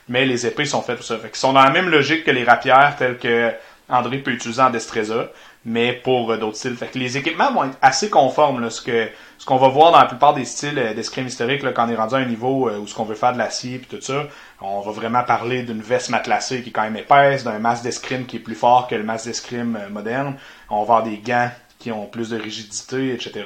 Mais 0.09 0.25
les 0.25 0.47
épées 0.47 0.65
sont 0.65 0.83
faites 0.83 0.97
pour 0.97 1.05
ça. 1.05 1.19
Fait 1.19 1.29
qu'ils 1.29 1.37
sont 1.39 1.53
dans 1.53 1.63
la 1.63 1.71
même 1.71 1.89
logique 1.89 2.25
que 2.25 2.31
les 2.31 2.45
rapières, 2.45 2.95
telles 2.97 3.19
que 3.19 3.53
André 3.89 4.19
peut 4.19 4.31
utiliser 4.31 4.63
en 4.63 4.71
Destreza, 4.71 5.31
mais 5.65 5.93
pour 5.93 6.31
euh, 6.31 6.37
d'autres 6.37 6.57
styles. 6.57 6.77
Fait 6.77 6.95
les 6.95 7.17
équipements 7.17 7.53
vont 7.53 7.65
être 7.65 7.79
assez 7.83 8.11
conformes, 8.11 8.61
là, 8.61 8.71
ce 8.71 8.83
que 8.83 9.09
ce 9.39 9.47
qu'on 9.47 9.57
va 9.57 9.69
voir 9.69 9.93
dans 9.93 9.99
la 9.99 10.07
plupart 10.07 10.35
des 10.35 10.45
styles 10.45 10.79
euh, 10.79 10.95
d'escrime 10.95 11.27
historique, 11.27 11.63
là, 11.63 11.73
quand 11.73 11.87
on 11.87 11.91
est 11.91 11.97
rendu 11.97 12.15
à 12.15 12.19
un 12.19 12.25
niveau 12.25 12.69
euh, 12.69 12.79
où 12.79 12.87
ce 12.87 12.95
qu'on 12.95 13.05
veut 13.05 13.15
faire 13.15 13.33
de 13.33 13.39
l'acier 13.39 13.79
puis 13.79 13.87
tout 13.87 14.03
ça, 14.03 14.27
on 14.61 14.81
va 14.81 14.91
vraiment 14.91 15.23
parler 15.23 15.63
d'une 15.63 15.81
veste 15.81 16.11
matelassée 16.11 16.63
qui 16.63 16.71
est 16.71 16.73
quand 16.73 16.83
même 16.83 16.97
épaisse, 16.97 17.45
d'un 17.45 17.59
masque 17.59 17.85
d'escrime 17.85 18.27
qui 18.27 18.37
est 18.37 18.41
plus 18.41 18.57
fort 18.57 18.89
que 18.89 18.97
le 18.97 19.05
masque 19.05 19.27
d'escrime 19.27 19.79
moderne. 19.91 20.35
On 20.69 20.79
va 20.79 20.83
avoir 20.83 21.03
des 21.05 21.19
gants 21.19 21.51
qui 21.79 21.93
ont 21.93 22.07
plus 22.07 22.31
de 22.31 22.37
rigidité, 22.37 23.15
etc. 23.15 23.45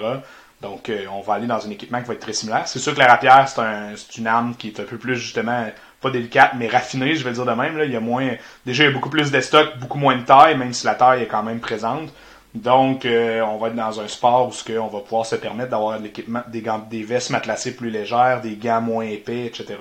Donc, 0.62 0.90
on 1.10 1.20
va 1.20 1.34
aller 1.34 1.46
dans 1.46 1.66
un 1.66 1.70
équipement 1.70 2.00
qui 2.00 2.06
va 2.06 2.14
être 2.14 2.20
très 2.20 2.32
similaire. 2.32 2.66
C'est 2.66 2.78
sûr 2.78 2.94
que 2.94 2.98
la 2.98 3.08
rapière, 3.08 3.46
c'est 3.48 3.60
un, 3.60 3.94
une 4.16 4.26
arme 4.26 4.54
qui 4.54 4.68
est 4.68 4.80
un 4.80 4.84
peu 4.84 4.96
plus, 4.96 5.16
justement, 5.16 5.66
pas 6.02 6.10
délicate, 6.10 6.52
mais 6.56 6.68
raffinée, 6.68 7.14
je 7.16 7.24
vais 7.24 7.30
le 7.30 7.36
dire 7.36 7.46
de 7.46 7.52
même. 7.52 7.78
Là. 7.78 7.84
Il 7.84 7.92
y 7.92 7.96
a 7.96 8.00
moins, 8.00 8.28
déjà, 8.66 8.84
il 8.84 8.86
y 8.88 8.90
a 8.90 8.92
beaucoup 8.92 9.08
plus 9.08 9.30
de 9.30 9.40
stock, 9.40 9.78
beaucoup 9.78 9.98
moins 9.98 10.16
de 10.16 10.22
taille, 10.22 10.56
même 10.58 10.72
si 10.72 10.84
la 10.84 10.94
taille 10.94 11.22
est 11.22 11.26
quand 11.26 11.42
même 11.42 11.60
présente. 11.60 12.12
Donc, 12.54 13.06
euh, 13.06 13.40
on 13.40 13.56
va 13.56 13.68
être 13.68 13.76
dans 13.76 14.00
un 14.00 14.08
sport 14.08 14.48
où 14.48 14.52
ce 14.52 14.70
on 14.78 14.88
va 14.88 15.00
pouvoir 15.00 15.24
se 15.24 15.36
permettre 15.36 15.70
d'avoir 15.70 15.98
de 15.98 16.04
l'équipement, 16.04 16.42
des, 16.48 16.60
gants, 16.60 16.86
des 16.90 17.02
vestes 17.02 17.30
matelassées 17.30 17.74
plus 17.74 17.88
légères, 17.88 18.42
des 18.42 18.56
gants 18.56 18.82
moins 18.82 19.04
épais, 19.04 19.46
etc. 19.46 19.76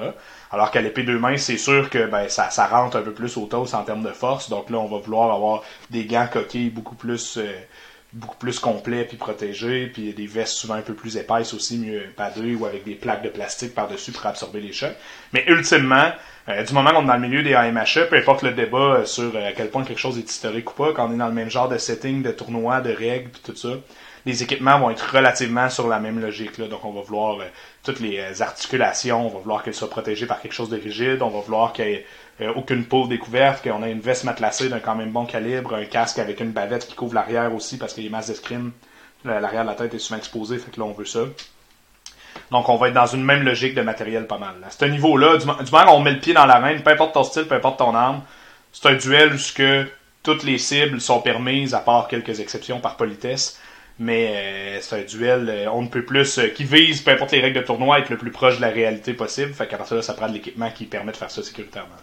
Alors 0.51 0.71
qu'à 0.71 0.79
l'épée 0.81 1.03
deux 1.03 1.19
mains, 1.19 1.35
c'est 1.35 1.57
sûr 1.57 1.89
que 1.89 2.05
ben, 2.05 2.29
ça, 2.29 2.49
ça 2.49 2.67
rentre 2.67 2.97
un 2.97 3.01
peu 3.01 3.11
plus 3.11 3.35
au 3.35 3.45
toast 3.45 3.73
en 3.73 3.83
termes 3.83 4.03
de 4.03 4.11
force. 4.11 4.49
Donc 4.49 4.69
là, 4.69 4.77
on 4.77 4.87
va 4.87 4.99
vouloir 4.99 5.33
avoir 5.33 5.63
des 5.89 6.05
gants 6.05 6.27
coquilles 6.31 6.69
beaucoup 6.69 6.95
plus 6.95 7.37
euh, 7.37 7.51
beaucoup 8.13 8.37
plus 8.37 8.59
complets 8.59 9.05
puis 9.05 9.17
protégés, 9.17 9.87
puis 9.87 10.13
des 10.13 10.27
vestes 10.27 10.53
souvent 10.53 10.73
un 10.73 10.81
peu 10.81 10.93
plus 10.93 11.17
épaisses 11.17 11.53
aussi, 11.53 11.77
mieux 11.77 12.03
padrées 12.15 12.55
ou 12.55 12.65
avec 12.65 12.83
des 12.83 12.95
plaques 12.95 13.23
de 13.23 13.29
plastique 13.29 13.73
par-dessus 13.73 14.11
pour 14.11 14.25
absorber 14.25 14.59
les 14.59 14.73
chocs. 14.73 14.95
Mais 15.31 15.45
ultimement, 15.47 16.11
euh, 16.49 16.63
du 16.63 16.73
moment 16.73 16.91
qu'on 16.91 17.03
est 17.03 17.07
dans 17.07 17.13
le 17.13 17.19
milieu 17.21 17.43
des 17.43 17.53
AMHE, 17.53 18.09
peu 18.09 18.17
importe 18.17 18.41
le 18.41 18.51
débat 18.51 18.77
euh, 18.77 19.05
sur 19.05 19.35
euh, 19.35 19.47
à 19.47 19.53
quel 19.53 19.69
point 19.69 19.85
quelque 19.85 19.99
chose 19.99 20.17
est 20.17 20.29
historique 20.29 20.71
ou 20.71 20.73
pas, 20.73 20.91
quand 20.93 21.07
on 21.07 21.13
est 21.13 21.17
dans 21.17 21.27
le 21.27 21.33
même 21.33 21.49
genre 21.49 21.69
de 21.69 21.77
setting, 21.77 22.21
de 22.21 22.31
tournoi, 22.31 22.81
de 22.81 22.91
règles, 22.91 23.29
puis 23.29 23.41
tout 23.45 23.55
ça, 23.55 23.69
les 24.25 24.43
équipements 24.43 24.77
vont 24.77 24.89
être 24.89 25.15
relativement 25.15 25.69
sur 25.69 25.87
la 25.87 25.99
même 25.99 26.19
logique. 26.19 26.57
Là. 26.57 26.67
Donc 26.67 26.83
on 26.83 26.91
va 26.91 27.01
vouloir 27.01 27.37
toutes 27.83 28.01
les 28.01 28.41
articulations, 28.41 29.25
on 29.25 29.29
va 29.29 29.39
vouloir 29.39 29.63
qu'elles 29.63 29.73
soient 29.73 29.89
protégées 29.89 30.27
par 30.27 30.41
quelque 30.41 30.53
chose 30.53 30.69
de 30.69 30.77
rigide, 30.77 31.21
on 31.21 31.29
va 31.29 31.39
vouloir 31.39 31.73
qu'il 31.73 32.03
ait 32.41 32.47
aucune 32.47 32.85
peau 32.85 33.07
découverte, 33.07 33.63
qu'on 33.63 33.83
ait 33.83 33.91
une 33.91 34.01
veste 34.01 34.23
matelassée 34.23 34.69
d'un 34.69 34.79
quand 34.79 34.95
même 34.95 35.11
bon 35.11 35.25
calibre, 35.25 35.75
un 35.75 35.85
casque 35.85 36.19
avec 36.19 36.39
une 36.39 36.51
bavette 36.51 36.87
qui 36.87 36.95
couvre 36.95 37.13
l'arrière 37.13 37.53
aussi, 37.53 37.77
parce 37.77 37.93
que 37.93 38.01
les 38.01 38.09
masses 38.09 38.27
d'escrime, 38.27 38.71
l'arrière 39.25 39.63
de 39.63 39.69
la 39.69 39.75
tête 39.75 39.93
est 39.93 39.99
souvent 39.99 40.17
exposé, 40.17 40.57
fait 40.57 40.71
que 40.71 40.79
là 40.79 40.85
on 40.85 40.93
veut 40.93 41.05
ça. 41.05 41.21
Donc, 42.51 42.67
on 42.69 42.75
va 42.75 42.89
être 42.89 42.93
dans 42.93 43.07
une 43.07 43.23
même 43.23 43.43
logique 43.43 43.75
de 43.75 43.81
matériel 43.81 44.27
pas 44.27 44.37
mal. 44.37 44.55
À 44.65 44.69
ce 44.69 44.85
niveau-là, 44.85 45.37
du, 45.37 45.45
moment 45.45 45.93
où 45.93 45.97
on 45.97 45.99
met 45.99 46.11
le 46.11 46.19
pied 46.19 46.33
dans 46.33 46.45
l'arène, 46.45 46.81
peu 46.83 46.91
importe 46.91 47.13
ton 47.13 47.23
style, 47.23 47.45
peu 47.45 47.55
importe 47.55 47.79
ton 47.79 47.95
arme, 47.95 48.21
c'est 48.73 48.87
un 48.87 48.95
duel 48.95 49.33
où 49.33 49.37
ce 49.37 49.53
que 49.53 49.87
toutes 50.23 50.43
les 50.43 50.57
cibles 50.57 51.01
sont 51.01 51.21
permises, 51.21 51.73
à 51.73 51.79
part 51.79 52.07
quelques 52.07 52.39
exceptions 52.39 52.79
par 52.79 52.97
politesse. 52.97 53.59
Mais 53.99 54.33
euh, 54.33 54.81
c'est 54.81 55.01
un 55.01 55.03
duel, 55.03 55.49
euh, 55.49 55.71
on 55.71 55.83
ne 55.83 55.87
peut 55.87 56.03
plus, 56.03 56.39
euh, 56.39 56.47
qui 56.47 56.63
vise, 56.63 57.01
peu 57.01 57.11
importe 57.11 57.33
les 57.33 57.41
règles 57.41 57.59
de 57.59 57.65
tournoi, 57.65 57.99
être 57.99 58.09
le 58.09 58.17
plus 58.17 58.31
proche 58.31 58.57
de 58.57 58.61
la 58.61 58.69
réalité 58.69 59.13
possible. 59.13 59.53
Fait 59.53 59.67
qu'à 59.67 59.77
partir 59.77 59.95
de 59.95 60.01
là, 60.01 60.03
ça 60.03 60.13
prend 60.13 60.27
de 60.27 60.33
l'équipement 60.33 60.71
qui 60.71 60.85
permet 60.85 61.11
de 61.11 61.17
faire 61.17 61.29
ça 61.29 61.43
sécuritairement. 61.43 61.95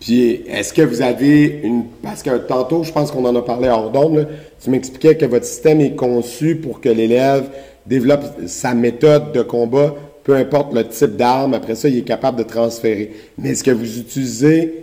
Puis, 0.00 0.42
est-ce 0.48 0.72
que 0.72 0.82
vous 0.82 1.02
avez 1.02 1.60
une. 1.62 1.86
Parce 2.02 2.22
que 2.22 2.36
tantôt, 2.38 2.84
je 2.84 2.92
pense 2.92 3.10
qu'on 3.10 3.24
en 3.24 3.34
a 3.34 3.42
parlé 3.42 3.68
hors 3.68 3.90
d'onde, 3.90 4.28
tu 4.62 4.70
m'expliquais 4.70 5.16
que 5.16 5.24
votre 5.26 5.46
système 5.46 5.80
est 5.80 5.94
conçu 5.94 6.56
pour 6.56 6.80
que 6.80 6.88
l'élève 6.88 7.48
développe 7.86 8.24
sa 8.46 8.74
méthode 8.74 9.32
de 9.32 9.42
combat, 9.42 9.94
peu 10.24 10.34
importe 10.34 10.74
le 10.74 10.86
type 10.86 11.16
d'arme, 11.16 11.54
après 11.54 11.74
ça, 11.74 11.88
il 11.88 11.98
est 11.98 12.02
capable 12.02 12.38
de 12.38 12.42
transférer. 12.42 13.12
Mais 13.38 13.50
est-ce 13.50 13.64
que 13.64 13.70
vous 13.70 13.98
utilisez 13.98 14.82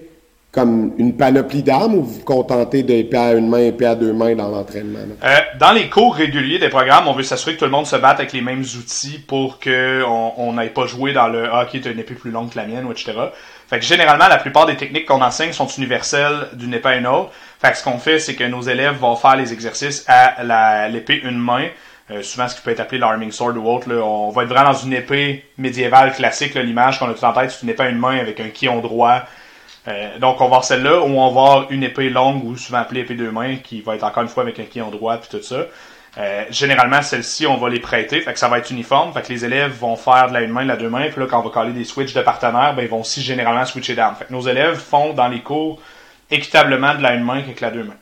comme 0.54 0.93
une 0.99 1.17
panoplie 1.17 1.63
d'armes 1.63 1.95
ou 1.95 2.04
vous 2.04 2.13
vous 2.19 2.23
contentez 2.23 2.84
d'épée 2.84 3.17
à 3.17 3.34
une 3.34 3.49
main, 3.49 3.58
épée 3.58 3.88
à 3.88 3.95
deux 3.95 4.13
mains 4.13 4.36
dans 4.36 4.49
l'entraînement? 4.49 4.99
Euh, 5.23 5.28
dans 5.60 5.71
les 5.73 5.89
cours 5.89 6.15
réguliers 6.15 6.60
des 6.60 6.69
programmes, 6.69 7.08
on 7.08 7.13
veut 7.13 7.23
s'assurer 7.23 7.56
que 7.56 7.60
tout 7.60 7.65
le 7.65 7.71
monde 7.71 7.88
se 7.88 7.95
batte 7.95 8.19
avec 8.19 8.34
les 8.34 8.41
mêmes 8.41 8.62
outils 8.62 9.19
pour 9.19 9.60
qu'on 9.60 10.54
n'aille 10.54 10.73
pas 10.73 10.86
jouer 10.86 11.12
dans 11.12 11.28
le 11.28 11.49
ah, 11.52 11.67
qui 11.69 11.78
est 11.78 11.86
une 11.86 11.99
épée 11.99 12.13
plus 12.13 12.32
longue 12.32 12.52
que 12.52 12.58
la 12.58 12.65
mienne, 12.65 12.88
etc. 12.89 13.13
Fait 13.69 13.80
que 13.80 13.86
généralement, 13.86 14.28
la 14.28 14.38
plupart 14.38 14.65
des 14.65 14.78
techniques 14.78 15.06
qu'on 15.06 15.21
enseigne 15.21 15.54
sont 15.54 15.67
universelles 15.67 16.49
d'une 16.54 16.73
épée 16.73 16.89
à 16.89 16.95
une 16.97 17.08
autre. 17.08 17.32
Fait 17.62 17.71
que 17.71 17.78
ce 17.78 17.84
qu'on 17.84 17.97
fait, 17.97 18.19
c'est 18.19 18.36
que 18.36 18.43
nos 18.43 18.62
élèves 18.62 18.97
vont 18.97 19.15
faire 19.15 19.36
les 19.36 19.54
exercices 19.54 20.06
à 20.08 20.88
l'épée 20.89 21.21
une 21.23 21.39
main. 21.39 21.67
Euh, 22.12 22.21
souvent 22.21 22.49
ce 22.49 22.56
qui 22.56 22.62
peut 22.62 22.71
être 22.71 22.82
appelé 22.82 22.99
l'arming 22.99 23.32
sword 23.32 23.56
ou 23.58 23.67
autre. 23.69 23.89
Là, 23.89 24.04
on 24.04 24.30
va 24.30 24.43
être 24.43 24.49
vraiment 24.49 24.71
dans 24.71 24.78
une 24.78 24.93
épée 24.93 25.45
médiévale 25.58 26.13
classique. 26.13 26.54
L'image 26.56 26.99
qu'on 26.99 27.10
a 27.10 27.13
tout 27.13 27.23
en 27.23 27.32
tête, 27.32 27.52
c'est 27.52 27.63
une 27.63 27.69
épée 27.69 27.84
à 27.84 27.89
une 27.89 27.97
main 27.97 28.17
avec 28.17 28.39
un 28.41 28.49
quillon 28.49 28.82
droit. 28.82 29.23
Euh, 29.88 30.17
donc 30.19 30.39
on 30.39 30.45
va 30.45 30.49
voir 30.49 30.63
celle-là 30.63 30.99
où 30.99 31.06
on 31.06 31.21
va 31.21 31.28
avoir 31.28 31.71
une 31.71 31.84
épée 31.84 32.10
longue 32.10 32.43
ou 32.43 32.58
souvent 32.58 32.80
appelée 32.80 33.02
épée 33.02 33.15
deux 33.15 33.32
mains 33.32 33.58
qui 33.58 33.82
va 33.82 33.95
être 33.95 34.04
encore 34.04 34.23
une 34.23 34.30
fois 34.30 34.43
avec 34.43 34.60
un 34.60 34.63
quillon 34.63 34.89
droit 34.89 35.17
puis 35.17 35.30
tout 35.30 35.43
ça. 35.43 35.65
Euh, 36.17 36.45
généralement, 36.52 37.02
celle-ci, 37.02 37.47
on 37.47 37.58
va 37.58 37.69
les 37.69 37.80
prêter, 37.80 38.21
fait 38.21 38.34
que 38.34 38.39
ça 38.39 38.47
va 38.47 38.60
être 38.60 38.69
uniforme, 38.69 39.12
fait 39.13 39.23
que 39.23 39.34
les 39.34 39.45
élèves 39.45 39.71
vont 39.71 39.95
faire 39.95 40.28
de 40.28 40.34
la 40.34 40.41
une 40.41 40.52
main, 40.52 40.63
de 40.63 40.67
la 40.67 40.76
deux 40.76 40.89
mains, 40.89 41.10
puis 41.10 41.19
là, 41.19 41.28
quand 41.28 41.39
on 41.39 41.43
va 41.43 41.49
coller 41.49 41.73
des 41.73 41.86
switches 41.86 42.13
de 42.13 42.21
partenaires, 42.21 42.76
ben, 42.76 42.84
ils 42.84 42.89
vont 42.89 43.02
aussi 43.02 43.21
généralement 43.23 43.65
switcher 43.65 43.95
que 43.95 44.32
nos 44.32 44.41
élèves 44.41 44.78
font 44.78 45.13
dans 45.13 45.28
les 45.28 45.41
cours 45.41 45.82
équitablement 46.30 46.93
de 46.93 47.02
la 47.02 47.15
une 47.15 47.23
main 47.23 47.41
qu'avec 47.41 47.62
la 47.62 47.71
deux 47.71 47.84
mains. 47.84 47.97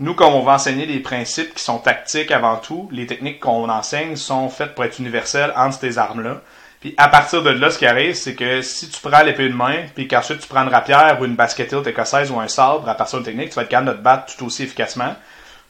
Nous, 0.00 0.14
comme 0.14 0.34
on 0.34 0.42
va 0.42 0.54
enseigner 0.54 0.86
des 0.86 0.98
principes 0.98 1.54
qui 1.54 1.62
sont 1.62 1.78
tactiques 1.78 2.32
avant 2.32 2.56
tout, 2.56 2.88
les 2.90 3.06
techniques 3.06 3.40
qu'on 3.40 3.68
enseigne 3.68 4.16
sont 4.16 4.48
faites 4.48 4.74
pour 4.74 4.84
être 4.84 4.98
universelles 4.98 5.52
entre 5.56 5.78
ces 5.78 5.98
armes-là. 5.98 6.40
Puis 6.80 6.94
à 6.96 7.08
partir 7.08 7.42
de 7.42 7.50
là, 7.50 7.70
ce 7.70 7.78
qui 7.78 7.86
arrive, 7.86 8.14
c'est 8.14 8.34
que 8.34 8.60
si 8.60 8.88
tu 8.88 9.00
prends 9.00 9.22
l'épée 9.22 9.48
de 9.48 9.54
main, 9.54 9.84
puis 9.94 10.08
qu'ensuite 10.08 10.40
tu 10.40 10.48
prends 10.48 10.62
une 10.62 10.68
rapière 10.68 11.18
ou 11.20 11.24
une 11.24 11.36
basket 11.36 11.68
tilt 11.68 11.86
écossaise 11.86 12.30
ou 12.30 12.40
un 12.40 12.48
sabre, 12.48 12.88
à 12.88 12.94
partir 12.94 13.20
de 13.20 13.24
technique, 13.24 13.50
tu 13.50 13.54
vas 13.54 13.62
être 13.62 13.68
capable 13.68 13.92
de 13.92 13.96
te 13.96 14.02
battre 14.02 14.36
tout 14.36 14.46
aussi 14.46 14.64
efficacement. 14.64 15.14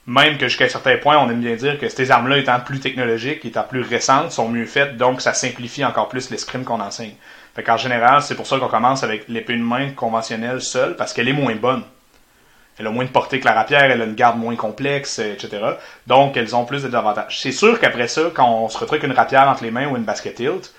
Même 0.07 0.37
que 0.37 0.49
jusqu'à 0.49 0.67
un 0.67 0.69
certain 0.69 0.99
point, 0.99 1.19
on 1.19 1.31
aime 1.31 1.41
bien 1.41 1.57
dire 1.57 1.79
que 1.79 1.89
ces 1.89 2.11
armes-là 2.11 2.39
étant 2.39 2.61
plus 2.61 2.79
technologiques, 2.79 3.45
étant 3.45 3.63
plus 3.63 3.81
récentes, 3.81 4.33
sont 4.33 4.49
mieux 4.49 4.67
faites, 4.67 4.99
donc 4.99 5.23
ça 5.23 5.33
simplifie 5.33 5.85
encore 5.85 6.09
plus 6.09 6.31
l'escrime 6.31 6.65
qu'on 6.65 6.81
enseigne. 6.81 7.15
Fait 7.55 7.63
qu'en 7.63 7.79
général, 7.79 8.21
c'est 8.21 8.35
pour 8.35 8.47
ça 8.47 8.59
qu'on 8.59 8.69
commence 8.69 9.03
avec 9.03 9.29
l'épée 9.29 9.57
de 9.57 9.63
main 9.63 9.91
conventionnelle 9.91 10.61
seule, 10.61 10.97
parce 10.97 11.15
qu'elle 11.15 11.29
est 11.29 11.33
moins 11.33 11.55
bonne. 11.55 11.85
Elle 12.79 12.89
a 12.89 12.91
moins 12.91 13.05
de 13.05 13.11
portée 13.11 13.39
que 13.41 13.45
la 13.45 13.55
rapière, 13.55 13.85
elle 13.85 14.03
a 14.03 14.05
une 14.05 14.17
garde 14.17 14.37
moins 14.37 14.57
complexe, 14.57 15.21
etc. 15.21 15.61
Donc, 16.07 16.37
elles 16.37 16.57
ont 16.57 16.65
plus 16.65 16.83
d'avantages. 16.83 17.41
C'est 17.41 17.53
sûr 17.53 17.79
qu'après 17.79 18.09
ça, 18.09 18.23
quand 18.35 18.51
on 18.51 18.69
se 18.69 18.77
retrouve 18.77 19.05
une 19.05 19.13
rapière 19.13 19.49
entre 19.49 19.63
les 19.63 19.71
mains 19.71 19.87
ou 19.87 19.97
une 19.97 20.03
basket 20.03 20.35
tilt, 20.35 20.75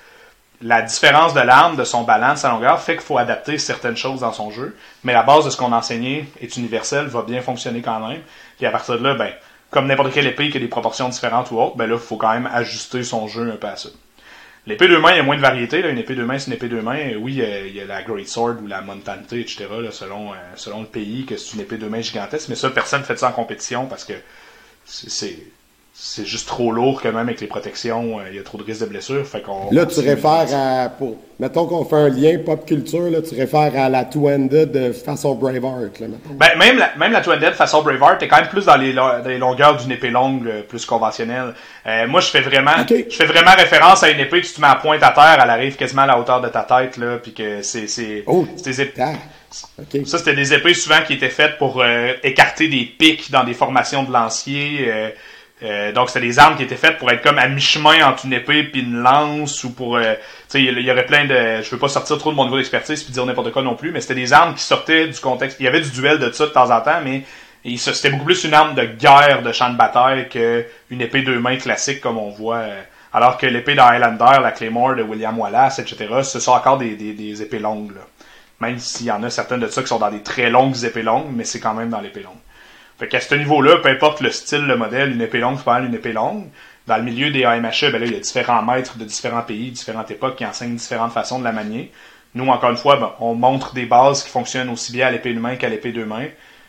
la 0.62 0.82
différence 0.82 1.34
de 1.34 1.42
l'arme, 1.42 1.76
de 1.76 1.84
son 1.84 2.04
balance, 2.04 2.42
sa 2.42 2.50
longueur, 2.50 2.82
fait 2.82 2.94
qu'il 2.94 3.06
faut 3.06 3.18
adapter 3.18 3.58
certaines 3.58 3.98
choses 3.98 4.22
dans 4.22 4.34
son 4.34 4.52
jeu. 4.52 4.76
Mais 5.04 5.14
la 5.14 5.24
base 5.24 5.46
de 5.46 5.50
ce 5.50 5.58
qu'on 5.58 5.72
a 5.72 5.78
enseigné 5.78 6.28
est 6.42 6.58
universelle, 6.58 7.08
va 7.08 7.22
bien 7.22 7.42
fonctionner 7.42 7.82
quand 7.82 8.06
même. 8.06 8.22
Puis 8.58 8.66
à 8.66 8.72
partir 8.72 8.98
de 8.98 9.04
là, 9.04 9.14
ben, 9.16 9.32
comme 9.70 9.88
n'importe 9.88 10.14
quelle 10.14 10.28
épée 10.28 10.50
qui 10.50 10.58
a 10.58 10.60
des 10.60 10.68
proportions 10.68 11.10
différentes 11.10 11.52
ou 11.52 11.60
autres, 11.60 11.76
ben 11.76 11.88
là, 11.88 11.96
il 11.96 12.02
faut 12.02 12.18
quand 12.18 12.34
même 12.34 12.50
ajuster 12.52 13.04
son 13.04 13.28
jeu 13.28 13.52
un 13.52 13.58
peu 13.58 13.68
à 13.68 13.76
ça. 13.76 13.90
L'épée 14.68 14.88
de 14.88 14.98
main, 14.98 15.12
il 15.12 15.18
y 15.18 15.20
a 15.20 15.24
moins 15.24 15.36
de 15.36 15.42
variété. 15.42 15.82
Là. 15.82 15.90
Une 15.90 16.00
épée 16.00 16.16
de 16.16 16.24
main, 16.24 16.40
c'est 16.40 16.48
une 16.48 16.54
épée 16.54 16.70
de 16.70 16.80
main. 16.80 17.16
Oui, 17.20 17.36
il 17.36 17.76
y 17.76 17.82
a 17.82 17.86
la 17.86 18.02
Great 18.02 18.28
Sword 18.28 18.56
ou 18.64 18.68
la 18.68 18.82
Montante, 18.82 19.32
etc. 19.34 19.68
selon, 19.92 20.34
euh, 20.34 20.38
selon 20.56 20.82
le 20.82 20.88
pays, 20.88 21.26
que 21.26 21.38
c'est 21.38 21.54
une 21.54 21.62
épée 21.62 21.78
de 21.78 21.88
main 21.88 22.02
gigantesque. 22.02 22.50
Mais 22.50 22.56
ça, 22.56 22.72
personne 22.72 23.02
ne 23.02 23.06
fait 23.06 23.18
ça 23.18 23.30
en 23.30 23.32
compétition 23.32 23.86
parce 23.86 24.04
que 24.06 24.14
c'est 24.86 25.38
c'est 25.98 26.26
juste 26.26 26.46
trop 26.50 26.74
lourd 26.74 27.02
quand 27.02 27.14
même 27.14 27.30
avec 27.30 27.40
les 27.40 27.48
protections. 27.48 28.18
Il 28.30 28.36
y 28.36 28.40
a 28.40 28.44
trop 28.44 28.58
de 28.58 28.64
risques 28.64 28.82
de 28.82 28.88
blessure. 28.88 29.26
Fait 29.26 29.42
qu'on 29.42 29.72
là, 29.72 29.86
tu 29.86 30.02
réfères 30.02 30.48
à. 30.54 30.90
Pour, 30.90 31.16
mettons 31.40 31.68
qu'on 31.68 31.86
fait 31.86 31.96
un 31.96 32.10
lien 32.10 32.38
pop 32.46 32.66
culture, 32.66 33.10
là, 33.10 33.22
tu 33.22 33.34
réfères 33.34 33.72
à 33.78 33.88
la 33.88 34.04
two-handed 34.04 34.72
de 34.72 34.92
façon 34.92 35.36
Braveheart. 35.36 36.02
Là, 36.02 36.08
ben, 36.32 36.50
même 36.60 36.78
la, 36.78 36.94
même 36.98 37.14
la 37.14 37.22
two-handed 37.22 37.54
façon 37.54 37.82
Braveheart 37.82 38.22
est 38.22 38.28
quand 38.28 38.42
même 38.42 38.50
plus 38.50 38.66
dans 38.66 38.76
les, 38.76 38.92
longueurs 39.38 39.78
d'une 39.78 39.94
épée 39.94 40.10
longue 40.10 40.64
plus 40.68 40.86
conventionnelle. 40.86 41.54
Euh, 41.88 42.08
moi, 42.08 42.20
je 42.20 42.28
fais 42.28 42.42
vraiment 42.42 42.72
je 42.90 43.16
fais 43.16 43.26
vraiment 43.26 43.56
référence 43.56 44.04
à 44.04 44.10
une 44.10 44.20
épée 44.20 44.42
que 44.42 44.48
tu 44.48 44.60
mets 44.60 44.68
à 44.68 44.76
pointe 44.76 45.02
à 45.02 45.12
terre, 45.12 45.40
elle 45.42 45.50
arrive 45.50 45.78
quasiment 45.78 46.02
à 46.02 46.08
la 46.08 46.20
hauteur 46.20 46.42
de 46.42 46.50
ta 46.50 46.64
tête, 46.64 46.98
là, 46.98 47.20
puis 47.24 47.34
que 47.34 47.62
c'est. 47.62 47.88
c'est 47.88 48.26
oh, 48.28 48.46
Ça, 48.58 50.18
c'était 50.18 50.36
des 50.36 50.54
épées 50.54 50.74
souvent 50.74 51.00
qui 51.08 51.14
étaient 51.14 51.30
faites 51.30 51.58
pour 51.58 51.82
euh, 51.82 52.12
écarter 52.22 52.68
des 52.68 52.84
pics 52.84 53.32
dans 53.32 53.46
des 53.46 53.54
formations 53.54 54.04
de 54.04 54.12
lanciers. 54.12 55.14
Euh, 55.64 55.94
donc 55.94 56.10
c'était 56.10 56.26
des 56.26 56.38
armes 56.38 56.58
qui 56.58 56.64
étaient 56.64 56.76
faites 56.76 56.98
pour 56.98 57.10
être 57.10 57.22
comme 57.22 57.40
à 57.40 57.48
mi-chemin 57.48 58.06
entre 58.06 58.26
une 58.26 58.34
épée 58.34 58.64
puis 58.64 58.82
une 58.82 58.98
lance 58.98 59.64
ou 59.64 59.72
pour 59.72 59.96
euh, 59.96 60.14
tu 60.14 60.20
sais 60.50 60.62
il 60.62 60.80
y, 60.82 60.92
aurait 60.92 61.06
plein 61.06 61.24
de 61.24 61.62
je 61.62 61.70
veux 61.70 61.78
pas 61.78 61.88
sortir 61.88 62.18
trop 62.18 62.32
de 62.32 62.36
mon 62.36 62.44
niveau 62.44 62.58
d'expertise 62.58 63.02
puis 63.04 63.14
dire 63.14 63.26
n'importe 63.26 63.54
quoi 63.54 63.62
non 63.62 63.76
plus 63.76 63.92
mais 63.92 64.02
c'était 64.02 64.16
des 64.16 64.34
armes 64.34 64.54
qui 64.54 64.64
sortaient 64.64 65.08
du 65.08 65.18
contexte 65.18 65.56
il 65.62 65.64
y 65.64 65.68
avait 65.70 65.80
du 65.80 65.92
duel 65.92 66.20
de 66.20 66.30
ça 66.34 66.48
de 66.48 66.52
temps 66.52 66.72
en 66.72 66.82
temps 66.82 67.00
mais 67.06 67.24
c'était 67.78 68.10
beaucoup 68.10 68.26
plus 68.26 68.44
une 68.44 68.54
arme 68.54 68.76
de 68.76 68.84
guerre 68.84 69.44
de 69.44 69.54
champ 69.54 69.70
de 69.70 69.78
bataille 69.78 70.28
qu'une 70.28 71.02
épée 71.02 71.22
deux 71.22 71.40
mains 71.40 71.56
classique 71.56 72.02
comme 72.02 72.18
on 72.18 72.32
voit 72.32 72.58
euh, 72.58 72.82
alors 73.14 73.38
que 73.38 73.46
l'épée 73.46 73.76
d'Highlander 73.76 74.42
la 74.42 74.52
Claymore 74.52 74.98
de 74.98 75.04
William 75.04 75.40
Wallace 75.40 75.80
etc 75.80 76.16
ce 76.24 76.42
sont 76.42 76.52
encore 76.52 76.80
des, 76.80 76.98
des, 76.98 77.14
des 77.14 77.42
épées 77.42 77.60
longues 77.60 77.96
là. 77.96 78.02
même 78.60 78.78
s'il 78.78 79.06
y 79.06 79.12
en 79.12 79.24
a 79.24 79.30
certaines 79.30 79.62
de 79.62 79.70
ça 79.70 79.82
qui 79.82 79.88
sont 79.88 80.00
dans 80.00 80.12
des 80.12 80.22
très 80.22 80.50
longues 80.50 80.84
épées 80.84 81.02
longues 81.02 81.28
mais 81.34 81.46
c'est 81.46 81.62
quand 81.62 81.74
même 81.74 81.92
dans 81.92 82.02
l'épée 82.02 82.24
longue 82.24 82.36
fait 82.98 83.08
qu'à 83.08 83.20
ce 83.20 83.36
niveau-là, 83.36 83.78
peu 83.78 83.90
importe 83.90 84.22
le 84.22 84.32
style, 84.32 84.66
le 84.66 84.78
modèle, 84.78 85.12
une 85.12 85.22
épée 85.22 85.40
longue, 85.40 85.58
c'est 85.58 85.66
pas 85.66 85.80
mal 85.80 85.86
une 85.86 85.96
épée 85.96 86.14
longue. 86.14 86.46
Dans 86.88 86.98
le 86.98 87.04
milieu 87.04 87.32
des 87.32 87.44
AMHE, 87.44 87.92
ben 87.92 88.00
là, 88.00 88.06
il 88.06 88.14
y 88.14 88.16
a 88.16 88.20
différents 88.20 88.62
maîtres 88.62 88.98
de 88.98 89.06
différents 89.06 89.42
pays, 89.42 89.72
différentes 89.72 90.12
époques 90.12 90.38
qui 90.38 90.46
enseignent 90.46 90.76
différentes 90.76 91.12
façons 91.12 91.40
de 91.40 91.44
la 91.44 91.52
manier. 91.52 91.92
Nous, 92.36 92.48
encore 92.48 92.70
une 92.70 92.78
fois, 92.78 92.98
ben, 92.98 93.12
on 93.20 93.34
montre 93.34 93.74
des 93.74 93.86
bases 93.86 94.24
qui 94.24 94.30
fonctionnent 94.30 94.70
aussi 94.70 94.92
bien 94.92 95.08
à 95.08 95.12
l'épée 95.12 95.32
une 95.32 95.40
main 95.40 95.56
qu'à 95.56 95.68
l'épée 95.68 95.92
deux 95.92 96.06
mains. 96.06 96.28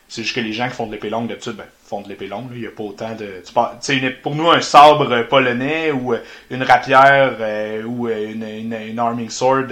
C'est 0.09 0.23
juste 0.23 0.37
que 0.37 0.41
les 0.41 0.53
gens 0.53 0.69
qui 0.69 0.75
font 0.75 0.87
de 0.87 0.93
l'épée 0.93 1.11
longue 1.11 1.29
d'habitude, 1.29 1.57
ben, 1.57 1.67
font 1.85 2.01
de 2.01 2.09
l'épée 2.09 2.29
longue. 2.29 2.49
Il 2.55 2.61
n'y 2.61 2.67
a 2.67 2.71
pas 2.71 2.85
autant 2.85 3.15
de. 3.15 3.43
Tu 3.45 3.53
sais, 3.81 4.11
pour 4.11 4.35
nous, 4.35 4.51
un 4.51 4.61
sabre 4.61 5.23
polonais 5.29 5.91
ou 5.93 6.15
euh, 6.15 6.19
une 6.51 6.63
rapière 6.63 7.37
euh, 7.41 7.83
ou 7.85 8.09
euh, 8.09 8.33
une, 8.33 8.45
une, 8.45 8.73
une, 8.73 8.99
arming 8.99 9.31
sword 9.31 9.67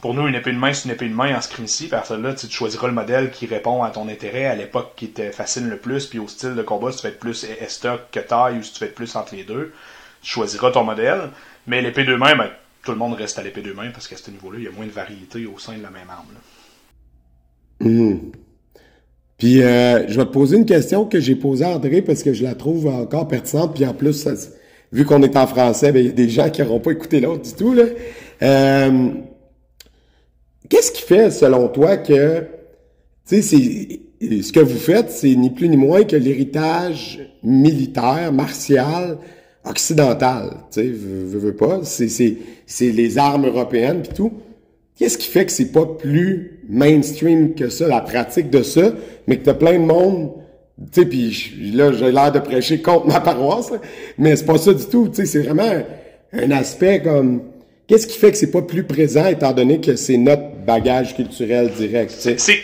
pour 0.00 0.14
nous, 0.14 0.28
une 0.28 0.34
épée 0.34 0.52
de 0.52 0.58
main, 0.58 0.72
c'est 0.72 0.84
une 0.84 0.94
épée 0.94 1.08
de 1.08 1.14
main 1.14 1.36
en 1.36 1.40
scrim 1.40 1.64
ici. 1.64 1.88
Parce 1.88 2.10
que 2.10 2.14
là, 2.14 2.32
tu 2.34 2.48
choisiras 2.48 2.86
le 2.86 2.92
modèle 2.92 3.30
qui 3.30 3.46
répond 3.46 3.82
à 3.82 3.90
ton 3.90 4.08
intérêt 4.08 4.46
à 4.46 4.54
l'époque 4.54 4.92
qui 4.96 5.08
te 5.08 5.30
fascine 5.32 5.68
le 5.68 5.76
plus, 5.76 6.06
puis 6.06 6.18
au 6.18 6.28
style 6.28 6.54
de 6.54 6.62
combat, 6.62 6.92
si 6.92 6.98
tu 6.98 7.08
fais 7.08 7.12
plus 7.12 7.46
stock 7.68 8.00
que 8.12 8.20
taille 8.20 8.58
ou 8.58 8.62
si 8.62 8.72
tu 8.72 8.78
fais 8.78 8.86
plus 8.86 9.16
entre 9.16 9.34
les 9.34 9.42
deux, 9.42 9.72
tu 10.22 10.30
choisiras 10.30 10.70
ton 10.70 10.84
modèle. 10.84 11.30
Mais 11.66 11.82
l'épée 11.82 12.04
de 12.04 12.14
main, 12.14 12.36
ben, 12.36 12.48
tout 12.84 12.92
le 12.92 12.98
monde 12.98 13.14
reste 13.14 13.38
à 13.38 13.42
l'épée 13.42 13.62
de 13.62 13.72
main 13.72 13.90
parce 13.90 14.06
qu'à 14.06 14.16
ce 14.16 14.30
niveau-là, 14.30 14.58
il 14.58 14.64
y 14.64 14.68
a 14.68 14.70
moins 14.70 14.86
de 14.86 14.92
variété 14.92 15.46
au 15.46 15.58
sein 15.58 15.76
de 15.76 15.82
la 15.82 15.90
même 15.90 16.08
arme. 16.08 16.26
Mmh. 17.80 18.30
Puis, 19.36 19.62
euh, 19.62 20.08
je 20.08 20.16
vais 20.16 20.26
te 20.26 20.32
poser 20.32 20.56
une 20.56 20.66
question 20.66 21.04
que 21.06 21.20
j'ai 21.20 21.36
posée 21.36 21.64
à 21.64 21.70
André 21.70 22.02
parce 22.02 22.22
que 22.22 22.32
je 22.32 22.44
la 22.44 22.54
trouve 22.54 22.86
encore 22.86 23.26
pertinente. 23.26 23.74
Puis 23.74 23.84
en 23.84 23.94
plus, 23.94 24.28
vu 24.92 25.04
qu'on 25.04 25.22
est 25.22 25.36
en 25.36 25.46
français, 25.48 25.90
ben, 25.90 26.00
il 26.00 26.06
y 26.06 26.10
a 26.10 26.12
des 26.12 26.28
gens 26.28 26.50
qui 26.50 26.62
n'auront 26.62 26.80
pas 26.80 26.92
écouté 26.92 27.20
l'autre 27.20 27.42
du 27.42 27.54
tout. 27.54 27.74
Là. 27.74 27.84
Euh, 28.42 29.10
Qu'est-ce 30.68 30.92
qui 30.92 31.02
fait, 31.02 31.30
selon 31.30 31.68
toi, 31.68 31.96
que, 31.96 32.44
tu 33.26 33.42
sais, 33.42 33.58
ce 34.42 34.52
que 34.52 34.60
vous 34.60 34.78
faites, 34.78 35.10
c'est 35.10 35.34
ni 35.34 35.50
plus 35.50 35.68
ni 35.68 35.76
moins 35.76 36.04
que 36.04 36.16
l'héritage 36.16 37.20
militaire, 37.42 38.32
martial, 38.32 39.18
occidental. 39.64 40.50
Tu 40.70 40.80
sais, 40.80 40.88
veux, 40.88 41.54
pas. 41.54 41.80
C'est 41.84 42.36
les 42.80 43.18
armes 43.18 43.46
européennes 43.46 44.02
puis 44.02 44.12
tout. 44.14 44.32
Qu'est-ce 44.96 45.16
qui 45.16 45.28
fait 45.28 45.46
que 45.46 45.52
c'est 45.52 45.72
pas 45.72 45.86
plus 45.86 46.60
mainstream 46.68 47.54
que 47.54 47.68
ça, 47.68 47.86
la 47.86 48.00
pratique 48.00 48.50
de 48.50 48.62
ça, 48.62 48.92
mais 49.26 49.38
que 49.38 49.44
t'as 49.44 49.54
plein 49.54 49.78
de 49.78 49.84
monde, 49.84 50.32
tu 50.92 51.02
sais, 51.02 51.06
puis 51.06 51.70
là, 51.72 51.92
j'ai 51.92 52.10
l'air 52.10 52.32
de 52.32 52.40
prêcher 52.40 52.82
contre 52.82 53.06
ma 53.06 53.20
paroisse, 53.20 53.72
mais 54.18 54.34
c'est 54.34 54.44
pas 54.44 54.58
ça 54.58 54.74
du 54.74 54.84
tout, 54.86 55.08
tu 55.08 55.14
sais, 55.14 55.26
c'est 55.26 55.42
vraiment 55.42 55.84
un 56.32 56.50
aspect 56.50 57.00
comme 57.00 57.42
Qu'est-ce 57.88 58.06
qui 58.06 58.18
fait 58.18 58.30
que 58.30 58.36
c'est 58.36 58.50
pas 58.50 58.60
plus 58.60 58.84
présent 58.84 59.26
étant 59.26 59.52
donné 59.52 59.80
que 59.80 59.96
c'est 59.96 60.18
notre 60.18 60.42
bagage 60.68 61.16
culturel 61.16 61.70
direct? 61.70 62.12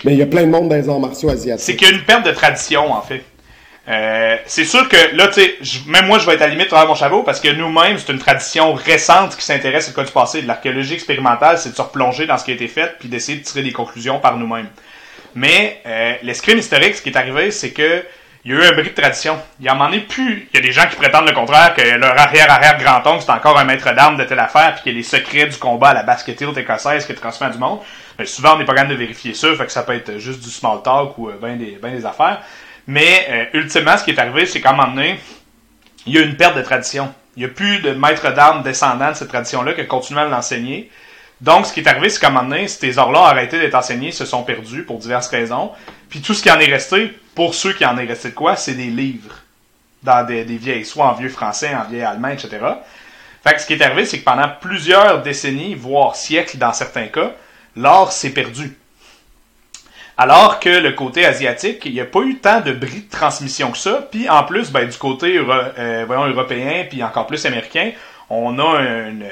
Mais 0.05 0.13
il 0.13 0.19
y 0.19 0.23
a 0.23 0.27
plein 0.27 0.43
de 0.43 0.51
monde 0.51 0.69
dans 0.69 0.77
les 0.77 0.89
arts 0.89 1.01
martiaux 1.01 1.31
asiatiques. 1.31 1.65
C'est 1.65 1.77
qu'il 1.77 1.89
y 1.89 1.91
a 1.91 1.95
une 1.95 2.05
perte 2.05 2.27
de 2.27 2.33
tradition, 2.33 2.93
en 2.93 3.03
fait. 3.03 3.23
Euh, 3.87 4.37
c'est 4.47 4.65
sûr 4.65 4.89
que 4.89 5.17
là, 5.17 5.29
tu 5.29 5.41
sais, 5.41 5.57
même 5.87 6.07
moi, 6.07 6.19
je 6.19 6.27
vais 6.27 6.35
être 6.35 6.43
à 6.43 6.47
la 6.47 6.53
limite 6.53 6.69
travers 6.69 6.89
mon 6.89 6.95
chapeau 6.95 7.23
parce 7.23 7.41
que 7.41 7.49
nous-mêmes, 7.49 7.99
c'est 7.99 8.13
une 8.13 8.19
tradition 8.19 8.73
récente 8.73 9.37
qui 9.37 9.45
s'intéresse 9.45 9.91
au 9.91 9.93
cas 9.93 10.05
du 10.05 10.13
passé. 10.13 10.43
De 10.43 10.47
l'archéologie 10.47 10.95
expérimentale, 10.95 11.59
c'est 11.59 11.71
de 11.71 11.77
se 11.77 11.83
replonger 11.83 12.27
dans 12.27 12.39
ce 12.39 12.45
qui 12.45 12.51
a 12.51 12.55
été 12.55 12.69
fait 12.69 12.95
puis 12.99 13.09
d'essayer 13.09 13.39
de 13.39 13.45
tirer 13.45 13.63
des 13.63 13.73
conclusions 13.73 14.21
par 14.21 14.39
nous-mêmes. 14.39 14.69
Mais 15.35 15.81
euh, 15.87 16.15
l'escrime 16.23 16.59
historique, 16.59 16.95
ce 16.95 17.03
qui 17.03 17.11
est 17.11 17.17
arrivé, 17.17 17.51
c'est 17.51 17.73
que 17.73 18.03
il 18.45 18.53
y 18.53 18.55
a 18.55 18.59
eu 18.59 18.63
un 18.65 18.73
bris 18.73 18.91
de 18.91 18.95
tradition. 18.95 19.39
Il 19.59 19.67
y 19.67 19.71
en 19.71 19.93
est 19.93 20.01
plus. 20.01 20.49
Il 20.53 20.57
y 20.57 20.63
a 20.63 20.63
des 20.63 20.73
gens 20.73 20.87
qui 20.87 20.97
prétendent 20.97 21.27
le 21.27 21.33
contraire, 21.33 21.75
que 21.75 21.81
leur 21.81 22.19
arrière-arrière-grand-oncle, 22.19 23.25
c'est 23.25 23.33
encore 23.33 23.59
un 23.59 23.65
maître 23.65 23.91
d'armes 23.95 24.19
de 24.19 24.25
telle 24.25 24.39
affaire, 24.39 24.75
puis 24.75 24.83
qu'il 24.83 24.93
y 24.93 24.95
a 24.97 24.99
les 24.99 25.03
secrets 25.03 25.47
du 25.47 25.57
combat 25.57 25.89
à 25.89 25.95
la 25.95 26.03
basket 26.03 26.43
écossaise 26.43 27.07
qui 27.07 27.15
transmet 27.15 27.51
du 27.51 27.59
monde. 27.59 27.81
Mais 28.19 28.27
souvent, 28.27 28.55
on 28.55 28.59
n'est 28.59 28.67
pas 28.67 28.75
capable 28.75 28.93
de 28.93 28.99
vérifier 28.99 29.33
ça, 29.33 29.55
fait 29.55 29.65
que 29.65 29.73
ça 29.73 29.83
peut 29.83 29.95
être 29.95 30.19
juste 30.19 30.41
du 30.41 30.51
small 30.51 30.83
talk 30.83 31.17
ou 31.17 31.31
euh, 31.31 31.39
bien 31.43 31.57
des, 31.57 31.79
ben 31.81 31.97
des 31.97 32.05
affaires. 32.05 32.43
Mais 32.87 33.27
euh, 33.31 33.59
ultimement, 33.59 33.97
ce 33.97 34.05
qui 34.05 34.11
est 34.11 34.19
arrivé, 34.19 34.45
c'est 34.45 34.61
qu'à 34.61 34.71
un 34.71 34.75
moment 34.75 34.89
donné, 34.89 35.19
il 36.07 36.13
y 36.13 36.19
a 36.19 36.21
une 36.21 36.37
perte 36.37 36.57
de 36.57 36.63
tradition. 36.63 37.13
Il 37.37 37.41
n'y 37.41 37.47
a 37.47 37.49
plus 37.49 37.81
de 37.81 37.93
maître 37.93 38.31
d'armes 38.33 38.63
descendant 38.63 39.11
de 39.11 39.17
cette 39.17 39.29
tradition-là 39.29 39.73
qui 39.73 39.87
continue 39.87 40.21
à 40.21 40.27
l'enseigner. 40.27 40.91
Donc, 41.41 41.67
ce 41.67 41.73
qui 41.73 41.81
est 41.81 41.89
arrivé, 41.89 42.09
c'est 42.09 42.21
qu'à 42.21 42.29
un 42.29 42.31
moment 42.31 42.49
donné, 42.49 42.69
ces 42.69 42.99
arts-là 42.99 43.21
ont 43.21 43.25
arrêté 43.25 43.59
d'être 43.59 43.75
enseignés, 43.75 44.13
se 44.13 44.25
sont 44.25 44.45
perdus 44.45 44.85
pour 44.85 44.99
diverses 44.99 45.29
raisons. 45.29 45.73
Puis 46.09 46.21
tout 46.21 46.35
ce 46.35 46.43
qui 46.43 46.51
en 46.51 46.59
est 46.59 46.71
resté, 46.71 47.13
pour 47.35 47.55
ceux 47.55 47.73
qui 47.73 47.85
en 47.85 47.99
est 47.99 48.07
resté 48.07 48.31
de 48.31 48.35
quoi, 48.35 48.57
c'est 48.57 48.75
des 48.75 48.87
livres. 48.87 49.35
Dans 50.03 50.25
des, 50.27 50.45
vieilles, 50.45 50.85
soit 50.85 51.07
en 51.07 51.15
vieux 51.15 51.31
français, 51.31 51.75
en 51.75 51.85
vieux 51.85 52.05
allemand, 52.05 52.29
etc. 52.29 52.59
Fait 53.43 53.55
que 53.55 53.61
ce 53.61 53.67
qui 53.67 53.73
est 53.73 53.83
arrivé, 53.83 54.05
c'est 54.05 54.19
que 54.19 54.25
pendant 54.25 54.49
plusieurs 54.61 55.23
décennies, 55.23 55.75
voire 55.75 56.15
siècles 56.15 56.59
dans 56.59 56.73
certains 56.73 57.07
cas, 57.07 57.33
l'art 57.75 58.13
s'est 58.13 58.31
perdu. 58.31 58.77
Alors 60.17 60.61
que 60.61 60.69
le 60.69 60.93
côté 60.93 61.27
asiatique, 61.27 61.83
il 61.87 61.93
n'y 61.93 62.01
a 62.01 62.05
pas 62.05 62.21
eu 62.21 62.39
tant 62.39 62.61
de 62.61 62.73
bris 62.73 63.01
de 63.01 63.11
transmission 63.11 63.73
que 63.73 63.79
ça. 63.79 64.07
Puis 64.11 64.29
en 64.29 64.45
plus, 64.45 64.71
ben, 64.71 64.89
du 64.89 64.97
côté 64.97 65.39
euh, 65.39 66.05
voyons, 66.07 66.27
européen, 66.27 66.85
puis 66.89 67.03
encore 67.03 67.27
plus 67.27 67.45
américain, 67.47 67.93
on 68.31 68.59
a 68.59 68.81
une, 68.81 69.25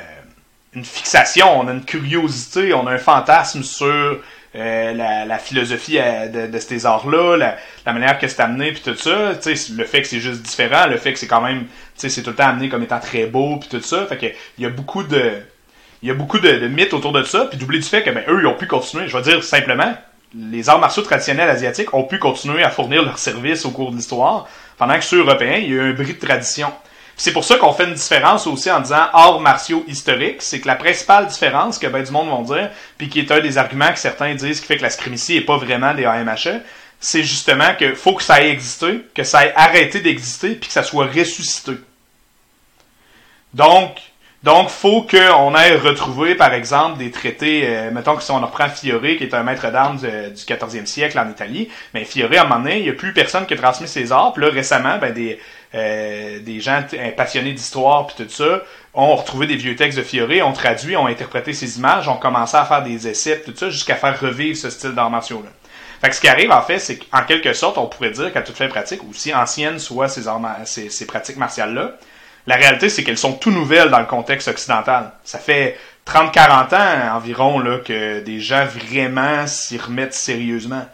une 0.74 0.84
fixation, 0.84 1.60
on 1.60 1.68
a 1.68 1.72
une 1.72 1.84
curiosité, 1.84 2.72
on 2.72 2.86
a 2.86 2.92
un 2.92 2.98
fantasme 2.98 3.62
sur 3.62 4.20
euh, 4.54 4.92
la, 4.94 5.38
philosophie 5.38 5.98
euh, 5.98 6.48
de, 6.48 6.58
ces 6.58 6.86
arts-là, 6.86 7.36
la, 7.86 7.92
manière 7.92 8.18
que 8.18 8.28
c'est 8.28 8.40
amené, 8.40 8.72
puis 8.72 8.82
tout 8.82 8.96
ça, 8.96 9.32
le 9.32 9.84
fait 9.84 10.02
que 10.02 10.08
c'est 10.08 10.20
juste 10.20 10.42
différent, 10.42 10.86
le 10.86 10.96
fait 10.96 11.12
que 11.12 11.18
c'est 11.18 11.26
quand 11.26 11.40
même, 11.40 11.66
c'est 11.94 12.22
tout 12.22 12.30
le 12.30 12.36
temps 12.36 12.48
amené 12.48 12.68
comme 12.68 12.82
étant 12.82 13.00
très 13.00 13.26
beau, 13.26 13.56
puis 13.58 13.68
tout 13.68 13.80
ça, 13.80 14.06
fait 14.06 14.16
que 14.16 14.26
il 14.58 14.64
y 14.64 14.66
a 14.66 14.70
beaucoup 14.70 15.02
de, 15.02 15.32
il 16.02 16.08
y 16.08 16.10
a 16.10 16.14
beaucoup 16.14 16.38
de, 16.38 16.68
mythes 16.68 16.94
autour 16.94 17.12
de 17.12 17.22
ça, 17.22 17.46
puis 17.46 17.58
d'oublier 17.58 17.82
du 17.82 17.88
fait 17.88 18.02
que 18.02 18.10
ben 18.10 18.24
eux 18.28 18.40
ils 18.40 18.46
ont 18.46 18.56
pu 18.56 18.66
continuer. 18.66 19.08
Je 19.08 19.16
vais 19.16 19.22
dire 19.22 19.44
simplement, 19.44 19.94
les 20.34 20.68
arts 20.68 20.80
martiaux 20.80 21.02
traditionnels 21.02 21.48
asiatiques 21.48 21.94
ont 21.94 22.04
pu 22.04 22.18
continuer 22.18 22.62
à 22.62 22.70
fournir 22.70 23.02
leurs 23.02 23.18
services 23.18 23.64
au 23.64 23.70
cours 23.70 23.90
de 23.90 23.96
l'histoire, 23.96 24.48
pendant 24.78 24.98
que 24.98 25.04
ceux 25.04 25.20
européens, 25.20 25.56
il 25.58 25.70
y 25.70 25.72
a 25.72 25.76
eu 25.76 25.90
un 25.90 25.92
bris 25.92 26.14
de 26.14 26.18
tradition. 26.26 26.72
C'est 27.16 27.32
pour 27.32 27.44
ça 27.44 27.56
qu'on 27.56 27.72
fait 27.72 27.84
une 27.84 27.94
différence 27.94 28.46
aussi 28.46 28.70
en 28.70 28.80
disant 28.80 29.08
arts 29.12 29.40
martiaux 29.40 29.84
historiques. 29.86 30.42
C'est 30.42 30.60
que 30.60 30.66
la 30.66 30.76
principale 30.76 31.26
différence 31.26 31.78
que 31.78 31.86
ben 31.86 32.02
du 32.02 32.10
monde 32.10 32.28
vont 32.28 32.42
dire, 32.42 32.70
puis 32.98 33.08
qui 33.08 33.20
est 33.20 33.30
un 33.30 33.40
des 33.40 33.58
arguments 33.58 33.92
que 33.92 33.98
certains 33.98 34.34
disent 34.34 34.60
qui 34.60 34.66
fait 34.66 34.78
que 34.78 34.82
la 34.82 34.90
scrimicie 34.90 35.34
n'est 35.34 35.42
pas 35.42 35.56
vraiment 35.56 35.94
des 35.94 36.04
AMHE, 36.04 36.62
c'est 37.00 37.22
justement 37.22 37.74
que 37.78 37.94
faut 37.94 38.14
que 38.14 38.22
ça 38.22 38.42
ait 38.42 38.50
existé, 38.50 39.04
que 39.14 39.24
ça 39.24 39.46
ait 39.46 39.52
arrêté 39.56 40.00
d'exister, 40.00 40.54
puis 40.54 40.68
que 40.68 40.72
ça 40.72 40.82
soit 40.82 41.06
ressuscité. 41.06 41.72
Donc, 43.54 43.98
donc, 44.42 44.70
faut 44.70 45.02
qu'on 45.02 45.54
ait 45.54 45.76
retrouvé, 45.76 46.34
par 46.34 46.52
exemple, 46.52 46.98
des 46.98 47.12
traités, 47.12 47.62
euh, 47.64 47.90
mettons 47.92 48.16
que 48.16 48.24
si 48.24 48.30
on 48.32 48.40
reprend 48.40 48.68
Fiore, 48.68 49.00
qui 49.00 49.22
est 49.22 49.34
un 49.34 49.44
maître 49.44 49.70
d'armes 49.70 49.98
du, 49.98 50.06
14e 50.06 50.86
siècle 50.86 51.16
en 51.16 51.30
Italie, 51.30 51.68
mais 51.94 52.04
Fiore, 52.04 52.32
à 52.32 52.40
un 52.40 52.44
moment 52.44 52.58
donné, 52.58 52.78
il 52.78 52.82
n'y 52.82 52.90
a 52.90 52.94
plus 52.94 53.12
personne 53.12 53.46
qui 53.46 53.54
a 53.54 53.56
transmis 53.56 53.86
ses 53.86 54.10
arts. 54.10 54.32
Puis 54.32 54.44
là, 54.44 54.50
récemment, 54.50 54.98
ben, 54.98 55.12
des, 55.12 55.38
euh, 55.74 56.38
des 56.40 56.60
gens 56.60 56.82
passionnés 57.16 57.52
d'histoire 57.52 58.06
puis 58.06 58.24
tout 58.24 58.30
ça 58.30 58.62
ont 58.94 59.16
retrouvé 59.16 59.46
des 59.46 59.56
vieux 59.56 59.74
textes 59.74 59.96
de 59.96 60.02
Fiore, 60.02 60.46
ont 60.46 60.52
traduit, 60.52 60.96
ont 60.96 61.06
interprété 61.06 61.52
ces 61.52 61.78
images, 61.78 62.08
ont 62.08 62.16
commencé 62.16 62.56
à 62.56 62.64
faire 62.64 62.82
des 62.82 63.08
essais 63.08 63.40
tout 63.40 63.54
ça 63.56 63.70
jusqu'à 63.70 63.96
faire 63.96 64.18
revivre 64.20 64.56
ce 64.56 64.70
style 64.70 64.92
d'arts 64.92 65.10
martiaux 65.10 65.42
là. 65.42 65.50
Fait 66.00 66.08
que 66.08 66.16
ce 66.16 66.20
qui 66.20 66.28
arrive 66.28 66.50
en 66.50 66.62
fait, 66.62 66.80
c'est 66.80 66.98
qu'en 66.98 67.22
quelque 67.22 67.52
sorte, 67.52 67.78
on 67.78 67.86
pourrait 67.86 68.10
dire 68.10 68.32
qu'à 68.32 68.42
toute 68.42 68.56
fin 68.56 68.66
pratique, 68.66 69.00
aussi 69.08 69.32
anciennes 69.32 69.78
soient 69.78 70.08
ces, 70.08 70.22
ces, 70.64 70.90
ces 70.90 71.06
pratiques 71.06 71.36
martiales 71.36 71.74
là, 71.74 71.92
la 72.46 72.56
réalité 72.56 72.88
c'est 72.88 73.04
qu'elles 73.04 73.18
sont 73.18 73.34
tout 73.34 73.52
nouvelles 73.52 73.90
dans 73.90 74.00
le 74.00 74.06
contexte 74.06 74.48
occidental. 74.48 75.12
Ça 75.22 75.38
fait 75.38 75.78
30-40 76.06 76.74
ans 76.74 77.16
environ 77.16 77.60
là, 77.60 77.78
que 77.78 78.20
des 78.20 78.40
gens 78.40 78.66
vraiment 78.66 79.46
s'y 79.46 79.78
remettent 79.78 80.14
sérieusement. 80.14 80.84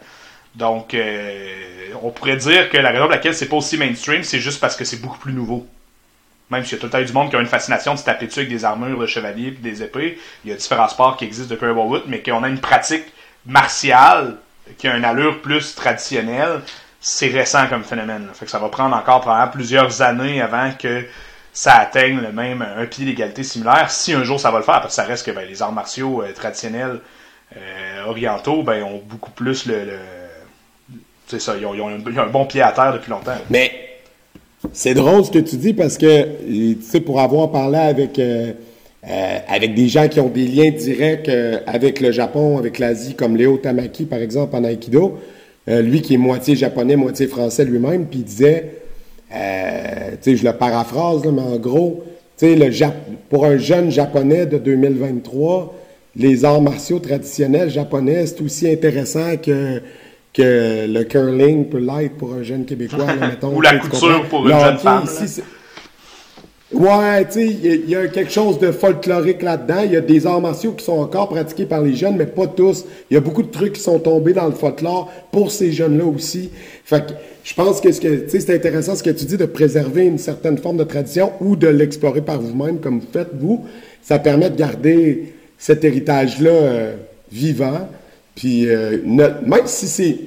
Donc, 0.55 0.93
euh, 0.93 1.93
on 2.01 2.09
pourrait 2.11 2.37
dire 2.37 2.69
que 2.69 2.77
la 2.77 2.89
raison 2.89 3.03
pour 3.03 3.11
laquelle 3.11 3.35
c'est 3.35 3.47
pas 3.47 3.57
aussi 3.57 3.77
mainstream, 3.77 4.23
c'est 4.23 4.39
juste 4.39 4.59
parce 4.59 4.75
que 4.75 4.83
c'est 4.83 5.01
beaucoup 5.01 5.19
plus 5.19 5.33
nouveau. 5.33 5.67
même 6.49 6.63
s'il 6.63 6.73
y 6.73 6.75
a 6.75 6.79
tout 6.79 6.87
le 6.87 6.91
temps 6.91 7.01
du 7.01 7.13
monde 7.13 7.29
qui 7.29 7.35
a 7.35 7.39
une 7.39 7.45
fascination 7.45 7.93
de 7.93 7.99
se 7.99 8.03
taper 8.03 8.27
dessus 8.27 8.39
avec 8.39 8.49
des 8.49 8.65
armures 8.65 8.99
de 8.99 9.05
chevalier 9.05 9.47
et 9.47 9.51
des 9.51 9.83
épées, 9.83 10.19
il 10.43 10.49
y 10.49 10.53
a 10.53 10.55
différents 10.55 10.87
sports 10.87 11.17
qui 11.17 11.25
existent 11.25 11.53
depuis 11.53 11.67
un 11.67 12.01
mais 12.07 12.23
qu'on 12.23 12.43
a 12.43 12.49
une 12.49 12.59
pratique 12.59 13.05
martiale 13.45 14.37
qui 14.77 14.87
a 14.87 14.95
une 14.95 15.05
allure 15.05 15.41
plus 15.41 15.75
traditionnelle, 15.75 16.61
c'est 17.01 17.27
récent 17.27 17.67
comme 17.67 17.83
phénomène. 17.83 18.27
Fait 18.33 18.45
que 18.45 18.51
ça 18.51 18.59
va 18.59 18.69
prendre 18.69 18.95
encore 18.95 19.21
probablement 19.21 19.51
plusieurs 19.51 20.01
années 20.01 20.41
avant 20.41 20.71
que 20.71 21.05
ça 21.53 21.75
atteigne 21.75 22.19
le 22.19 22.31
même 22.31 22.61
un 22.61 22.85
pied 22.85 23.05
d'égalité 23.05 23.43
similaire. 23.43 23.89
Si 23.89 24.13
un 24.13 24.23
jour 24.23 24.39
ça 24.39 24.51
va 24.51 24.59
le 24.59 24.63
faire, 24.63 24.81
parce 24.81 24.95
que 24.95 25.01
ça 25.01 25.03
reste 25.03 25.25
que 25.25 25.31
ben, 25.31 25.47
les 25.47 25.61
arts 25.61 25.71
martiaux 25.71 26.21
euh, 26.21 26.31
traditionnels 26.33 26.99
euh, 27.55 28.03
orientaux 28.05 28.63
ben, 28.63 28.83
ont 28.83 29.01
beaucoup 29.03 29.31
plus 29.31 29.65
le. 29.65 29.99
C'est 31.29 31.39
ça, 31.39 31.55
ils 31.57 31.65
ont, 31.65 31.87
un, 31.87 32.27
bon 32.27 32.45
pied 32.45 32.61
à 32.61 32.71
terre 32.71 32.93
depuis 32.93 33.11
longtemps. 33.11 33.31
Mais 33.49 33.71
c'est 34.73 34.93
drôle 34.93 35.23
ce 35.23 35.31
que 35.31 35.39
tu 35.39 35.55
dis 35.55 35.73
parce 35.73 35.97
que, 35.97 36.23
tu 36.45 36.81
sais, 36.81 36.99
pour 36.99 37.19
avoir 37.19 37.51
parlé 37.51 37.77
avec. 37.77 38.19
Euh, 38.19 38.53
avec 39.47 39.75
des 39.75 39.87
gens 39.87 40.09
qui 40.09 40.19
ont 40.19 40.27
des 40.27 40.45
liens 40.45 40.71
directs 40.71 41.31
avec 41.65 42.01
le 42.01 42.11
Japon, 42.11 42.57
avec 42.57 42.79
l'Asie, 42.79 43.15
comme 43.15 43.37
Léo 43.37 43.55
Tamaki, 43.55 44.03
par 44.03 44.19
exemple, 44.19 44.53
en 44.57 44.63
Aikido, 44.65 45.17
lui 45.67 46.01
qui 46.01 46.15
est 46.15 46.17
moitié 46.17 46.57
japonais, 46.57 46.97
moitié 46.97 47.25
français 47.27 47.63
lui-même, 47.63 48.07
puis 48.07 48.19
il 48.19 48.25
disait, 48.25 48.79
euh, 49.33 50.15
je 50.25 50.43
le 50.43 50.53
paraphrase, 50.53 51.23
mais 51.25 51.41
en 51.41 51.57
gros, 51.57 52.03
le 52.41 52.89
pour 53.29 53.45
un 53.45 53.57
jeune 53.57 53.91
japonais 53.91 54.45
de 54.45 54.57
2023, 54.57 55.75
les 56.15 56.45
arts 56.45 56.61
martiaux 56.61 56.99
traditionnels 56.99 57.69
japonais, 57.69 58.25
c'est 58.25 58.41
aussi 58.41 58.69
intéressant 58.69 59.37
que, 59.37 59.81
que 60.33 60.85
le 60.87 61.03
curling 61.03 61.69
peut 61.69 61.79
l'être 61.79 62.15
pour 62.17 62.33
un 62.33 62.43
jeune 62.43 62.65
Québécois. 62.65 63.05
Ou 63.43 63.61
la 63.61 63.77
couture 63.79 64.25
pour 64.29 64.47
une 64.47 64.59
jeune 64.59 64.77
femme. 64.77 65.05
Ouais, 66.71 67.25
tu 67.25 67.31
sais, 67.31 67.47
il 67.47 67.89
y, 67.89 67.95
a 67.95 68.07
quelque 68.09 68.31
chose 68.31 68.59
de 68.59 68.71
folklorique 68.71 69.41
là-dedans. 69.41 69.81
Il 69.85 69.93
y 69.93 69.95
a 69.95 70.01
des 70.01 70.27
arts 70.27 70.39
martiaux 70.39 70.73
qui 70.73 70.85
sont 70.85 70.99
encore 70.99 71.27
pratiqués 71.27 71.65
par 71.65 71.81
les 71.81 71.95
jeunes, 71.95 72.15
mais 72.15 72.27
pas 72.27 72.45
tous. 72.45 72.85
Il 73.09 73.15
y 73.15 73.17
a 73.17 73.21
beaucoup 73.21 73.41
de 73.41 73.49
trucs 73.49 73.73
qui 73.73 73.81
sont 73.81 73.97
tombés 73.97 74.33
dans 74.33 74.45
le 74.45 74.51
folklore 74.53 75.11
pour 75.31 75.51
ces 75.51 75.71
jeunes-là 75.71 76.05
aussi. 76.05 76.51
Fait 76.85 77.07
que 77.07 77.13
je 77.43 77.55
pense 77.55 77.81
que, 77.81 77.91
ce 77.91 77.99
que 77.99 78.27
c'est 78.27 78.53
intéressant 78.53 78.93
ce 78.93 79.01
que 79.01 79.09
tu 79.09 79.25
dis 79.25 79.37
de 79.37 79.45
préserver 79.45 80.05
une 80.05 80.19
certaine 80.19 80.59
forme 80.59 80.77
de 80.77 80.83
tradition 80.83 81.31
ou 81.41 81.55
de 81.55 81.67
l'explorer 81.67 82.21
par 82.21 82.39
vous-même, 82.39 82.79
comme 82.79 82.99
vous 82.99 83.07
faites, 83.11 83.29
vous. 83.33 83.65
Ça 84.03 84.19
permet 84.19 84.51
de 84.51 84.55
garder 84.55 85.33
cet 85.57 85.83
héritage-là 85.83 86.51
euh, 86.51 86.95
vivant. 87.31 87.89
Puis, 88.35 88.69
euh, 88.69 88.97
même 89.05 89.65
si 89.65 89.87
c'est. 89.87 90.17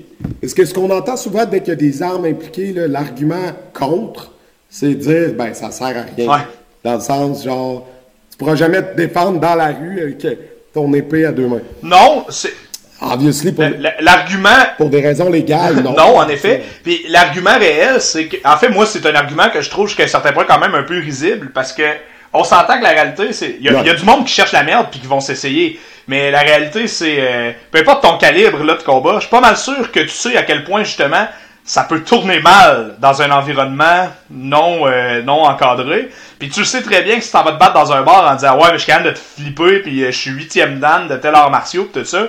Est-ce 0.43 0.55
que 0.55 0.65
ce 0.65 0.73
qu'on 0.73 0.91
entend 0.91 1.17
souvent 1.17 1.45
dès 1.45 1.61
qu'il 1.61 1.71
y 1.71 1.73
a 1.73 1.77
des 1.77 2.03
armes 2.03 2.27
impliquées, 2.27 2.73
l'argument 2.89 3.53
contre, 3.73 4.33
c'est 4.71 4.95
dire, 4.95 5.33
ben, 5.37 5.53
ça 5.55 5.71
sert 5.71 5.97
à 5.97 6.03
rien. 6.17 6.47
Dans 6.85 6.95
le 6.95 7.01
sens, 7.01 7.45
genre, 7.45 7.89
tu 8.31 8.37
pourras 8.37 8.55
jamais 8.55 8.83
te 8.83 8.97
défendre 8.97 9.41
dans 9.41 9.55
la 9.55 9.69
rue 9.69 10.01
avec 10.01 10.27
ton 10.73 10.93
épée 10.95 11.25
à 11.25 11.33
deux 11.33 11.47
mains. 11.47 11.63
Non, 11.83 12.27
c'est. 12.29 12.53
Obviously, 13.01 13.51
pour, 13.51 13.65
l'argument. 14.01 14.51
Pour 14.77 14.89
des 14.89 15.01
raisons 15.01 15.29
légales, 15.29 15.83
non. 15.83 15.93
non, 15.93 16.19
en 16.19 16.29
effet. 16.29 16.63
Puis 16.85 17.05
l'argument 17.09 17.59
réel, 17.59 18.01
c'est 18.01 18.27
que. 18.27 18.37
En 18.45 18.57
fait, 18.57 18.69
moi, 18.69 18.87
c'est 18.87 19.05
un 19.07 19.15
argument 19.15 19.51
que 19.53 19.61
je 19.61 19.69
trouve 19.69 19.89
jusqu'à 19.89 20.05
un 20.05 20.09
certain 20.09 20.33
point 20.33 20.45
quand 20.45 20.61
même 20.61 20.75
un 20.75 20.85
peu 20.85 20.99
risible 21.01 21.51
parce 21.53 21.73
que 21.73 21.83
on 22.33 22.45
s'entend 22.45 22.79
que 22.79 22.85
la 22.85 22.91
réalité, 22.91 23.33
c'est. 23.33 23.57
Il 23.61 23.65
y, 23.65 23.69
a 23.69 23.95
du 23.95 24.05
monde 24.05 24.27
qui 24.27 24.33
cherche 24.33 24.53
la 24.53 24.63
merde 24.63 24.89
puis 24.91 25.01
qui 25.01 25.07
vont 25.07 25.21
s'essayer. 25.21 25.79
Mais 26.09 26.31
la 26.31 26.41
réalité, 26.41 26.89
c'est. 26.89 27.17
Euh, 27.19 27.53
peu 27.71 27.81
importe 27.81 28.03
ton 28.03 28.17
calibre 28.19 28.63
là, 28.65 28.75
de 28.75 28.83
combat, 28.83 29.15
je 29.17 29.21
suis 29.21 29.31
pas 29.31 29.41
mal 29.41 29.57
sûr 29.57 29.93
que 29.93 30.01
tu 30.01 30.09
sais 30.09 30.37
à 30.37 30.43
quel 30.43 30.65
point, 30.65 30.83
justement, 30.85 31.27
ça 31.65 31.85
peut 31.85 32.01
tourner 32.01 32.41
mal 32.41 32.97
dans 32.99 33.23
un 33.23 33.31
environnement 33.31 34.11
non 34.31 34.87
euh, 34.87 35.23
non 35.23 35.45
encadré. 35.45 36.11
Puis 36.39 36.49
tu 36.49 36.61
le 36.61 36.67
sais 36.67 36.83
très 36.83 37.03
bien 37.03 37.17
que 37.17 37.23
si 37.23 37.31
t'en 37.31 37.45
vas 37.45 37.53
te 37.53 37.59
battre 37.59 37.75
dans 37.75 37.93
un 37.93 38.03
bar 38.03 38.29
en 38.29 38.35
disant 38.35 38.57
ouais 38.57 38.69
mais 38.73 38.79
je 38.79 38.79
suis 38.79 38.87
capable 38.87 39.11
de 39.11 39.15
te 39.15 39.21
flipper 39.21 39.79
puis 39.81 40.03
euh, 40.03 40.11
je 40.11 40.19
suis 40.19 40.31
huitième 40.31 40.81
dan 40.81 41.07
de 41.07 41.17
tel 41.17 41.35
art 41.35 41.51
martiaux 41.51 41.85
pis 41.85 42.01
tout 42.01 42.05
ça, 42.05 42.27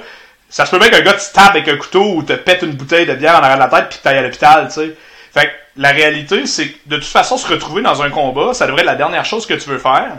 ça 0.49 0.65
se 0.65 0.71
peut 0.71 0.77
bien 0.77 0.89
qu'un 0.89 1.01
gars 1.01 1.13
te 1.13 1.33
tape 1.33 1.49
avec 1.49 1.67
un 1.67 1.77
couteau 1.77 2.13
ou 2.15 2.21
te 2.21 2.33
pète 2.33 2.61
une 2.61 2.73
bouteille 2.73 3.07
de 3.07 3.15
bière 3.15 3.39
en 3.39 3.43
arrière 3.43 3.55
de 3.55 3.63
la 3.63 3.69
tête 3.69 3.89
puis 3.89 3.97
que 3.97 4.03
t'ailles 4.03 4.19
à 4.19 4.21
l'hôpital, 4.21 4.67
tu 4.67 4.73
sais. 4.73 4.95
Fait 5.33 5.47
que 5.47 5.51
la 5.77 5.89
réalité 5.89 6.45
c'est 6.45 6.69
que 6.69 6.77
de 6.87 6.95
toute 6.97 7.05
façon 7.05 7.37
se 7.37 7.47
retrouver 7.47 7.81
dans 7.81 8.01
un 8.01 8.09
combat, 8.09 8.53
ça 8.53 8.67
devrait 8.67 8.81
être 8.81 8.87
la 8.87 8.95
dernière 8.95 9.25
chose 9.25 9.45
que 9.45 9.53
tu 9.53 9.69
veux 9.69 9.79
faire. 9.79 10.11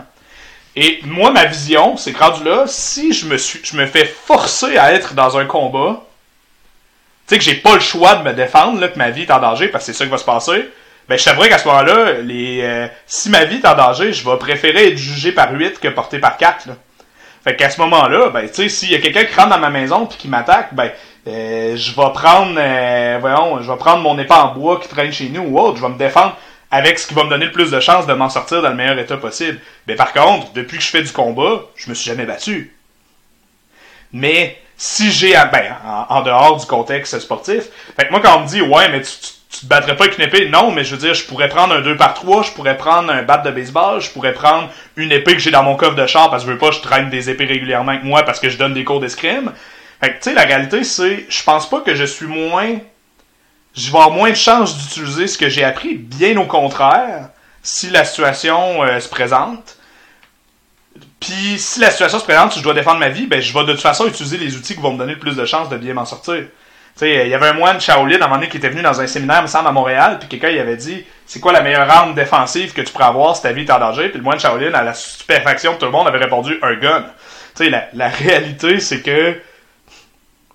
Et 0.75 0.99
moi 1.03 1.31
ma 1.31 1.45
vision, 1.45 1.95
c'est 1.95 2.11
que 2.11 2.19
rendu 2.19 2.43
là, 2.43 2.65
si 2.67 3.13
je 3.13 3.25
me 3.27 3.37
suis 3.37 3.61
je 3.63 3.77
me 3.77 3.85
fais 3.85 4.05
forcer 4.05 4.77
à 4.77 4.93
être 4.93 5.13
dans 5.13 5.37
un 5.37 5.45
combat, 5.45 6.03
tu 7.27 7.33
sais 7.33 7.39
que 7.39 7.43
j'ai 7.43 7.55
pas 7.55 7.73
le 7.73 7.81
choix 7.81 8.15
de 8.15 8.23
me 8.23 8.33
défendre, 8.33 8.79
là, 8.79 8.87
que 8.87 8.97
ma 8.99 9.09
vie 9.09 9.23
est 9.23 9.31
en 9.31 9.39
danger, 9.39 9.69
parce 9.69 9.85
que 9.85 9.93
c'est 9.93 9.97
ça 9.97 10.05
qui 10.05 10.11
va 10.11 10.17
se 10.17 10.25
passer, 10.25 10.69
ben 11.07 11.17
je 11.17 11.23
savais 11.23 11.49
qu'à 11.49 11.57
ce 11.57 11.67
moment-là, 11.67 12.13
les 12.21 12.61
euh, 12.61 12.87
si 13.07 13.29
ma 13.29 13.45
vie 13.45 13.57
est 13.57 13.67
en 13.67 13.75
danger, 13.75 14.11
je 14.11 14.27
vais 14.27 14.37
préférer 14.37 14.89
être 14.89 14.97
jugé 14.97 15.31
par 15.31 15.51
8 15.51 15.79
que 15.79 15.87
porté 15.87 16.19
par 16.19 16.37
4. 16.37 16.67
Là. 16.67 16.75
Fait 17.43 17.55
qu'à 17.55 17.69
ce 17.69 17.79
moment-là, 17.81 18.29
ben 18.29 18.47
tu 18.47 18.55
sais, 18.55 18.69
s'il 18.69 18.91
y 18.91 18.95
a 18.95 18.99
quelqu'un 18.99 19.23
qui 19.23 19.35
rentre 19.35 19.49
dans 19.49 19.59
ma 19.59 19.69
maison 19.69 20.07
puis 20.07 20.17
qui 20.17 20.27
m'attaque, 20.27 20.73
ben 20.73 20.91
euh, 21.27 21.75
je 21.75 21.89
vais 21.89 22.13
prendre 22.13 22.55
euh, 22.57 23.17
voyons, 23.19 23.61
je 23.61 23.71
vais 23.71 23.77
prendre 23.77 24.01
mon 24.01 24.17
épée 24.19 24.33
en 24.33 24.53
bois 24.53 24.79
qui 24.79 24.87
traîne 24.87 25.11
chez 25.11 25.29
nous 25.29 25.41
ou 25.41 25.59
autre, 25.59 25.77
je 25.77 25.81
vais 25.81 25.89
me 25.89 25.97
défendre 25.97 26.35
avec 26.71 26.99
ce 26.99 27.07
qui 27.07 27.13
va 27.13 27.23
me 27.23 27.29
donner 27.29 27.45
le 27.45 27.51
plus 27.51 27.71
de 27.71 27.79
chances 27.79 28.05
de 28.05 28.13
m'en 28.13 28.29
sortir 28.29 28.61
dans 28.61 28.69
le 28.69 28.75
meilleur 28.75 28.97
état 28.99 29.17
possible. 29.17 29.59
Mais 29.87 29.95
par 29.95 30.13
contre, 30.13 30.51
depuis 30.53 30.77
que 30.77 30.83
je 30.83 30.89
fais 30.89 31.03
du 31.03 31.11
combat, 31.11 31.61
je 31.75 31.89
me 31.89 31.95
suis 31.95 32.09
jamais 32.09 32.25
battu. 32.25 32.75
Mais 34.11 34.57
si 34.77 35.11
j'ai, 35.11 35.33
ben, 35.51 35.75
en, 36.09 36.21
dehors 36.21 36.57
du 36.57 36.65
contexte 36.65 37.19
sportif. 37.19 37.63
Fait 37.97 38.07
que 38.07 38.11
moi, 38.11 38.19
quand 38.21 38.37
on 38.37 38.41
me 38.41 38.47
dit, 38.47 38.61
ouais, 38.61 38.89
mais 38.89 39.01
tu, 39.01 39.11
tu, 39.49 39.59
te 39.61 39.65
battrais 39.67 39.95
pas 39.95 40.05
avec 40.05 40.17
une 40.17 40.25
épée, 40.25 40.49
non, 40.49 40.71
mais 40.71 40.83
je 40.83 40.95
veux 40.95 41.01
dire, 41.01 41.13
je 41.13 41.23
pourrais 41.25 41.47
prendre 41.47 41.73
un 41.73 41.81
2 41.81 41.95
par 41.95 42.13
3 42.13 42.43
je 42.43 42.51
pourrais 42.51 42.75
prendre 42.75 43.09
un 43.09 43.23
bat 43.23 43.37
de 43.37 43.51
baseball, 43.51 44.01
je 44.01 44.09
pourrais 44.09 44.33
prendre 44.33 44.69
une 44.97 45.13
épée 45.13 45.33
que 45.33 45.39
j'ai 45.39 45.51
dans 45.51 45.63
mon 45.63 45.75
coffre 45.75 45.95
de 45.95 46.05
char 46.05 46.29
parce 46.29 46.43
que 46.43 46.49
je 46.49 46.53
veux 46.53 46.59
pas, 46.59 46.71
je 46.71 46.81
traîne 46.81 47.09
des 47.09 47.29
épées 47.29 47.45
régulièrement 47.45 47.91
avec 47.91 48.03
moi 48.03 48.23
parce 48.23 48.39
que 48.41 48.49
je 48.49 48.57
donne 48.57 48.73
des 48.73 48.83
cours 48.83 48.99
d'escrime. 48.99 49.53
Fait 50.01 50.09
que, 50.09 50.15
tu 50.15 50.23
sais, 50.23 50.33
la 50.33 50.43
réalité, 50.43 50.83
c'est, 50.83 51.25
je 51.29 51.43
pense 51.43 51.69
pas 51.69 51.81
que 51.81 51.95
je 51.95 52.03
suis 52.03 52.27
moins, 52.27 52.77
je 53.75 53.91
vais 53.91 53.97
avoir 53.97 54.11
moins 54.11 54.29
de 54.29 54.35
chances 54.35 54.77
d'utiliser 54.77 55.27
ce 55.27 55.37
que 55.37 55.49
j'ai 55.49 55.63
appris, 55.63 55.95
bien 55.95 56.37
au 56.37 56.45
contraire, 56.45 57.29
si 57.63 57.89
la 57.89 58.05
situation 58.05 58.83
euh, 58.83 58.99
se 58.99 59.09
présente. 59.09 59.77
Puis 61.19 61.57
si 61.57 61.79
la 61.79 61.89
situation 61.89 62.19
se 62.19 62.23
présente, 62.23 62.53
si 62.53 62.59
je 62.59 62.63
dois 62.63 62.73
défendre 62.73 62.99
ma 62.99 63.09
vie, 63.09 63.25
ben 63.25 63.41
je 63.41 63.53
vais 63.53 63.65
de 63.65 63.71
toute 63.71 63.81
façon 63.81 64.05
utiliser 64.07 64.37
les 64.37 64.55
outils 64.55 64.75
qui 64.75 64.81
vont 64.81 64.93
me 64.93 64.97
donner 64.97 65.13
le 65.13 65.19
plus 65.19 65.35
de 65.35 65.45
chances 65.45 65.69
de 65.69 65.77
bien 65.77 65.93
m'en 65.93 66.05
sortir. 66.05 66.35
Tu 66.35 66.99
sais, 66.99 67.25
il 67.25 67.29
y 67.29 67.33
avait 67.33 67.47
un 67.47 67.53
moine 67.53 67.81
Shaolin 67.81 68.21
à 68.21 68.25
un 68.25 68.27
moment 68.27 68.35
donné 68.35 68.47
qui 68.47 68.57
était 68.57 68.69
venu 68.69 68.81
dans 68.81 69.01
un 69.01 69.07
séminaire, 69.07 69.41
me 69.41 69.47
semble, 69.47 69.67
à 69.67 69.71
Montréal, 69.71 70.17
puis 70.19 70.29
quelqu'un 70.29 70.49
il 70.49 70.59
avait 70.59 70.77
dit 70.77 71.03
c'est 71.25 71.39
quoi 71.39 71.51
la 71.51 71.61
meilleure 71.61 71.89
arme 71.89 72.13
défensive 72.13 72.71
que 72.71 72.81
tu 72.81 72.93
pourrais 72.93 73.05
avoir 73.05 73.35
si 73.35 73.41
ta 73.41 73.51
vie 73.51 73.63
est 73.63 73.71
en 73.71 73.79
danger, 73.79 74.09
puis 74.09 74.19
le 74.19 74.23
moine 74.23 74.39
Shaolin, 74.39 74.73
à 74.73 74.83
la 74.83 74.93
stupéfaction 74.93 75.73
de 75.73 75.77
tout 75.77 75.85
le 75.85 75.91
monde, 75.91 76.07
avait 76.07 76.19
répondu 76.19 76.57
un 76.61 76.75
gun. 76.75 77.05
Tu 77.55 77.63
sais, 77.63 77.69
la, 77.69 77.87
la 77.93 78.07
réalité, 78.07 78.79
c'est 78.79 79.01
que 79.01 79.35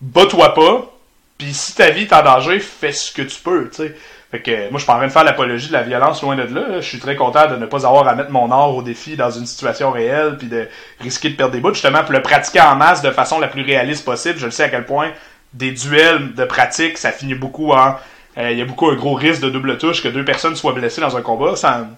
bats-toi 0.01 0.55
pas, 0.55 0.91
puis 1.39 1.53
si 1.53 1.75
ta 1.75 1.91
vie 1.91 2.03
est 2.03 2.13
en 2.13 2.23
danger, 2.23 2.61
fais 2.61 2.93
ce 2.93 3.13
que 3.13 3.23
tu 3.23 3.41
peux, 3.41 3.69
tu 3.71 3.77
sais. 3.77 3.97
Fait 4.31 4.41
que 4.41 4.71
moi, 4.71 4.79
je 4.79 4.85
suis 4.85 4.93
en 4.93 4.97
train 4.97 5.09
de 5.09 5.13
faire 5.13 5.25
l'apologie 5.25 5.69
de 5.69 5.73
la 5.73 5.83
violence 5.83 6.23
loin 6.23 6.37
de 6.37 6.43
là. 6.43 6.81
Je 6.81 6.87
suis 6.87 7.01
très 7.01 7.17
content 7.17 7.49
de 7.49 7.57
ne 7.57 7.67
pas 7.67 7.85
avoir 7.85 8.07
à 8.07 8.15
mettre 8.15 8.31
mon 8.31 8.53
art 8.53 8.77
au 8.77 8.83
défi 8.83 9.17
dans 9.17 9.31
une 9.31 9.45
situation 9.45 9.91
réelle, 9.91 10.37
puis 10.39 10.47
de 10.47 10.69
risquer 11.01 11.31
de 11.31 11.35
perdre 11.35 11.53
des 11.53 11.59
bouts, 11.59 11.75
justement, 11.75 12.05
pour 12.05 12.13
le 12.13 12.23
pratiquer 12.23 12.61
en 12.61 12.77
masse 12.77 13.03
de 13.03 13.11
façon 13.11 13.41
la 13.41 13.49
plus 13.49 13.63
réaliste 13.63 14.05
possible. 14.05 14.39
Je 14.39 14.45
le 14.45 14.53
sais 14.53 14.63
à 14.63 14.69
quel 14.69 14.85
point 14.85 15.11
des 15.53 15.73
duels 15.73 16.35
de 16.35 16.45
pratique, 16.45 16.97
ça 16.97 17.11
finit 17.11 17.35
beaucoup 17.35 17.73
en... 17.73 17.97
Euh, 18.39 18.53
il 18.53 18.59
y 18.59 18.63
a 18.63 18.65
beaucoup 18.65 18.89
un 18.89 18.95
gros 18.95 19.15
risque 19.15 19.41
de 19.41 19.51
double 19.51 19.79
touche, 19.79 20.01
que 20.01 20.07
deux 20.09 20.25
personnes 20.25 20.55
soient 20.55 20.75
blessées 20.75 21.01
dans 21.01 21.17
un 21.17 21.23
combat. 21.23 21.57
Ça, 21.57 21.89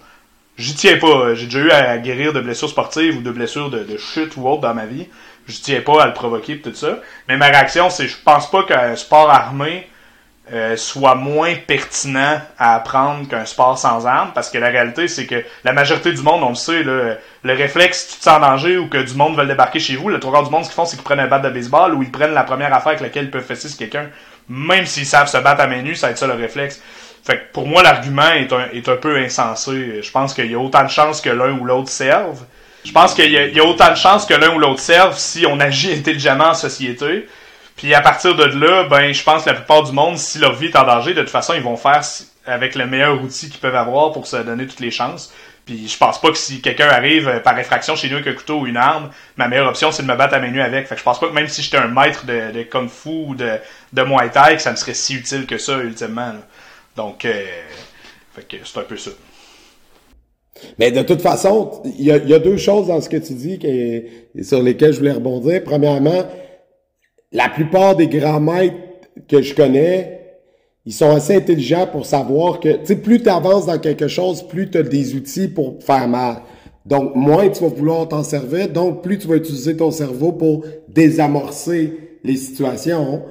j'y 0.57 0.75
tiens 0.75 0.97
pas. 0.97 1.35
J'ai 1.35 1.45
déjà 1.45 1.59
eu 1.59 1.71
à 1.71 1.99
guérir 1.99 2.33
de 2.33 2.41
blessures 2.41 2.71
sportives 2.71 3.19
ou 3.19 3.21
de 3.21 3.31
blessures 3.31 3.69
de, 3.69 3.81
de 3.81 3.99
chute 3.99 4.39
ou 4.39 4.49
autre 4.49 4.63
dans 4.63 4.73
ma 4.73 4.87
vie. 4.87 5.07
Je 5.53 5.61
tiens 5.61 5.81
pas 5.81 6.03
à 6.03 6.07
le 6.07 6.15
provoquer 6.15 6.61
tout 6.61 6.75
ça. 6.75 6.99
Mais 7.29 7.37
ma 7.37 7.47
réaction, 7.47 7.91
c'est 7.91 8.09
je 8.09 8.17
pense 8.25 8.51
pas 8.51 8.65
qu'un 8.65 8.97
sport 8.97 9.31
armé 9.31 9.89
euh, 10.53 10.77
soit 10.77 11.15
moins 11.15 11.55
pertinent 11.55 12.41
à 12.59 12.75
apprendre 12.75 13.29
qu'un 13.29 13.45
sport 13.45 13.79
sans 13.79 14.07
armes, 14.07 14.33
parce 14.35 14.51
que 14.51 14.59
la 14.59 14.69
réalité, 14.69 15.07
c'est 15.07 15.27
que 15.27 15.45
la 15.63 15.73
majorité 15.73 16.13
du 16.13 16.21
monde, 16.23 16.43
on 16.43 16.51
le 16.51 16.55
sait, 16.57 16.83
le 16.83 17.19
réflexe, 17.45 18.09
tu 18.09 18.19
te 18.19 18.25
sens 18.25 18.39
en 18.39 18.41
danger 18.41 18.77
ou 18.77 18.89
que 18.89 18.99
du 18.99 19.15
monde 19.15 19.37
veut 19.37 19.47
débarquer 19.47 19.79
chez 19.79 19.95
vous, 19.95 20.09
le 20.09 20.19
trois 20.19 20.33
quarts 20.33 20.45
du 20.45 20.51
monde, 20.51 20.65
ce 20.65 20.69
qu'ils 20.69 20.75
font, 20.75 20.85
c'est 20.85 20.97
qu'ils 20.97 21.05
prennent 21.05 21.21
un 21.21 21.29
bat 21.29 21.39
de 21.39 21.49
baseball 21.49 21.95
ou 21.95 22.03
ils 22.03 22.11
prennent 22.11 22.35
la 22.35 22.43
première 22.43 22.75
affaire 22.75 22.89
avec 22.89 23.01
laquelle 23.01 23.27
ils 23.27 23.31
peuvent 23.31 23.45
fesser 23.45 23.69
quelqu'un, 23.79 24.09
même 24.49 24.85
s'ils 24.85 25.07
savent 25.07 25.29
se 25.29 25.39
battre 25.39 25.61
à 25.61 25.69
main 25.69 25.81
nue, 25.81 25.95
ça 25.95 26.09
va 26.09 26.11
être 26.11 26.19
ça 26.19 26.27
le 26.27 26.35
réflexe. 26.35 26.83
Fait 27.25 27.37
que 27.37 27.53
pour 27.53 27.69
moi, 27.69 27.83
l'argument 27.85 28.33
est 28.33 28.53
un, 28.53 28.69
est 28.73 28.89
un 28.89 28.97
peu 28.97 29.17
insensé. 29.17 30.03
Je 30.03 30.11
pense 30.11 30.35
qu'il 30.35 30.51
y 30.51 30.55
a 30.55 30.59
autant 30.59 30.83
de 30.83 30.89
chances 30.89 31.21
que 31.21 31.31
l'un 31.31 31.53
ou 31.53 31.65
l'autre 31.65 31.89
serve. 31.89 32.41
Je 32.85 32.93
pense 32.93 33.15
qu'il 33.15 33.31
y, 33.31 33.61
a 33.61 33.65
autant 33.65 33.91
de 33.91 33.97
chances 33.97 34.27
que 34.27 34.35
l'un 34.35 34.55
ou 34.55 34.59
l'autre 34.59 34.81
serve 34.81 35.17
si 35.17 35.47
on 35.47 35.61
agit 35.61 35.93
intelligemment 35.99 36.49
en 36.49 36.55
société 36.55 37.27
puis 37.77 37.95
à 37.95 38.01
partir 38.01 38.35
de 38.35 38.45
là, 38.45 38.85
ben 38.85 39.13
je 39.13 39.23
pense 39.23 39.45
que 39.45 39.51
la 39.51 39.57
plupart 39.57 39.83
du 39.83 39.93
monde, 39.93 40.19
si 40.19 40.39
leur 40.39 40.55
vie 40.55 40.67
est 40.67 40.77
en 40.77 40.85
danger, 40.85 41.15
de 41.15 41.21
toute 41.21 41.31
façon, 41.31 41.55
ils 41.55 41.63
vont 41.63 41.77
faire 41.77 42.03
avec 42.47 42.75
le 42.75 42.87
meilleur 42.87 43.23
outil 43.23 43.49
qu'ils 43.49 43.61
peuvent 43.61 43.77
avoir 43.77 44.13
pour 44.13 44.27
se 44.27 44.37
donner 44.37 44.67
toutes 44.67 44.81
les 44.81 44.91
chances. 44.91 45.33
Puis 45.65 45.89
je 45.89 45.97
pense 45.97 46.21
pas 46.21 46.31
que 46.31 46.37
si 46.37 46.61
quelqu'un 46.61 46.89
arrive 46.89 47.29
euh, 47.29 47.39
par 47.39 47.57
effraction 47.57 47.95
chez 47.95 48.09
nous 48.09 48.17
avec 48.17 48.27
un 48.27 48.33
couteau 48.33 48.61
ou 48.61 48.67
une 48.67 48.77
arme, 48.77 49.11
ma 49.37 49.47
meilleure 49.47 49.69
option 49.69 49.93
c'est 49.93 50.03
de 50.03 50.09
me 50.09 50.17
battre 50.17 50.35
à 50.35 50.41
main 50.41 50.51
nue 50.51 50.61
avec. 50.61 50.89
Fait 50.89 50.97
que 50.97 50.99
je 50.99 51.05
pense 51.05 51.21
pas 51.21 51.29
que 51.29 51.33
même 51.33 51.47
si 51.47 51.63
j'étais 51.63 51.77
un 51.77 51.87
maître 51.87 52.27
de, 52.27 52.51
de 52.51 52.63
kung 52.65 52.89
fu 52.89 53.11
ou 53.11 53.35
de, 53.37 53.59
de 53.93 54.03
muay 54.03 54.29
thai, 54.31 54.57
que 54.57 54.63
ça 54.63 54.73
me 54.73 54.77
serait 54.77 54.95
si 54.95 55.15
utile 55.15 55.47
que 55.47 55.59
ça 55.59 55.79
ultimement. 55.79 56.35
Donc, 56.97 57.25
euh, 57.25 57.45
fait 58.35 58.43
que 58.43 58.57
c'est 58.65 58.79
un 58.79 58.83
peu 58.83 58.97
ça. 58.97 59.11
Mais 60.79 60.91
de 60.91 61.03
toute 61.03 61.21
façon, 61.21 61.71
il 61.99 62.05
y 62.05 62.13
a, 62.13 62.39
deux 62.39 62.57
choses 62.57 62.87
dans 62.87 63.01
ce 63.01 63.09
que 63.09 63.17
tu 63.17 63.33
dis 63.35 63.59
qui, 63.59 64.45
sur 64.45 64.63
lesquelles 64.63 64.93
je 64.93 64.99
voulais 64.99 65.13
rebondir. 65.13 65.63
Premièrement, 65.65 66.23
la 67.33 67.49
plupart 67.49 67.97
des 67.97 68.09
grands 68.09 68.41
maîtres 68.41 68.77
que 69.29 69.41
je 69.43 69.55
connais, 69.55 70.21
ils 70.85 70.93
sont 70.93 71.11
assez 71.11 71.37
intelligents 71.37 71.87
pour 71.91 72.07
savoir 72.07 72.61
que, 72.61 72.93
plus 72.95 73.23
tu 73.23 73.29
avances 73.29 73.67
dans 73.67 73.79
quelque 73.79 74.09
chose, 74.09 74.43
plus 74.43 74.71
tu 74.71 74.79
as 74.79 74.83
des 74.83 75.15
outils 75.15 75.49
pour 75.49 75.77
faire 75.83 76.09
mal. 76.09 76.43
Donc, 76.85 77.15
moins 77.15 77.49
tu 77.49 77.63
vas 77.63 77.69
vouloir 77.69 78.09
t'en 78.09 78.25
servir, 78.25 78.69
donc 78.69 79.03
plus 79.03 79.19
tu 79.19 79.29
vas 79.29 79.37
utiliser 79.37 79.77
ton 79.77 79.93
cerveau 79.93 80.33
pour 80.33 80.65
désamorcer 80.89 82.19
les 82.25 82.37
situations. 82.37 83.23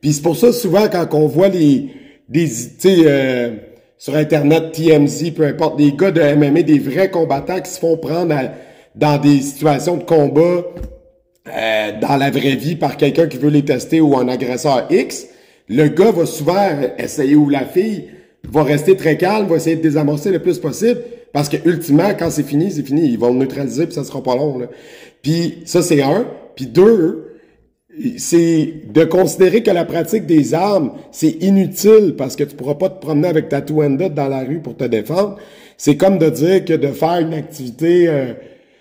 Puis 0.00 0.12
c'est 0.12 0.22
pour 0.22 0.36
ça, 0.36 0.52
souvent, 0.52 0.88
quand 0.88 1.06
on 1.14 1.26
voit 1.26 1.48
les, 1.48 1.90
des, 2.28 2.44
tu 2.44 2.50
sais, 2.78 2.96
euh, 3.06 3.50
sur 3.98 4.14
Internet, 4.14 4.72
TMZ, 4.72 5.32
peu 5.32 5.44
importe, 5.44 5.76
des 5.76 5.92
gars 5.92 6.12
de 6.12 6.20
MMA, 6.20 6.62
des 6.62 6.78
vrais 6.78 7.10
combattants 7.10 7.60
qui 7.60 7.70
se 7.70 7.80
font 7.80 7.96
prendre 7.96 8.34
dans 8.94 9.18
des 9.18 9.40
situations 9.40 9.96
de 9.96 10.04
combat 10.04 10.64
euh, 11.48 12.00
dans 12.00 12.16
la 12.16 12.30
vraie 12.30 12.56
vie 12.56 12.76
par 12.76 12.96
quelqu'un 12.96 13.26
qui 13.26 13.38
veut 13.38 13.50
les 13.50 13.64
tester 13.64 14.00
ou 14.00 14.16
un 14.16 14.28
agresseur 14.28 14.86
X, 14.90 15.26
le 15.68 15.88
gars 15.88 16.12
va 16.12 16.26
souvent 16.26 16.68
essayer, 16.96 17.34
ou 17.34 17.48
la 17.48 17.64
fille 17.64 18.08
va 18.48 18.62
rester 18.62 18.96
très 18.96 19.16
calme, 19.16 19.46
va 19.48 19.56
essayer 19.56 19.76
de 19.76 19.82
désamorcer 19.82 20.30
le 20.30 20.38
plus 20.38 20.58
possible, 20.58 21.00
parce 21.32 21.48
que 21.48 21.56
ultimement, 21.68 22.10
quand 22.18 22.30
c'est 22.30 22.44
fini, 22.44 22.70
c'est 22.70 22.86
fini. 22.86 23.08
Ils 23.08 23.18
vont 23.18 23.32
le 23.32 23.38
neutraliser, 23.38 23.86
puis 23.86 23.94
ça 23.94 24.04
sera 24.04 24.22
pas 24.22 24.36
long. 24.36 24.58
Là. 24.58 24.66
Puis 25.22 25.58
ça, 25.64 25.82
c'est 25.82 26.02
un. 26.02 26.26
Puis 26.54 26.66
deux, 26.66 27.27
c'est 28.16 28.74
de 28.92 29.04
considérer 29.04 29.62
que 29.62 29.70
la 29.70 29.84
pratique 29.84 30.26
des 30.26 30.54
armes, 30.54 30.92
c'est 31.10 31.42
inutile 31.42 32.14
parce 32.16 32.36
que 32.36 32.44
tu 32.44 32.54
pourras 32.54 32.74
pas 32.74 32.88
te 32.88 33.00
promener 33.00 33.28
avec 33.28 33.48
ta 33.48 33.60
Twenda 33.60 34.08
dans 34.08 34.28
la 34.28 34.40
rue 34.40 34.60
pour 34.60 34.76
te 34.76 34.84
défendre. 34.84 35.36
C'est 35.76 35.96
comme 35.96 36.18
de 36.18 36.28
dire 36.30 36.64
que 36.64 36.74
de 36.74 36.88
faire 36.88 37.18
une 37.20 37.34
activité, 37.34 38.08
euh, 38.08 38.32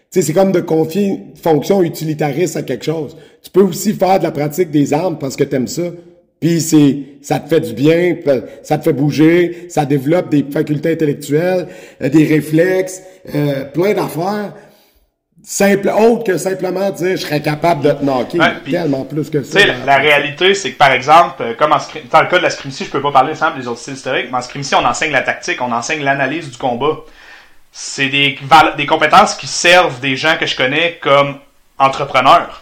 c'est 0.09 0.34
comme 0.34 0.51
de 0.51 0.59
confier 0.59 1.07
une 1.07 1.36
fonction 1.36 1.84
utilitariste 1.84 2.57
à 2.57 2.63
quelque 2.63 2.86
chose. 2.86 3.15
Tu 3.43 3.51
peux 3.51 3.61
aussi 3.61 3.93
faire 3.93 4.20
de 4.20 4.24
la 4.24 4.32
pratique 4.32 4.72
des 4.72 4.93
armes 4.93 5.18
parce 5.20 5.36
que 5.36 5.43
tu 5.43 5.55
aimes 5.55 5.68
ça. 5.68 5.91
Puis 6.39 6.61
c'est, 6.61 6.97
ça 7.22 7.39
te 7.39 7.49
fait 7.49 7.61
du 7.61 7.74
bien, 7.74 8.15
ça 8.61 8.78
te 8.78 8.84
fait 8.84 8.93
bouger, 8.93 9.65
ça 9.70 9.86
développe 9.86 10.30
des 10.30 10.45
facultés 10.51 10.91
intellectuelles, 10.91 11.68
euh, 12.01 12.09
des 12.09 12.26
réflexes, 12.26 13.01
euh, 13.34 13.65
plein 13.65 13.93
d'affaires 13.93 14.53
simple, 15.49 15.89
autre 15.89 16.25
que 16.25 16.37
simplement 16.37 16.89
dire 16.91 17.15
je 17.15 17.21
serais 17.21 17.41
capable 17.41 17.81
de 17.81 17.91
te 17.91 18.03
knocker. 18.03 18.37
tellement 18.69 19.05
plus 19.05 19.29
que 19.29 19.43
ça. 19.43 19.65
La, 19.65 19.85
la, 19.85 19.97
réalité, 19.97 20.53
c'est 20.53 20.73
que 20.73 20.77
par 20.77 20.91
exemple, 20.91 21.41
euh, 21.41 21.53
comme 21.55 21.71
en, 21.71 21.77
dans 22.11 22.21
le 22.21 22.27
cas 22.27 22.37
de 22.37 22.43
la 22.43 22.49
scrimcie, 22.49 22.83
je 22.83 22.89
peux 22.89 23.01
pas 23.01 23.13
parler 23.13 23.31
ensemble 23.31 23.57
des 23.57 23.67
autres 23.67 23.79
styles 23.79 23.93
historiques, 23.93 24.27
mais 24.29 24.39
en 24.39 24.41
scrimcie, 24.41 24.75
on 24.75 24.85
enseigne 24.85 25.13
la 25.13 25.21
tactique, 25.21 25.61
on 25.61 25.71
enseigne 25.71 26.03
l'analyse 26.03 26.51
du 26.51 26.57
combat. 26.57 26.97
C'est 27.71 28.09
des, 28.09 28.37
des 28.75 28.85
compétences 28.85 29.35
qui 29.35 29.47
servent 29.47 30.01
des 30.01 30.17
gens 30.17 30.35
que 30.37 30.45
je 30.45 30.55
connais 30.57 30.99
comme 31.01 31.37
entrepreneurs. 31.79 32.61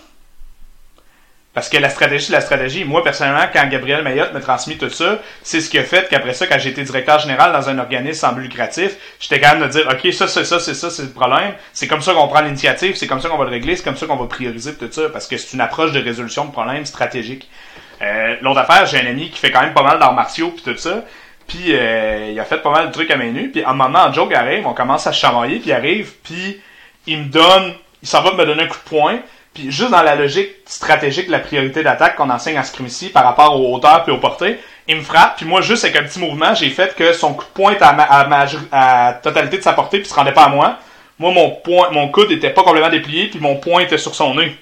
Parce 1.56 1.70
que 1.70 1.78
la 1.78 1.90
stratégie, 1.90 2.34
la 2.34 2.42
stratégie. 2.42 2.84
Moi, 2.84 3.02
personnellement, 3.02 3.46
quand 3.52 3.66
Gabriel 3.70 4.04
Mayotte 4.04 4.34
m'a 4.34 4.42
transmis 4.42 4.78
tout 4.78 4.90
ça, 4.90 5.20
c'est 5.42 5.62
ce 5.62 5.70
qui 5.70 5.80
a 5.80 5.84
fait 5.84 6.10
qu'après 6.10 6.34
ça, 6.34 6.48
quand 6.48 6.58
été 6.58 6.84
directeur 6.84 7.18
général 7.20 7.54
dans 7.54 7.70
un 7.70 7.80
organisme 7.80 8.28
sans 8.28 8.34
but 8.34 8.42
lucratif, 8.42 8.98
j'étais 9.22 9.40
capable 9.40 9.64
de 9.64 9.68
dire, 9.70 9.88
OK, 9.90 10.14
ça, 10.14 10.28
c'est 10.28 10.44
ça, 10.44 10.60
c'est 10.60 10.74
ça, 10.74 10.90
c'est 10.90 11.04
le 11.04 11.10
problème. 11.10 11.54
C'est 11.72 11.88
comme 11.88 12.02
ça 12.02 12.14
qu'on 12.14 12.28
prend 12.28 12.42
l'initiative, 12.42 12.96
c'est 12.96 13.08
comme 13.08 13.22
ça 13.22 13.30
qu'on 13.30 13.38
va 13.38 13.46
le 13.46 13.52
régler, 13.52 13.78
c'est 13.78 13.86
comme 13.86 13.96
ça 13.96 14.06
qu'on 14.06 14.18
va 14.18 14.28
prioriser 14.28 14.76
tout 14.76 14.92
ça, 14.92 15.04
parce 15.10 15.28
que 15.28 15.38
c'est 15.38 15.54
une 15.54 15.62
approche 15.62 15.94
de 15.94 16.02
résolution 16.02 16.44
de 16.44 16.52
problèmes 16.52 16.86
stratégique. 16.86 17.50
Euh, 18.02 18.36
L'autre 18.42 18.60
affaire, 18.60 18.86
j'ai 18.86 19.00
un 19.00 19.10
ami 19.10 19.30
qui 19.30 19.40
fait 19.40 19.52
quand 19.52 19.62
même 19.62 19.74
pas 19.74 19.84
mal 19.84 19.98
d'arts 19.98 20.14
martiaux 20.14 20.52
puis 20.52 20.74
tout 20.74 20.78
ça. 20.78 21.06
Puis 21.48 21.68
euh, 21.70 22.32
il 22.32 22.40
a 22.40 22.44
fait 22.44 22.58
pas 22.58 22.72
mal 22.72 22.88
de 22.88 22.92
trucs 22.92 23.12
à 23.12 23.16
main 23.16 23.32
nue. 23.32 23.50
Puis 23.52 23.64
à 23.64 23.70
un 23.70 23.74
moment, 23.74 24.12
Joe 24.12 24.34
arrive, 24.34 24.68
on 24.68 24.74
commence 24.74 25.08
à 25.08 25.14
se 25.14 25.20
chamailler, 25.20 25.60
puis 25.60 25.72
arrive, 25.72 26.12
puis 26.24 26.60
il 27.08 27.20
me 27.20 27.26
donne, 27.26 27.76
il 28.02 28.08
s'en 28.08 28.22
va 28.22 28.34
me 28.34 28.46
donner 28.46 28.64
un 28.64 28.68
coup 28.68 28.78
de 28.78 28.90
poing. 28.90 29.20
Puis 29.56 29.72
juste 29.72 29.90
dans 29.90 30.04
la 30.04 30.16
logique 30.16 30.50
stratégique, 30.66 31.30
la 31.30 31.40
priorité 31.40 31.82
d'attaque 31.82 32.18
qu'on 32.18 32.30
enseigne 32.30 32.58
à 32.58 32.64
ici 32.86 33.10
par 33.10 33.24
rapport 33.24 33.60
aux 33.60 33.74
hauteurs 33.74 34.04
puis 34.04 34.12
aux 34.12 34.18
portées, 34.18 34.60
il 34.88 34.98
me 34.98 35.02
frappe, 35.02 35.38
puis 35.38 35.46
moi 35.46 35.62
juste 35.62 35.86
avec 35.86 35.96
un 35.96 36.04
petit 36.04 36.20
mouvement, 36.20 36.54
j'ai 36.54 36.70
fait 36.70 36.94
que 36.94 37.14
son 37.14 37.34
coup 37.34 37.46
de 37.46 37.50
poing 37.52 37.72
était 37.72 37.86
à, 37.86 38.28
ma, 38.28 39.14
totalité 39.14 39.58
de 39.58 39.64
sa 39.64 39.72
portée 39.72 40.00
puis 40.00 40.10
se 40.10 40.14
rendait 40.14 40.34
pas 40.34 40.44
à 40.44 40.50
moi. 40.50 40.78
Moi 41.18 41.32
mon 41.32 41.52
point, 41.52 41.90
mon 41.92 42.10
coude 42.10 42.32
était 42.34 42.50
pas 42.50 42.64
complètement 42.64 42.90
déplié 42.90 43.30
puis 43.30 43.40
mon 43.40 43.56
poing 43.56 43.80
était 43.80 43.98
sur 43.98 44.14
son 44.14 44.36
nez. 44.36 44.58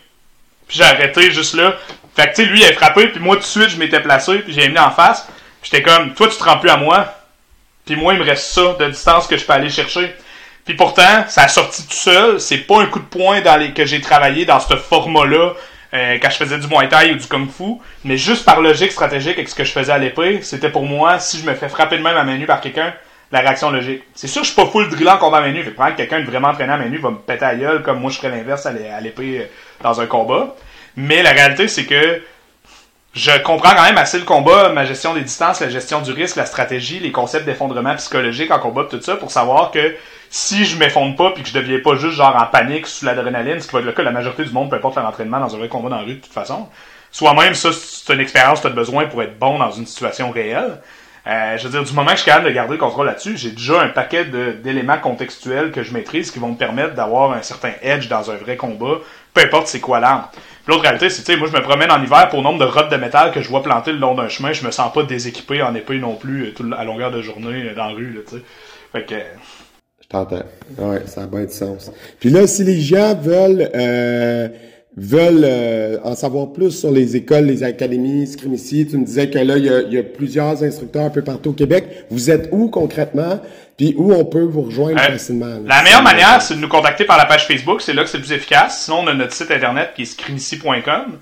Puis 0.67 0.77
j'ai 0.77 0.83
arrêté 0.83 1.31
juste 1.31 1.55
là. 1.55 1.73
Fait 2.15 2.29
que 2.29 2.35
tu 2.35 2.43
sais 2.43 2.45
lui 2.45 2.61
il 2.61 2.65
a 2.65 2.73
frappé 2.73 3.07
puis 3.07 3.19
moi 3.19 3.35
tout 3.35 3.41
de 3.41 3.47
suite 3.47 3.69
je 3.69 3.77
m'étais 3.77 3.99
placé 3.99 4.37
puis 4.39 4.53
j'ai 4.53 4.69
mis 4.69 4.77
en 4.77 4.91
face. 4.91 5.27
J'étais 5.63 5.81
comme 5.81 6.13
toi 6.13 6.27
tu 6.27 6.37
te 6.37 6.43
rends 6.43 6.59
plus 6.59 6.69
à 6.69 6.77
moi. 6.77 7.15
Puis 7.83 7.95
moi 7.95 8.13
il 8.13 8.19
me 8.19 8.25
reste 8.25 8.45
ça 8.45 8.75
de 8.79 8.89
distance 8.91 9.25
que 9.25 9.37
je 9.37 9.43
peux 9.43 9.53
aller 9.53 9.71
chercher. 9.71 10.15
Puis 10.65 10.75
pourtant, 10.75 11.25
ça 11.27 11.43
a 11.43 11.47
sorti 11.47 11.85
tout 11.85 11.93
seul. 11.93 12.39
C'est 12.39 12.59
pas 12.59 12.81
un 12.81 12.85
coup 12.85 12.99
de 12.99 13.05
poing 13.05 13.41
dans 13.41 13.57
les 13.57 13.73
que 13.73 13.85
j'ai 13.85 14.01
travaillé 14.01 14.45
dans 14.45 14.59
ce 14.59 14.75
format-là 14.75 15.53
euh, 15.93 16.17
quand 16.21 16.29
je 16.29 16.37
faisais 16.37 16.57
du 16.57 16.67
Muay 16.67 16.87
Thai 16.87 17.11
ou 17.11 17.15
du 17.15 17.27
Kung 17.27 17.49
Fu. 17.49 17.79
Mais 18.05 18.17
juste 18.17 18.45
par 18.45 18.61
logique 18.61 18.91
stratégique 18.91 19.33
avec 19.37 19.49
ce 19.49 19.55
que 19.55 19.63
je 19.63 19.71
faisais 19.71 19.91
à 19.91 19.97
l'épée, 19.97 20.41
c'était 20.41 20.69
pour 20.69 20.85
moi, 20.85 21.19
si 21.19 21.39
je 21.39 21.45
me 21.45 21.53
fais 21.53 21.69
frapper 21.69 21.97
de 21.97 22.03
même 22.03 22.17
à 22.17 22.23
main 22.23 22.37
nue 22.37 22.45
par 22.45 22.61
quelqu'un, 22.61 22.93
la 23.31 23.39
réaction 23.39 23.71
logique. 23.71 24.03
C'est 24.13 24.27
sûr, 24.27 24.43
je 24.43 24.51
suis 24.51 24.55
pas 24.55 24.67
full 24.67 24.89
drillant 24.89 25.17
combat 25.17 25.39
à 25.39 25.41
main 25.41 25.51
nue. 25.51 25.65
Que 25.65 25.97
quelqu'un 25.97 26.21
de 26.21 26.25
vraiment 26.25 26.49
entraîné 26.49 26.71
à 26.71 26.77
main 26.77 26.87
nue 26.87 26.99
va 26.99 27.11
me 27.11 27.17
péter 27.17 27.45
à 27.45 27.55
gueule 27.55 27.81
comme 27.81 27.99
moi 27.99 28.11
je 28.11 28.17
ferais 28.17 28.29
l'inverse 28.29 28.65
à 28.65 28.71
l'épée 29.01 29.39
euh, 29.39 29.45
dans 29.81 29.99
un 29.99 30.05
combat. 30.05 30.55
Mais 30.95 31.23
la 31.23 31.31
réalité, 31.31 31.67
c'est 31.67 31.85
que 31.85 32.21
je 33.13 33.31
comprends 33.43 33.75
quand 33.75 33.83
même 33.83 33.97
assez 33.97 34.17
le 34.17 34.25
combat, 34.25 34.69
ma 34.69 34.85
gestion 34.85 35.13
des 35.13 35.21
distances, 35.21 35.59
la 35.59 35.69
gestion 35.69 36.01
du 36.01 36.11
risque, 36.11 36.35
la 36.35 36.47
stratégie, 36.47 36.99
les 36.99 37.11
concepts 37.11 37.45
d'effondrement 37.45 37.95
psychologique 37.95 38.49
en 38.49 38.59
combat, 38.59 38.85
tout 38.89 39.01
ça, 39.01 39.15
pour 39.15 39.29
savoir 39.29 39.69
que 39.71 39.95
si 40.33 40.65
je 40.65 40.79
m'effondre 40.79 41.15
pas 41.15 41.29
puis 41.29 41.43
que 41.43 41.49
je 41.49 41.53
deviens 41.53 41.77
pas 41.77 41.95
juste 41.95 42.15
genre 42.15 42.35
en 42.35 42.47
panique 42.47 42.87
sous 42.87 43.05
l'adrénaline, 43.05 43.59
ce 43.59 43.67
qui 43.67 43.73
va 43.73 43.79
être 43.81 43.85
le 43.85 43.91
cas 43.91 44.01
la 44.01 44.09
majorité 44.09 44.43
du 44.43 44.51
monde, 44.51 44.67
peu 44.67 44.77
importe 44.77 44.95
faire 44.95 45.03
l'entraînement 45.03 45.39
dans 45.39 45.53
un 45.53 45.59
vrai 45.59 45.67
combat 45.67 45.89
dans 45.89 45.97
la 45.97 46.01
rue 46.01 46.15
de 46.15 46.21
toute 46.21 46.33
façon, 46.33 46.69
soi-même, 47.11 47.53
ça, 47.53 47.69
c'est 47.71 48.13
une 48.13 48.19
expérience 48.19 48.59
que 48.59 48.63
tu 48.63 48.73
as 48.73 48.75
besoin 48.75 49.05
pour 49.05 49.21
être 49.21 49.37
bon 49.37 49.59
dans 49.59 49.69
une 49.69 49.85
situation 49.85 50.31
réelle. 50.31 50.81
Euh, 51.27 51.55
je 51.59 51.63
veux 51.65 51.69
dire, 51.69 51.83
du 51.83 51.93
moment 51.93 52.07
que 52.07 52.17
je 52.17 52.23
suis 52.23 52.31
capable 52.31 52.47
de 52.47 52.51
garder 52.51 52.73
le 52.73 52.79
contrôle 52.79 53.05
là-dessus, 53.05 53.37
j'ai 53.37 53.51
déjà 53.51 53.79
un 53.79 53.89
paquet 53.89 54.25
d'éléments 54.25 54.97
contextuels 54.97 55.71
que 55.71 55.83
je 55.83 55.93
maîtrise 55.93 56.31
qui 56.31 56.39
vont 56.39 56.49
me 56.49 56.57
permettre 56.57 56.95
d'avoir 56.95 57.33
un 57.33 57.43
certain 57.43 57.73
edge 57.83 58.07
dans 58.07 58.31
un 58.31 58.35
vrai 58.35 58.57
combat, 58.57 58.97
peu 59.35 59.41
importe 59.41 59.67
c'est 59.67 59.81
quoi 59.81 59.99
l'arme. 59.99 60.25
L'autre 60.65 60.81
réalité, 60.81 61.11
c'est, 61.11 61.21
tu 61.21 61.31
sais, 61.31 61.37
moi, 61.37 61.47
je 61.47 61.55
me 61.55 61.61
promène 61.61 61.91
en 61.91 62.01
hiver 62.01 62.27
pour 62.29 62.39
le 62.39 62.43
nombre 62.43 62.59
de 62.59 62.65
rottes 62.65 62.89
de 62.91 62.97
métal 62.97 63.31
que 63.31 63.43
je 63.43 63.49
vois 63.49 63.61
planter 63.61 63.91
le 63.91 63.99
long 63.99 64.15
d'un 64.15 64.29
chemin, 64.29 64.51
je 64.51 64.65
me 64.65 64.71
sens 64.71 64.91
pas 64.91 65.03
déséquipé 65.03 65.61
en 65.61 65.75
épée 65.75 65.99
non 65.99 66.15
plus 66.15 66.55
euh, 66.59 66.75
à 66.75 66.85
longueur 66.85 67.11
de 67.11 67.21
journée 67.21 67.69
euh, 67.69 67.75
dans 67.75 67.85
la 67.85 67.93
rue, 67.93 68.19
tu 68.27 68.37
sais. 68.37 68.43
Fait 68.93 69.05
que, 69.05 69.15
T'entends. 70.13 70.43
Ouais, 70.77 71.01
ça 71.07 71.23
a 71.23 71.25
bien 71.25 71.45
de 71.45 71.49
sens. 71.49 71.91
Puis 72.19 72.29
là, 72.29 72.45
si 72.45 72.63
les 72.63 72.79
gens 72.79 73.15
veulent 73.15 73.67
euh, 73.75 74.47
veulent 74.95 75.43
euh, 75.43 75.97
en 76.03 76.15
savoir 76.15 76.53
plus 76.53 76.69
sur 76.69 76.91
les 76.91 77.15
écoles, 77.15 77.45
les 77.45 77.63
académies, 77.63 78.21
ici, 78.21 78.87
tu 78.87 78.97
me 78.97 79.05
disais 79.05 79.31
que 79.31 79.39
là, 79.39 79.57
il 79.57 79.65
y, 79.65 79.69
a, 79.69 79.81
il 79.81 79.91
y, 79.91 79.97
a, 79.97 80.03
plusieurs 80.03 80.63
instructeurs 80.63 81.05
un 81.05 81.09
peu 81.09 81.23
partout 81.23 81.49
au 81.49 81.53
Québec. 81.53 82.05
Vous 82.11 82.29
êtes 82.29 82.49
où 82.51 82.67
concrètement? 82.67 83.41
Puis 83.75 83.95
où 83.97 84.13
on 84.13 84.23
peut 84.23 84.43
vous 84.43 84.61
rejoindre 84.61 85.01
euh, 85.01 85.13
facilement? 85.13 85.55
La 85.65 85.81
meilleure 85.81 86.03
manière, 86.03 86.39
c'est 86.43 86.53
de 86.53 86.59
nous 86.59 86.67
contacter 86.67 87.05
par 87.05 87.17
la 87.17 87.25
page 87.25 87.47
Facebook. 87.47 87.81
C'est 87.81 87.93
là 87.93 88.03
que 88.03 88.09
c'est 88.09 88.19
le 88.19 88.23
plus 88.23 88.33
efficace. 88.33 88.83
Sinon, 88.85 88.99
on 88.99 89.07
a 89.07 89.15
notre 89.15 89.33
site 89.33 89.49
internet 89.49 89.93
qui 89.95 90.03
est 90.03 90.05
scrimici.com. 90.05 91.17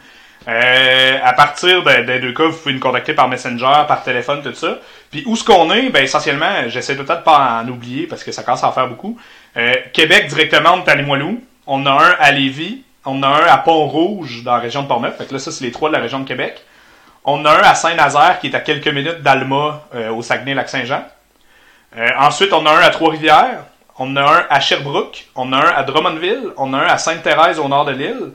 Euh, 0.48 1.20
à 1.24 1.34
partir 1.34 1.84
des 1.84 2.20
deux 2.20 2.34
cas, 2.34 2.46
vous 2.46 2.58
pouvez 2.58 2.74
nous 2.74 2.80
contacter 2.80 3.14
par 3.14 3.28
Messenger, 3.28 3.86
par 3.88 4.04
téléphone, 4.04 4.42
tout 4.42 4.54
ça. 4.54 4.80
Puis 5.12 5.24
où 5.28 5.36
ce 5.36 5.44
qu'on 5.44 5.72
est, 5.72 5.90
ben 5.90 6.04
essentiellement, 6.04 6.68
j'essaie 6.68 6.96
peut-être 6.96 7.20
de 7.20 7.24
pas 7.24 7.62
en 7.62 7.68
oublier 7.68 8.08
parce 8.08 8.24
que 8.24 8.32
ça 8.32 8.42
commence 8.42 8.64
à 8.64 8.70
en 8.70 8.72
faire 8.72 8.88
beaucoup. 8.88 9.20
Euh, 9.58 9.74
Québec 9.94 10.28
directement, 10.28 10.74
on 10.74 10.90
est. 10.90 11.38
On 11.68 11.86
a 11.86 11.92
un 11.92 12.16
à 12.20 12.32
Lévis. 12.32 12.84
On 13.06 13.22
a 13.24 13.28
un 13.28 13.46
à 13.46 13.58
Pont-Rouge 13.58 14.44
dans 14.44 14.54
la 14.54 14.60
région 14.60 14.84
de 14.84 14.88
Portneuf. 14.88 15.18
Fait 15.18 15.26
que 15.26 15.34
là, 15.34 15.40
ça, 15.40 15.52
c'est 15.52 15.64
les 15.64 15.72
trois 15.72 15.90
de 15.90 15.96
la 15.96 16.02
région 16.02 16.20
de 16.20 16.28
Québec. 16.28 16.64
On 17.24 17.46
a 17.46 17.52
un 17.52 17.62
à 17.62 17.76
Saint-Nazaire 17.76 18.40
qui 18.40 18.48
est 18.48 18.56
à 18.56 18.62
quelques 18.62 18.88
minutes 18.88 19.22
d'Alma 19.22 19.84
euh, 19.94 20.12
au 20.12 20.24
Saguenay-Lac-Saint-Jean. 20.24 21.04
ensuite, 22.18 22.52
on 22.54 22.66
a 22.66 22.72
un 22.72 22.82
à 22.82 22.90
Trois-Rivières. 22.90 23.66
On 24.00 24.16
a 24.16 24.22
un 24.22 24.46
à 24.50 24.60
Sherbrooke. 24.60 25.28
On 25.36 25.54
a 25.54 25.58
un 25.58 25.72
à 25.76 25.84
Drummondville. 25.84 26.50
On 26.58 26.74
a 26.74 26.78
un 26.80 26.88
à 26.88 26.98
Sainte-Thérèse 26.98 27.60
au 27.60 27.68
nord 27.68 27.86
de 27.86 27.92
l'île. 27.92 28.32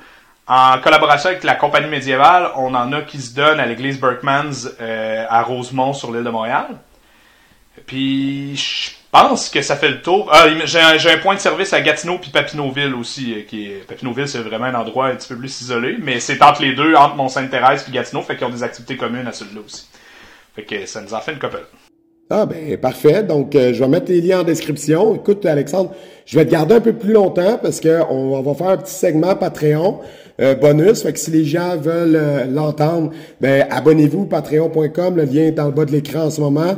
En 0.48 0.78
collaboration 0.80 1.30
avec 1.30 1.42
la 1.42 1.56
compagnie 1.56 1.88
médiévale, 1.88 2.50
on 2.56 2.72
en 2.74 2.92
a 2.92 3.02
qui 3.02 3.20
se 3.20 3.34
donnent 3.34 3.58
à 3.58 3.66
l'église 3.66 3.98
Berkmans 3.98 4.68
euh, 4.80 5.24
à 5.28 5.42
Rosemont 5.42 5.92
sur 5.92 6.12
l'île 6.12 6.22
de 6.22 6.30
Montréal. 6.30 6.66
Puis 7.86 8.56
je 8.56 8.90
pense 9.10 9.48
que 9.48 9.60
ça 9.60 9.74
fait 9.74 9.88
le 9.88 10.02
tour. 10.02 10.28
Ah, 10.32 10.46
j'ai 10.64 11.10
un, 11.10 11.18
point 11.18 11.34
de 11.34 11.40
service 11.40 11.72
à 11.72 11.80
Gatineau 11.80 12.18
puis 12.18 12.30
Papineauville 12.30 12.94
aussi. 12.94 13.34
Euh, 13.34 13.42
qui 13.42 13.66
est, 13.66 13.86
Papineauville, 13.88 14.28
c'est 14.28 14.38
vraiment 14.38 14.66
un 14.66 14.74
endroit 14.74 15.06
un 15.06 15.16
petit 15.16 15.28
peu 15.28 15.36
plus 15.36 15.60
isolé, 15.60 15.96
mais 16.00 16.20
c'est 16.20 16.40
entre 16.40 16.62
les 16.62 16.74
deux, 16.74 16.94
entre 16.94 17.16
Mont-Sainte-Thérèse 17.16 17.82
puis 17.82 17.92
Gatineau, 17.92 18.22
fait 18.22 18.36
qu'ils 18.36 18.46
ont 18.46 18.50
des 18.50 18.62
activités 18.62 18.96
communes 18.96 19.26
à 19.26 19.32
celui-là 19.32 19.62
aussi. 19.66 19.88
Fait 20.54 20.62
que 20.62 20.86
ça 20.86 21.00
nous 21.00 21.12
en 21.12 21.20
fait 21.20 21.32
une 21.32 21.40
couple. 21.40 21.66
Ah 22.28 22.44
ben 22.44 22.76
parfait. 22.78 23.22
Donc 23.22 23.54
euh, 23.54 23.72
je 23.72 23.80
vais 23.80 23.88
mettre 23.88 24.10
les 24.10 24.20
liens 24.20 24.40
en 24.40 24.42
description. 24.42 25.14
Écoute 25.14 25.46
Alexandre, 25.46 25.92
je 26.24 26.36
vais 26.36 26.44
te 26.44 26.50
garder 26.50 26.74
un 26.74 26.80
peu 26.80 26.92
plus 26.92 27.12
longtemps 27.12 27.58
parce 27.62 27.78
que 27.78 28.02
on, 28.10 28.40
va 28.42 28.54
faire 28.54 28.68
un 28.68 28.76
petit 28.78 28.94
segment 28.94 29.36
Patreon. 29.36 30.00
Bonus. 30.60 31.02
Fait 31.02 31.12
que 31.12 31.18
si 31.18 31.30
les 31.30 31.44
gens 31.44 31.76
veulent 31.76 32.50
l'entendre, 32.52 33.10
ben 33.40 33.66
abonnez-vous 33.70 34.26
patreon.com. 34.26 35.16
Le 35.16 35.24
lien 35.24 35.42
est 35.42 35.58
le 35.58 35.70
bas 35.70 35.84
de 35.84 35.92
l'écran 35.92 36.24
en 36.24 36.30
ce 36.30 36.40
moment. 36.40 36.76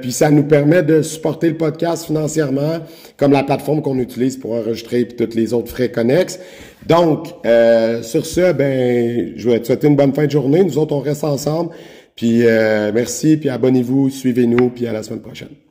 puis 0.00 0.12
ça 0.12 0.30
nous 0.30 0.44
permet 0.44 0.82
de 0.82 1.02
supporter 1.02 1.48
le 1.48 1.56
podcast 1.56 2.06
financièrement, 2.06 2.78
comme 3.16 3.32
la 3.32 3.42
plateforme 3.42 3.82
qu'on 3.82 3.98
utilise 3.98 4.36
pour 4.36 4.52
enregistrer 4.52 5.00
et 5.00 5.08
tous 5.08 5.34
les 5.34 5.52
autres 5.52 5.70
frais 5.70 5.90
connexes. 5.90 6.38
Donc, 6.86 7.28
sur 8.02 8.26
ce, 8.26 8.52
ben, 8.52 9.32
je 9.36 9.48
vais 9.48 9.60
te 9.60 9.66
souhaiter 9.66 9.88
une 9.88 9.96
bonne 9.96 10.14
fin 10.14 10.26
de 10.26 10.30
journée. 10.30 10.62
Nous 10.62 10.78
autres, 10.78 10.94
on 10.94 11.00
reste 11.00 11.24
ensemble. 11.24 11.70
Puis 12.14 12.42
merci, 12.94 13.36
puis 13.38 13.48
abonnez-vous, 13.48 14.10
suivez-nous, 14.10 14.70
puis 14.70 14.86
à 14.86 14.92
la 14.92 15.02
semaine 15.02 15.22
prochaine. 15.22 15.61